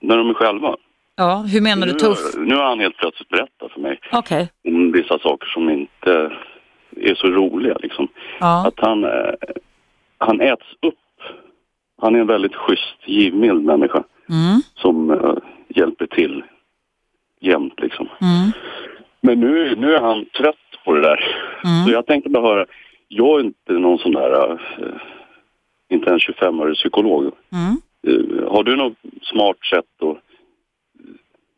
[0.00, 0.76] när de är själva.
[1.16, 2.18] Ja, hur menar du tuff?
[2.36, 4.48] Nu, nu har han helt plötsligt berättat för mig Okej.
[4.68, 6.32] om vissa saker som inte
[6.96, 7.76] är så roliga.
[7.80, 8.08] Liksom.
[8.40, 8.66] Ja.
[8.66, 9.34] Att han, eh,
[10.18, 10.94] han äts upp.
[12.02, 14.60] Han är en väldigt schysst, givmild människa Mm.
[14.74, 15.34] som eh,
[15.68, 16.44] hjälper till
[17.40, 17.80] jämt.
[17.80, 18.08] Liksom.
[18.20, 18.50] Mm.
[19.20, 21.36] Men nu, nu är han trött på det där.
[21.64, 21.84] Mm.
[21.84, 22.66] Så jag tänkte bara höra,
[23.08, 25.00] jag är inte någon sån där, eh,
[25.88, 27.32] inte en 25-årig psykolog.
[27.52, 27.76] Mm.
[28.06, 30.18] Eh, har du något smart sätt att...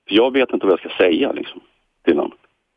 [0.05, 1.61] Jag vet inte vad jag ska säga liksom,
[2.05, 2.33] till honom.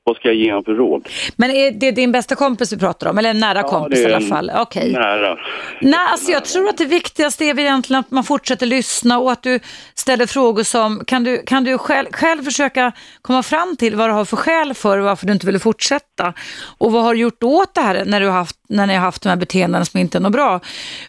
[0.06, 1.10] Vad ska jag ge honom för råd?
[1.36, 3.18] Men är det din bästa kompis vi pratar om?
[3.18, 4.52] Eller en nära kompis det är i alla en fall?
[4.56, 4.92] Okej.
[4.92, 5.38] Nära.
[5.82, 9.44] Nej, alltså jag tror att det viktigaste är egentligen att man fortsätter lyssna och att
[9.44, 9.60] du
[9.96, 14.14] ställer frågor som, kan du, kan du själv, själv försöka komma fram till vad du
[14.14, 16.34] har för skäl för varför du inte vill fortsätta?
[16.78, 19.02] Och vad har du gjort åt det här när, du har haft, när ni har
[19.02, 20.60] haft de här beteenden som inte är något bra?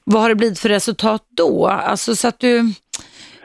[0.04, 1.66] Vad har det blivit för resultat då?
[1.66, 2.72] Alltså så att du,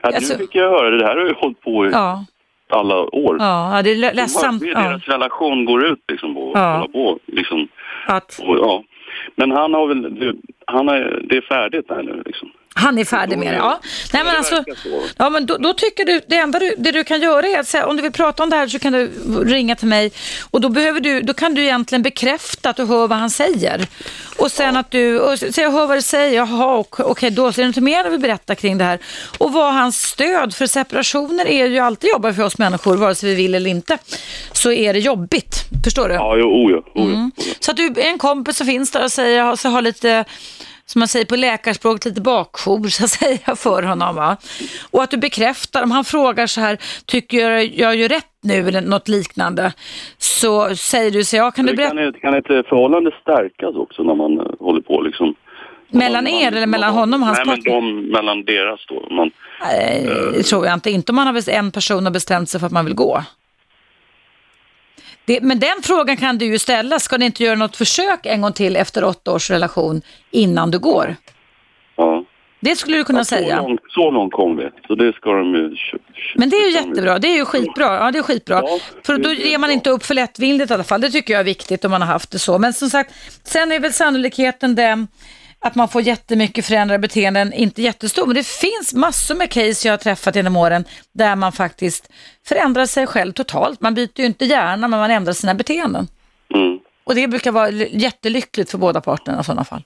[0.02, 1.00] Ja, Alltså- nu fick jag höra det.
[1.00, 2.26] Det här har ju hållit på i ja,
[2.74, 3.38] alla år.
[3.40, 4.62] ja det är ledsamt.
[4.62, 6.52] Det är Ja, deras relation går ut liksom på.
[6.56, 6.88] Ja.
[6.94, 7.68] På, liksom.
[8.08, 8.84] att, Och, ja.
[9.36, 10.36] Men han har väl,
[10.74, 12.50] han är, det är färdigt där nu liksom.
[12.74, 13.80] Han är färdig med det, ja.
[14.14, 14.64] Nej, men alltså,
[15.18, 17.68] ja, men då, då tycker du, det enda du, det du kan göra är att
[17.68, 19.12] säga, om du vill prata om det här så kan du
[19.46, 20.12] ringa till mig
[20.52, 23.88] och då, behöver du, då kan du egentligen bekräfta att du hör vad han säger.
[24.38, 27.48] Och sen att du, och, så jag hör vad du säger, jaha, okej, okay, då
[27.48, 29.00] är det inte mer du vill berätta kring det här.
[29.38, 33.30] Och vad hans stöd, för separationer är ju alltid jobbigt för oss människor, vare sig
[33.30, 33.98] vi vill eller inte,
[34.52, 35.56] så är det jobbigt.
[35.84, 36.16] Förstår du?
[36.16, 37.32] Ja, jo, ja, oh, mm.
[37.60, 40.26] Så att du är en kompis som finns där och säger, så har lite
[40.92, 44.16] som man säger på läkarspråk, lite bakjour så att säga för honom.
[44.16, 44.38] Va?
[44.92, 48.68] Och att du bekräftar, om han frågar så här, tycker jag jag gör rätt nu
[48.68, 49.74] eller något liknande,
[50.18, 51.96] så säger du så ja kan du berätta?
[51.96, 55.36] Kan, kan ett förhållande stärkas också när man eh, håller på liksom?
[55.92, 59.16] Mellan er eller mellan honom och hans Nej, men de, mellan deras då.
[59.16, 60.92] Man, Nej, det tror jag inte.
[60.92, 63.24] Inte om man har en person har bestämt sig för att man vill gå.
[65.30, 67.00] Det, men den frågan kan du ju ställa.
[67.00, 70.02] Ska ni inte göra något försök en gång till efter åtta års relation
[70.32, 71.16] innan du går?
[71.96, 72.24] Ja.
[72.60, 73.62] Det skulle du kunna ja, så säga.
[73.62, 74.70] Långt, så långt kom vi.
[74.88, 75.76] Så det ska de ju...
[76.36, 77.20] Men det är ju jättebra.
[77.20, 77.86] Det är ju skitbra.
[77.86, 78.62] Ja, det är skitbra.
[78.66, 81.02] Ja, för då ger man inte upp för lättvindigt i alla fall.
[81.02, 82.58] Det tycker jag är viktigt om man har haft det så.
[82.60, 85.08] Men som sagt, sen är väl sannolikheten den
[85.62, 89.94] att man får jättemycket förändrade beteenden, inte jättestor, men det finns massor med case jag
[89.94, 90.84] har träffat genom åren
[91.14, 92.12] där man faktiskt
[92.48, 93.82] förändrar sig själv totalt.
[93.82, 96.08] Man byter ju inte hjärna, men man ändrar sina beteenden.
[96.56, 96.80] Mm.
[97.04, 99.84] Och det brukar vara jättelyckligt för båda parterna i sådana fall.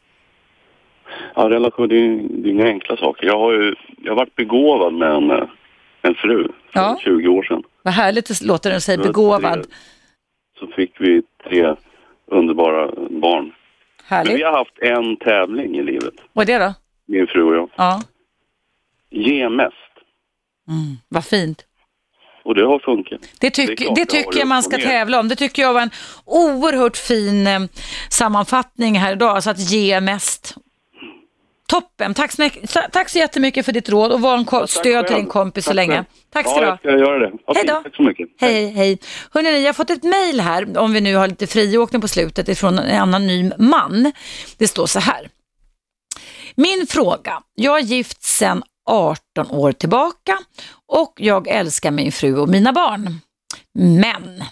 [1.36, 3.28] Ja, relation, det är, det är inga enkla saker.
[3.28, 5.48] Jag har ju jag har varit begåvad med en, eh,
[6.02, 6.98] en fru för Ja.
[7.02, 7.64] 20 år sedan.
[7.84, 9.68] Vad härligt det låter när du säger begåvad.
[10.60, 11.76] Så fick vi tre
[12.32, 13.52] underbara barn.
[14.06, 14.38] Härligt.
[14.38, 16.74] vi har haft en tävling i livet, Vad är det då?
[17.06, 17.70] min fru och jag.
[17.76, 18.02] Ja,
[19.10, 19.74] Ge mest.
[20.68, 21.66] mm, vad fint.
[22.46, 23.22] Och det har funkat.
[23.40, 25.28] Det, tyck, det det tycker jag man ska tävla om.
[25.28, 25.90] Det tycker jag var en
[26.26, 27.60] oerhört fin eh,
[28.10, 30.56] sammanfattning här idag, alltså att ge mest.
[31.70, 32.50] Toppen, tack så,
[32.92, 35.70] tack så jättemycket för ditt råd och var en ko- stöd till din kompis så
[35.70, 35.94] Tack länge.
[35.94, 36.06] själv.
[36.34, 36.72] Tack ska ja, du ha.
[36.72, 37.32] jag ska göra det.
[37.46, 37.82] Okej, Hej då.
[37.84, 38.28] Tack så mycket.
[38.42, 39.00] Hej, hej.
[39.32, 42.50] Hörrni, jag har fått ett mejl här, om vi nu har lite friåkning på slutet,
[42.50, 44.12] ifrån en anonym man.
[44.58, 45.30] Det står så här.
[46.56, 47.42] Min fråga.
[47.56, 50.38] Jag är gift sedan 18 år tillbaka
[50.88, 53.20] och jag älskar min fru och mina barn.
[53.80, 54.44] Men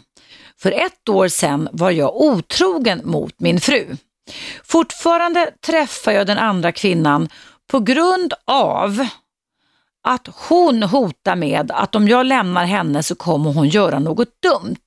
[0.61, 3.85] för ett år sedan var jag otrogen mot min fru.
[4.63, 7.29] Fortfarande träffar jag den andra kvinnan
[7.71, 9.07] på grund av
[10.03, 14.85] att hon hotar med att om jag lämnar henne så kommer hon göra något dumt.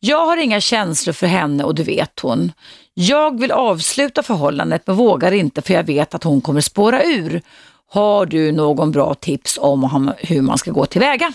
[0.00, 2.52] Jag har inga känslor för henne och det vet hon.
[2.94, 7.42] Jag vill avsluta förhållandet men vågar inte för jag vet att hon kommer spåra ur.
[7.90, 11.32] Har du någon bra tips om hur man ska gå tillväga?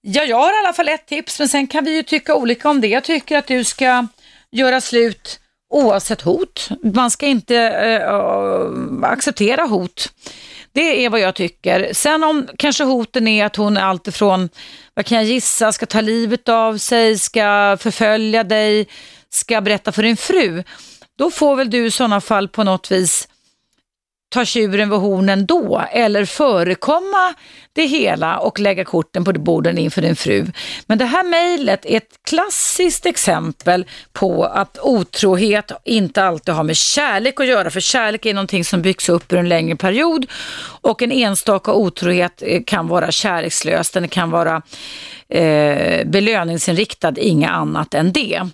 [0.00, 2.70] Ja, jag har i alla fall ett tips, men sen kan vi ju tycka olika
[2.70, 2.88] om det.
[2.88, 4.06] Jag tycker att du ska
[4.52, 6.68] göra slut oavsett hot.
[6.82, 10.12] Man ska inte äh, acceptera hot.
[10.72, 11.92] Det är vad jag tycker.
[11.92, 14.48] Sen om kanske hoten är att hon är alltifrån,
[14.94, 18.88] vad kan jag gissa, ska ta livet av sig, ska förfölja dig,
[19.30, 20.64] ska berätta för din fru.
[21.18, 23.28] Då får väl du i sådana fall på något vis
[24.32, 27.34] ta tjuren vid hornen då eller förekomma
[27.72, 30.46] det hela och lägga korten på borden inför din fru.
[30.86, 36.76] Men det här mejlet är ett klassiskt exempel på att otrohet inte alltid har med
[36.76, 40.26] kärlek att göra, för kärlek är någonting som byggs upp ur en längre period
[40.80, 44.62] och en enstaka otrohet eh, kan vara kärlekslös, den kan vara
[45.28, 48.48] eh, belöningsinriktad, inga annat än det.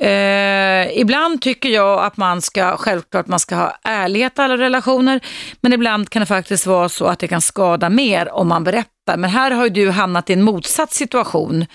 [0.00, 5.20] Eh, ibland tycker jag att man ska, självklart man ska ha ärlighet i alla relationer,
[5.60, 9.16] men ibland kan det faktiskt vara så att det kan skada mer om man berättar.
[9.16, 11.66] Men här har ju du hamnat i en motsatt situation,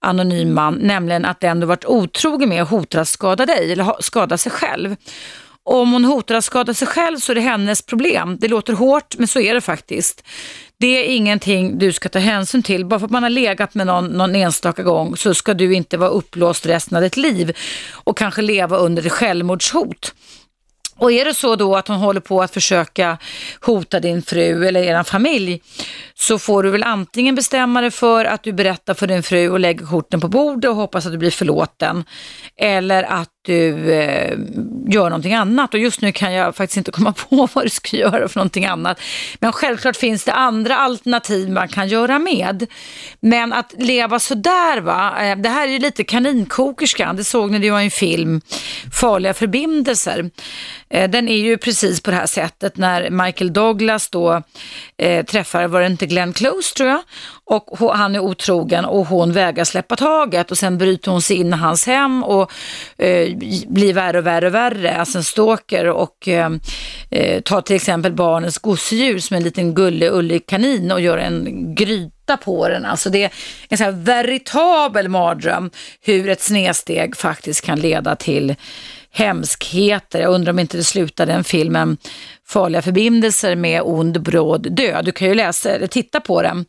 [0.00, 4.38] anonym man, nämligen att den du varit otrogen med hotar att skada dig eller skada
[4.38, 4.96] sig själv.
[5.72, 8.36] Om hon hotar att skada sig själv så är det hennes problem.
[8.40, 10.24] Det låter hårt, men så är det faktiskt.
[10.78, 12.84] Det är ingenting du ska ta hänsyn till.
[12.84, 15.96] Bara för att man har legat med någon, någon enstaka gång så ska du inte
[15.96, 17.56] vara upplåst resten av ditt liv
[17.92, 20.14] och kanske leva under ett självmordshot.
[20.96, 23.18] Och är det så då att hon håller på att försöka
[23.60, 25.60] hota din fru eller er familj
[26.20, 29.60] så får du väl antingen bestämma dig för att du berättar för din fru och
[29.60, 32.04] lägger korten på bordet och hoppas att du blir förlåten.
[32.56, 34.38] Eller att du eh,
[34.88, 37.96] gör någonting annat och just nu kan jag faktiskt inte komma på vad du ska
[37.96, 39.00] göra för någonting annat.
[39.38, 42.66] Men självklart finns det andra alternativ man kan göra med.
[43.20, 47.58] Men att leva sådär va, eh, det här är ju lite kaninkokerskan, det såg ni
[47.58, 48.40] det var en film,
[49.00, 50.30] Farliga förbindelser.
[50.90, 54.42] Eh, den är ju precis på det här sättet när Michael Douglas då
[54.96, 57.02] eh, träffar, var det inte Glenn Close tror jag.
[57.44, 61.48] Och han är otrogen och hon vägrar släppa taget och sen bryter hon sig in
[61.48, 62.52] i hans hem och
[62.98, 63.36] eh,
[63.68, 66.50] blir värre och värre och värre, alltså en stalker och eh,
[67.10, 71.74] eh, tar till exempel barnens gosedjur som en liten gullig ullig kanin och gör en
[71.74, 72.84] gryta på den.
[72.84, 73.30] Alltså det är
[73.68, 75.70] en sån här veritabel mardröm
[76.00, 78.54] hur ett snedsteg faktiskt kan leda till
[79.12, 80.20] hemskheter.
[80.20, 81.96] Jag undrar om inte det slutade den filmen
[82.46, 85.04] Farliga förbindelser med ond bråd död.
[85.04, 86.66] Du kan ju läsa eller titta på den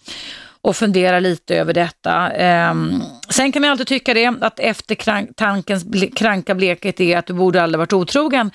[0.63, 2.31] och fundera lite över detta.
[2.31, 5.85] Ehm, sen kan man alltid tycka det, att eftertankens
[6.15, 8.51] kranka blekhet är att du borde aldrig varit otrogen.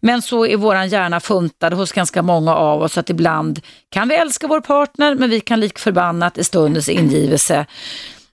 [0.00, 4.14] Men så är våran hjärna funtad hos ganska många av oss att ibland kan vi
[4.14, 7.66] älska vår partner men vi kan lik förbannat i stundens ingivelse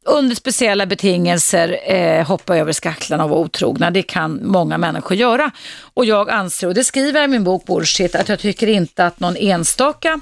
[0.05, 3.91] under speciella betingelser eh, hoppa över skacklarna och vara otrogna.
[3.91, 5.51] Det kan många människor göra.
[5.93, 9.05] Och jag anser, och det skriver jag i min bok Bullshit, att jag tycker inte
[9.05, 10.19] att någon enstaka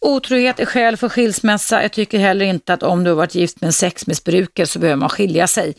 [0.00, 1.82] otrohet är skäl för skilsmässa.
[1.82, 5.00] Jag tycker heller inte att om du har varit gift med en sexmissbrukare så behöver
[5.00, 5.74] man skilja sig.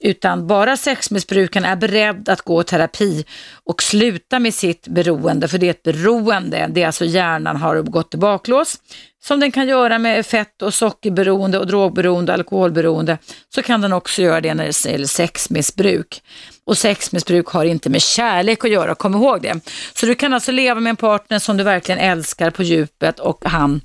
[0.00, 3.24] Utan bara sexmissbrukaren är beredd att gå terapi
[3.64, 6.66] och sluta med sitt beroende, för det är ett beroende.
[6.70, 8.78] Det är alltså hjärnan har gått i baklås
[9.24, 13.18] som den kan göra med fett och sockerberoende och drogberoende, och alkoholberoende,
[13.54, 16.22] så kan den också göra det när det gäller sexmissbruk.
[16.64, 19.60] Och sexmissbruk har inte med kärlek att göra, kom ihåg det.
[19.94, 23.44] Så du kan alltså leva med en partner som du verkligen älskar på djupet och
[23.44, 23.80] han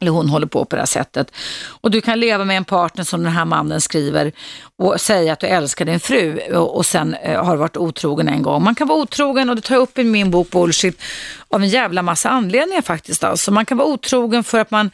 [0.00, 1.30] eller hon håller på på det här sättet.
[1.80, 4.32] Och du kan leva med en partner som den här mannen skriver
[4.76, 8.42] och säga att du älskar din fru och, och sen eh, har varit otrogen en
[8.42, 8.64] gång.
[8.64, 11.02] Man kan vara otrogen och det tar jag upp i min bok Bullshit
[11.50, 13.24] av en jävla massa anledningar faktiskt.
[13.24, 13.50] Alltså.
[13.50, 14.90] Man kan vara otrogen för att man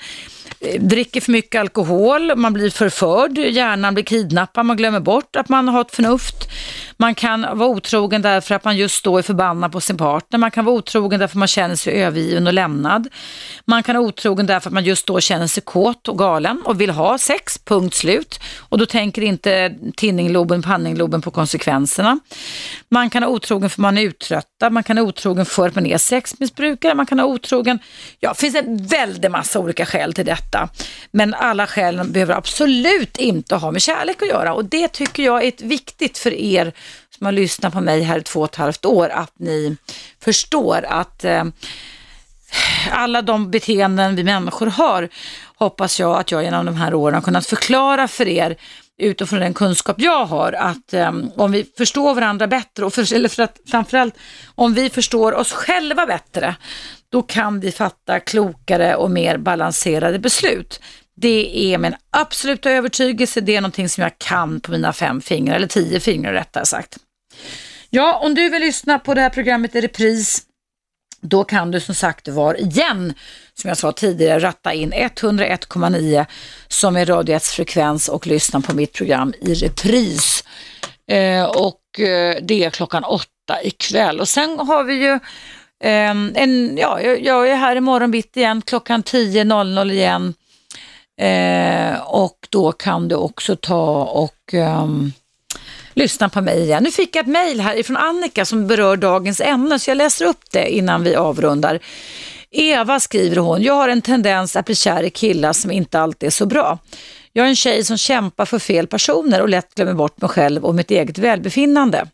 [0.61, 5.49] eh, dricker för mycket alkohol, man blir förförd, hjärnan blir kidnappad, man glömmer bort att
[5.49, 6.49] man har ett förnuft.
[6.97, 10.39] Man kan vara otrogen därför att man just då är förbannad på sin partner.
[10.39, 13.09] Man kan vara otrogen därför att man känner sig övergiven och lämnad.
[13.65, 16.81] Man kan vara otrogen därför att man just då känner sig kåt och galen och
[16.81, 18.41] vill ha sex, punkt slut.
[18.59, 22.19] Och då tänker inte tinningloben, panningloben på konsekvenserna.
[22.89, 24.73] Man kan vara otrogen för att man är uttröttad.
[24.73, 27.79] Man kan vara otrogen för att man är sex, missbrukare, Man kan ha otrogen,
[28.21, 30.69] ja, det finns en väldig massa olika skäl till detta.
[31.11, 35.45] Men alla skälen behöver absolut inte ha med kärlek att göra och det tycker jag
[35.45, 36.73] är viktigt för er
[37.11, 39.77] som har lyssnat på mig här i två och ett halvt år, att ni
[40.21, 41.45] förstår att eh,
[42.91, 45.09] alla de beteenden vi människor har
[45.57, 48.57] hoppas jag att jag genom de här åren har kunnat förklara för er
[48.99, 53.29] utifrån den kunskap jag har att um, om vi förstår varandra bättre och för, eller
[53.29, 54.15] för att, framförallt
[54.55, 56.57] om vi förstår oss själva bättre,
[57.09, 60.81] då kan vi fatta klokare och mer balanserade beslut.
[61.17, 63.41] Det är min absoluta övertygelse.
[63.41, 66.97] Det är någonting som jag kan på mina fem fingrar, eller tio fingrar rättare sagt.
[67.91, 70.43] Ja, om du vill lyssna på det här programmet i repris,
[71.25, 73.15] då kan du som sagt var igen,
[73.55, 76.27] som jag sa tidigare, ratta in 101,9
[76.69, 80.45] som är Radio 1 frekvens och lyssna på mitt program i repris.
[81.11, 84.21] Eh, och eh, det är klockan åtta ikväll.
[84.21, 85.13] Och sen har vi ju
[85.85, 90.35] eh, en, ja, jag är här imorgon bitti igen klockan 10.00 igen
[91.21, 95.13] Eh, och då kan du också ta och um,
[95.95, 96.83] lyssna på mig igen.
[96.83, 100.25] Nu fick jag ett mejl här ifrån Annika som berör dagens ämne, så jag läser
[100.25, 101.81] upp det innan vi avrundar.
[102.51, 106.27] Eva skriver hon, jag har en tendens att bli kär i killar som inte alltid
[106.27, 106.79] är så bra.
[107.33, 110.65] Jag är en tjej som kämpar för fel personer och lätt glömmer bort mig själv
[110.65, 112.07] och mitt eget välbefinnande.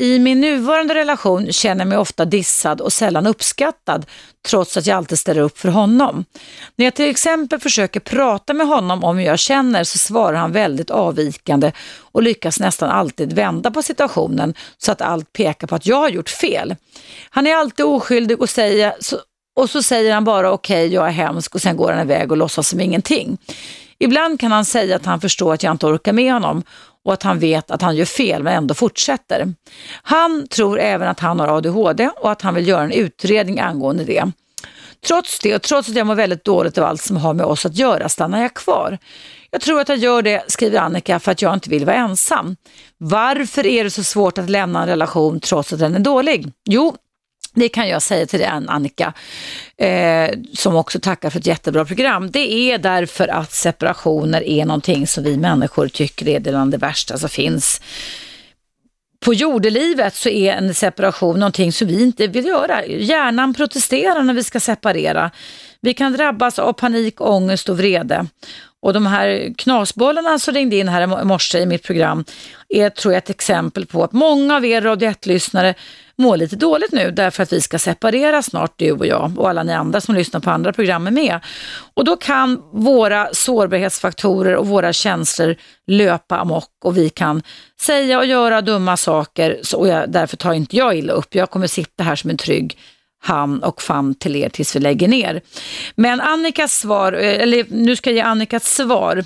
[0.00, 4.06] I min nuvarande relation känner jag mig ofta dissad och sällan uppskattad
[4.48, 6.24] trots att jag alltid ställer upp för honom.
[6.76, 10.52] När jag till exempel försöker prata med honom om hur jag känner så svarar han
[10.52, 15.86] väldigt avvikande och lyckas nästan alltid vända på situationen så att allt pekar på att
[15.86, 16.76] jag har gjort fel.
[17.30, 18.94] Han är alltid oskyldig och, säger,
[19.56, 22.30] och så säger han bara okej, okay, jag är hemsk och sen går han iväg
[22.30, 23.38] och låtsas som ingenting.
[23.98, 26.62] Ibland kan han säga att han förstår att jag inte orkar med honom
[27.04, 29.54] och att han vet att han gör fel men ändå fortsätter.
[30.02, 34.04] Han tror även att han har ADHD och att han vill göra en utredning angående
[34.04, 34.24] det.
[35.06, 37.66] Trots det och trots att jag mår väldigt dåligt av allt som har med oss
[37.66, 38.98] att göra stannar jag kvar.
[39.50, 42.56] Jag tror att jag gör det, skriver Annika, för att jag inte vill vara ensam.
[42.98, 46.52] Varför är det så svårt att lämna en relation trots att den är dålig?
[46.64, 46.96] Jo,
[47.54, 49.12] det kan jag säga till dig Annika,
[49.76, 52.30] eh, som också tackar för ett jättebra program.
[52.30, 57.18] Det är därför att separationer är någonting som vi människor tycker är bland det värsta
[57.18, 57.80] som finns.
[59.24, 62.86] På jordelivet så är en separation någonting som vi inte vill göra.
[62.86, 65.30] Hjärnan protesterar när vi ska separera.
[65.80, 68.26] Vi kan drabbas av panik, ångest och vrede.
[68.82, 72.24] Och de här knasbollarna som ringde in här i morse i mitt program
[72.68, 75.74] är tror jag ett exempel på att många av er Radio 1-lyssnare
[76.18, 79.62] mår lite dåligt nu därför att vi ska separera snart du och jag och alla
[79.62, 81.40] ni andra som lyssnar på andra program är med.
[81.94, 85.56] Och då kan våra sårbarhetsfaktorer och våra känslor
[85.86, 87.42] löpa amok och vi kan
[87.80, 91.34] säga och göra dumma saker och jag, därför tar inte jag illa upp.
[91.34, 92.78] Jag kommer sitta här som en trygg
[93.22, 95.40] hamn och famn till er tills vi lägger ner.
[95.94, 99.24] Men Annikas svar, eh, eller nu ska jag ge Annikas svar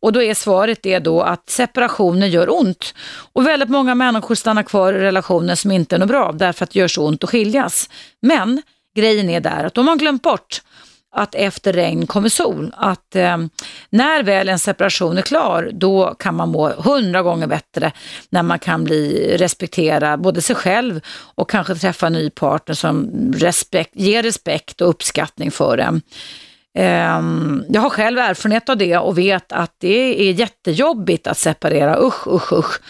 [0.00, 2.94] och då är svaret det då att separationer gör ont.
[3.32, 6.70] Och väldigt många människor stannar kvar i relationer som inte är något bra därför att
[6.70, 7.90] det gör så ont att skiljas.
[8.20, 8.62] Men
[8.96, 10.62] grejen är där att de har glömt bort
[11.14, 12.74] att efter regn kommer sol.
[12.76, 13.38] Att eh,
[13.90, 17.92] när väl en separation är klar, då kan man må hundra gånger bättre
[18.28, 21.00] när man kan bli respektera både sig själv
[21.34, 26.02] och kanske träffa en ny partner som respekt, ger respekt och uppskattning för en.
[26.74, 31.98] Ehm, jag har själv erfarenhet av det och vet att det är jättejobbigt att separera,
[32.00, 32.80] usch, usch, usch.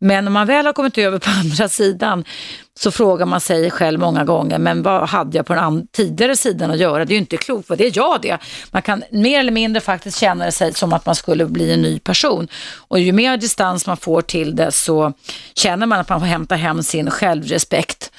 [0.00, 2.24] Men när man väl har kommit över på andra sidan
[2.78, 6.70] så frågar man sig själv många gånger, men vad hade jag på den tidigare sidan
[6.70, 7.04] att göra?
[7.04, 8.38] Det är ju inte klokt, vad det är jag det?
[8.70, 11.98] Man kan mer eller mindre faktiskt känna sig som att man skulle bli en ny
[11.98, 12.48] person.
[12.88, 15.12] Och ju mer distans man får till det så
[15.54, 18.12] känner man att man får hämta hem sin självrespekt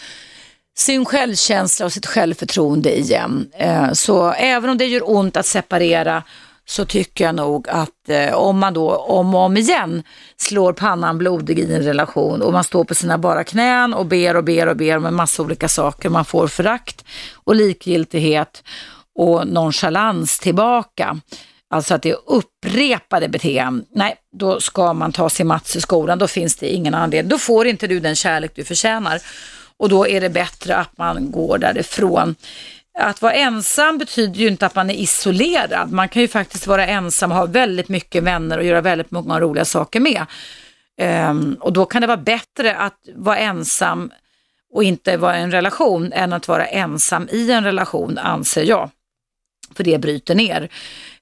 [0.77, 3.49] sin självkänsla och sitt självförtroende igen.
[3.57, 6.23] Eh, så även om det gör ont att separera
[6.65, 10.03] så tycker jag nog att eh, om man då om och om igen
[10.37, 14.35] slår pannan blodig i en relation och man står på sina bara knän och ber
[14.35, 16.09] och ber och ber om en massa olika saker.
[16.09, 18.63] Man får förakt och likgiltighet
[19.15, 21.19] och nonchalans tillbaka.
[21.69, 23.85] Alltså att det är upprepade beteenden.
[23.95, 26.19] Nej, då ska man ta sig mats i skolan.
[26.19, 27.29] Då finns det ingen anledning.
[27.29, 29.21] Då får inte du den kärlek du förtjänar.
[29.77, 32.35] Och då är det bättre att man går därifrån.
[32.99, 35.91] Att vara ensam betyder ju inte att man är isolerad.
[35.91, 39.39] Man kan ju faktiskt vara ensam och ha väldigt mycket vänner och göra väldigt många
[39.39, 40.25] roliga saker med.
[41.29, 44.11] Um, och då kan det vara bättre att vara ensam
[44.73, 48.89] och inte vara i en relation än att vara ensam i en relation, anser jag.
[49.75, 50.69] För det bryter ner.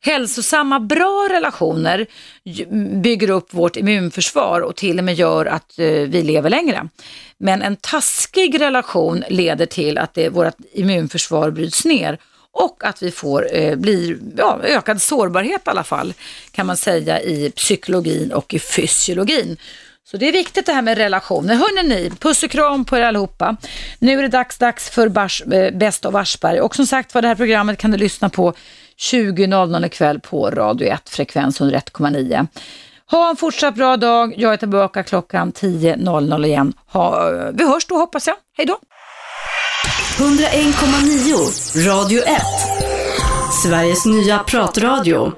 [0.02, 2.06] Hälsosamma, bra relationer
[3.02, 6.90] bygger upp vårt immunförsvar och till och med gör att eh, vi lever längre.
[7.38, 12.18] Men en taskig relation leder till att det, vårt immunförsvar bryts ner
[12.52, 16.14] och att vi får eh, blir, ja, ökad sårbarhet i alla fall
[16.52, 19.58] kan man säga i psykologin och i fysiologin.
[20.11, 21.56] Så det är viktigt det här med relationer.
[21.56, 23.56] Hörrni ni, puss och kram på er allihopa.
[23.99, 27.22] Nu är det dags, dags för Bars, eh, Bäst av Aschberg och som sagt var
[27.22, 28.53] det här programmet kan du lyssna på
[28.98, 32.48] 20.00 ikväll på Radio 1, frekvens 101,9.
[33.11, 34.34] Ha en fortsatt bra dag.
[34.38, 36.73] Jag är tillbaka klockan 10.00 igen.
[36.91, 38.36] Ha, eh, vi hörs då hoppas jag.
[38.57, 38.80] Hej då!
[40.18, 42.41] 101,9 Radio 1
[43.64, 45.31] Sveriges nya pratradio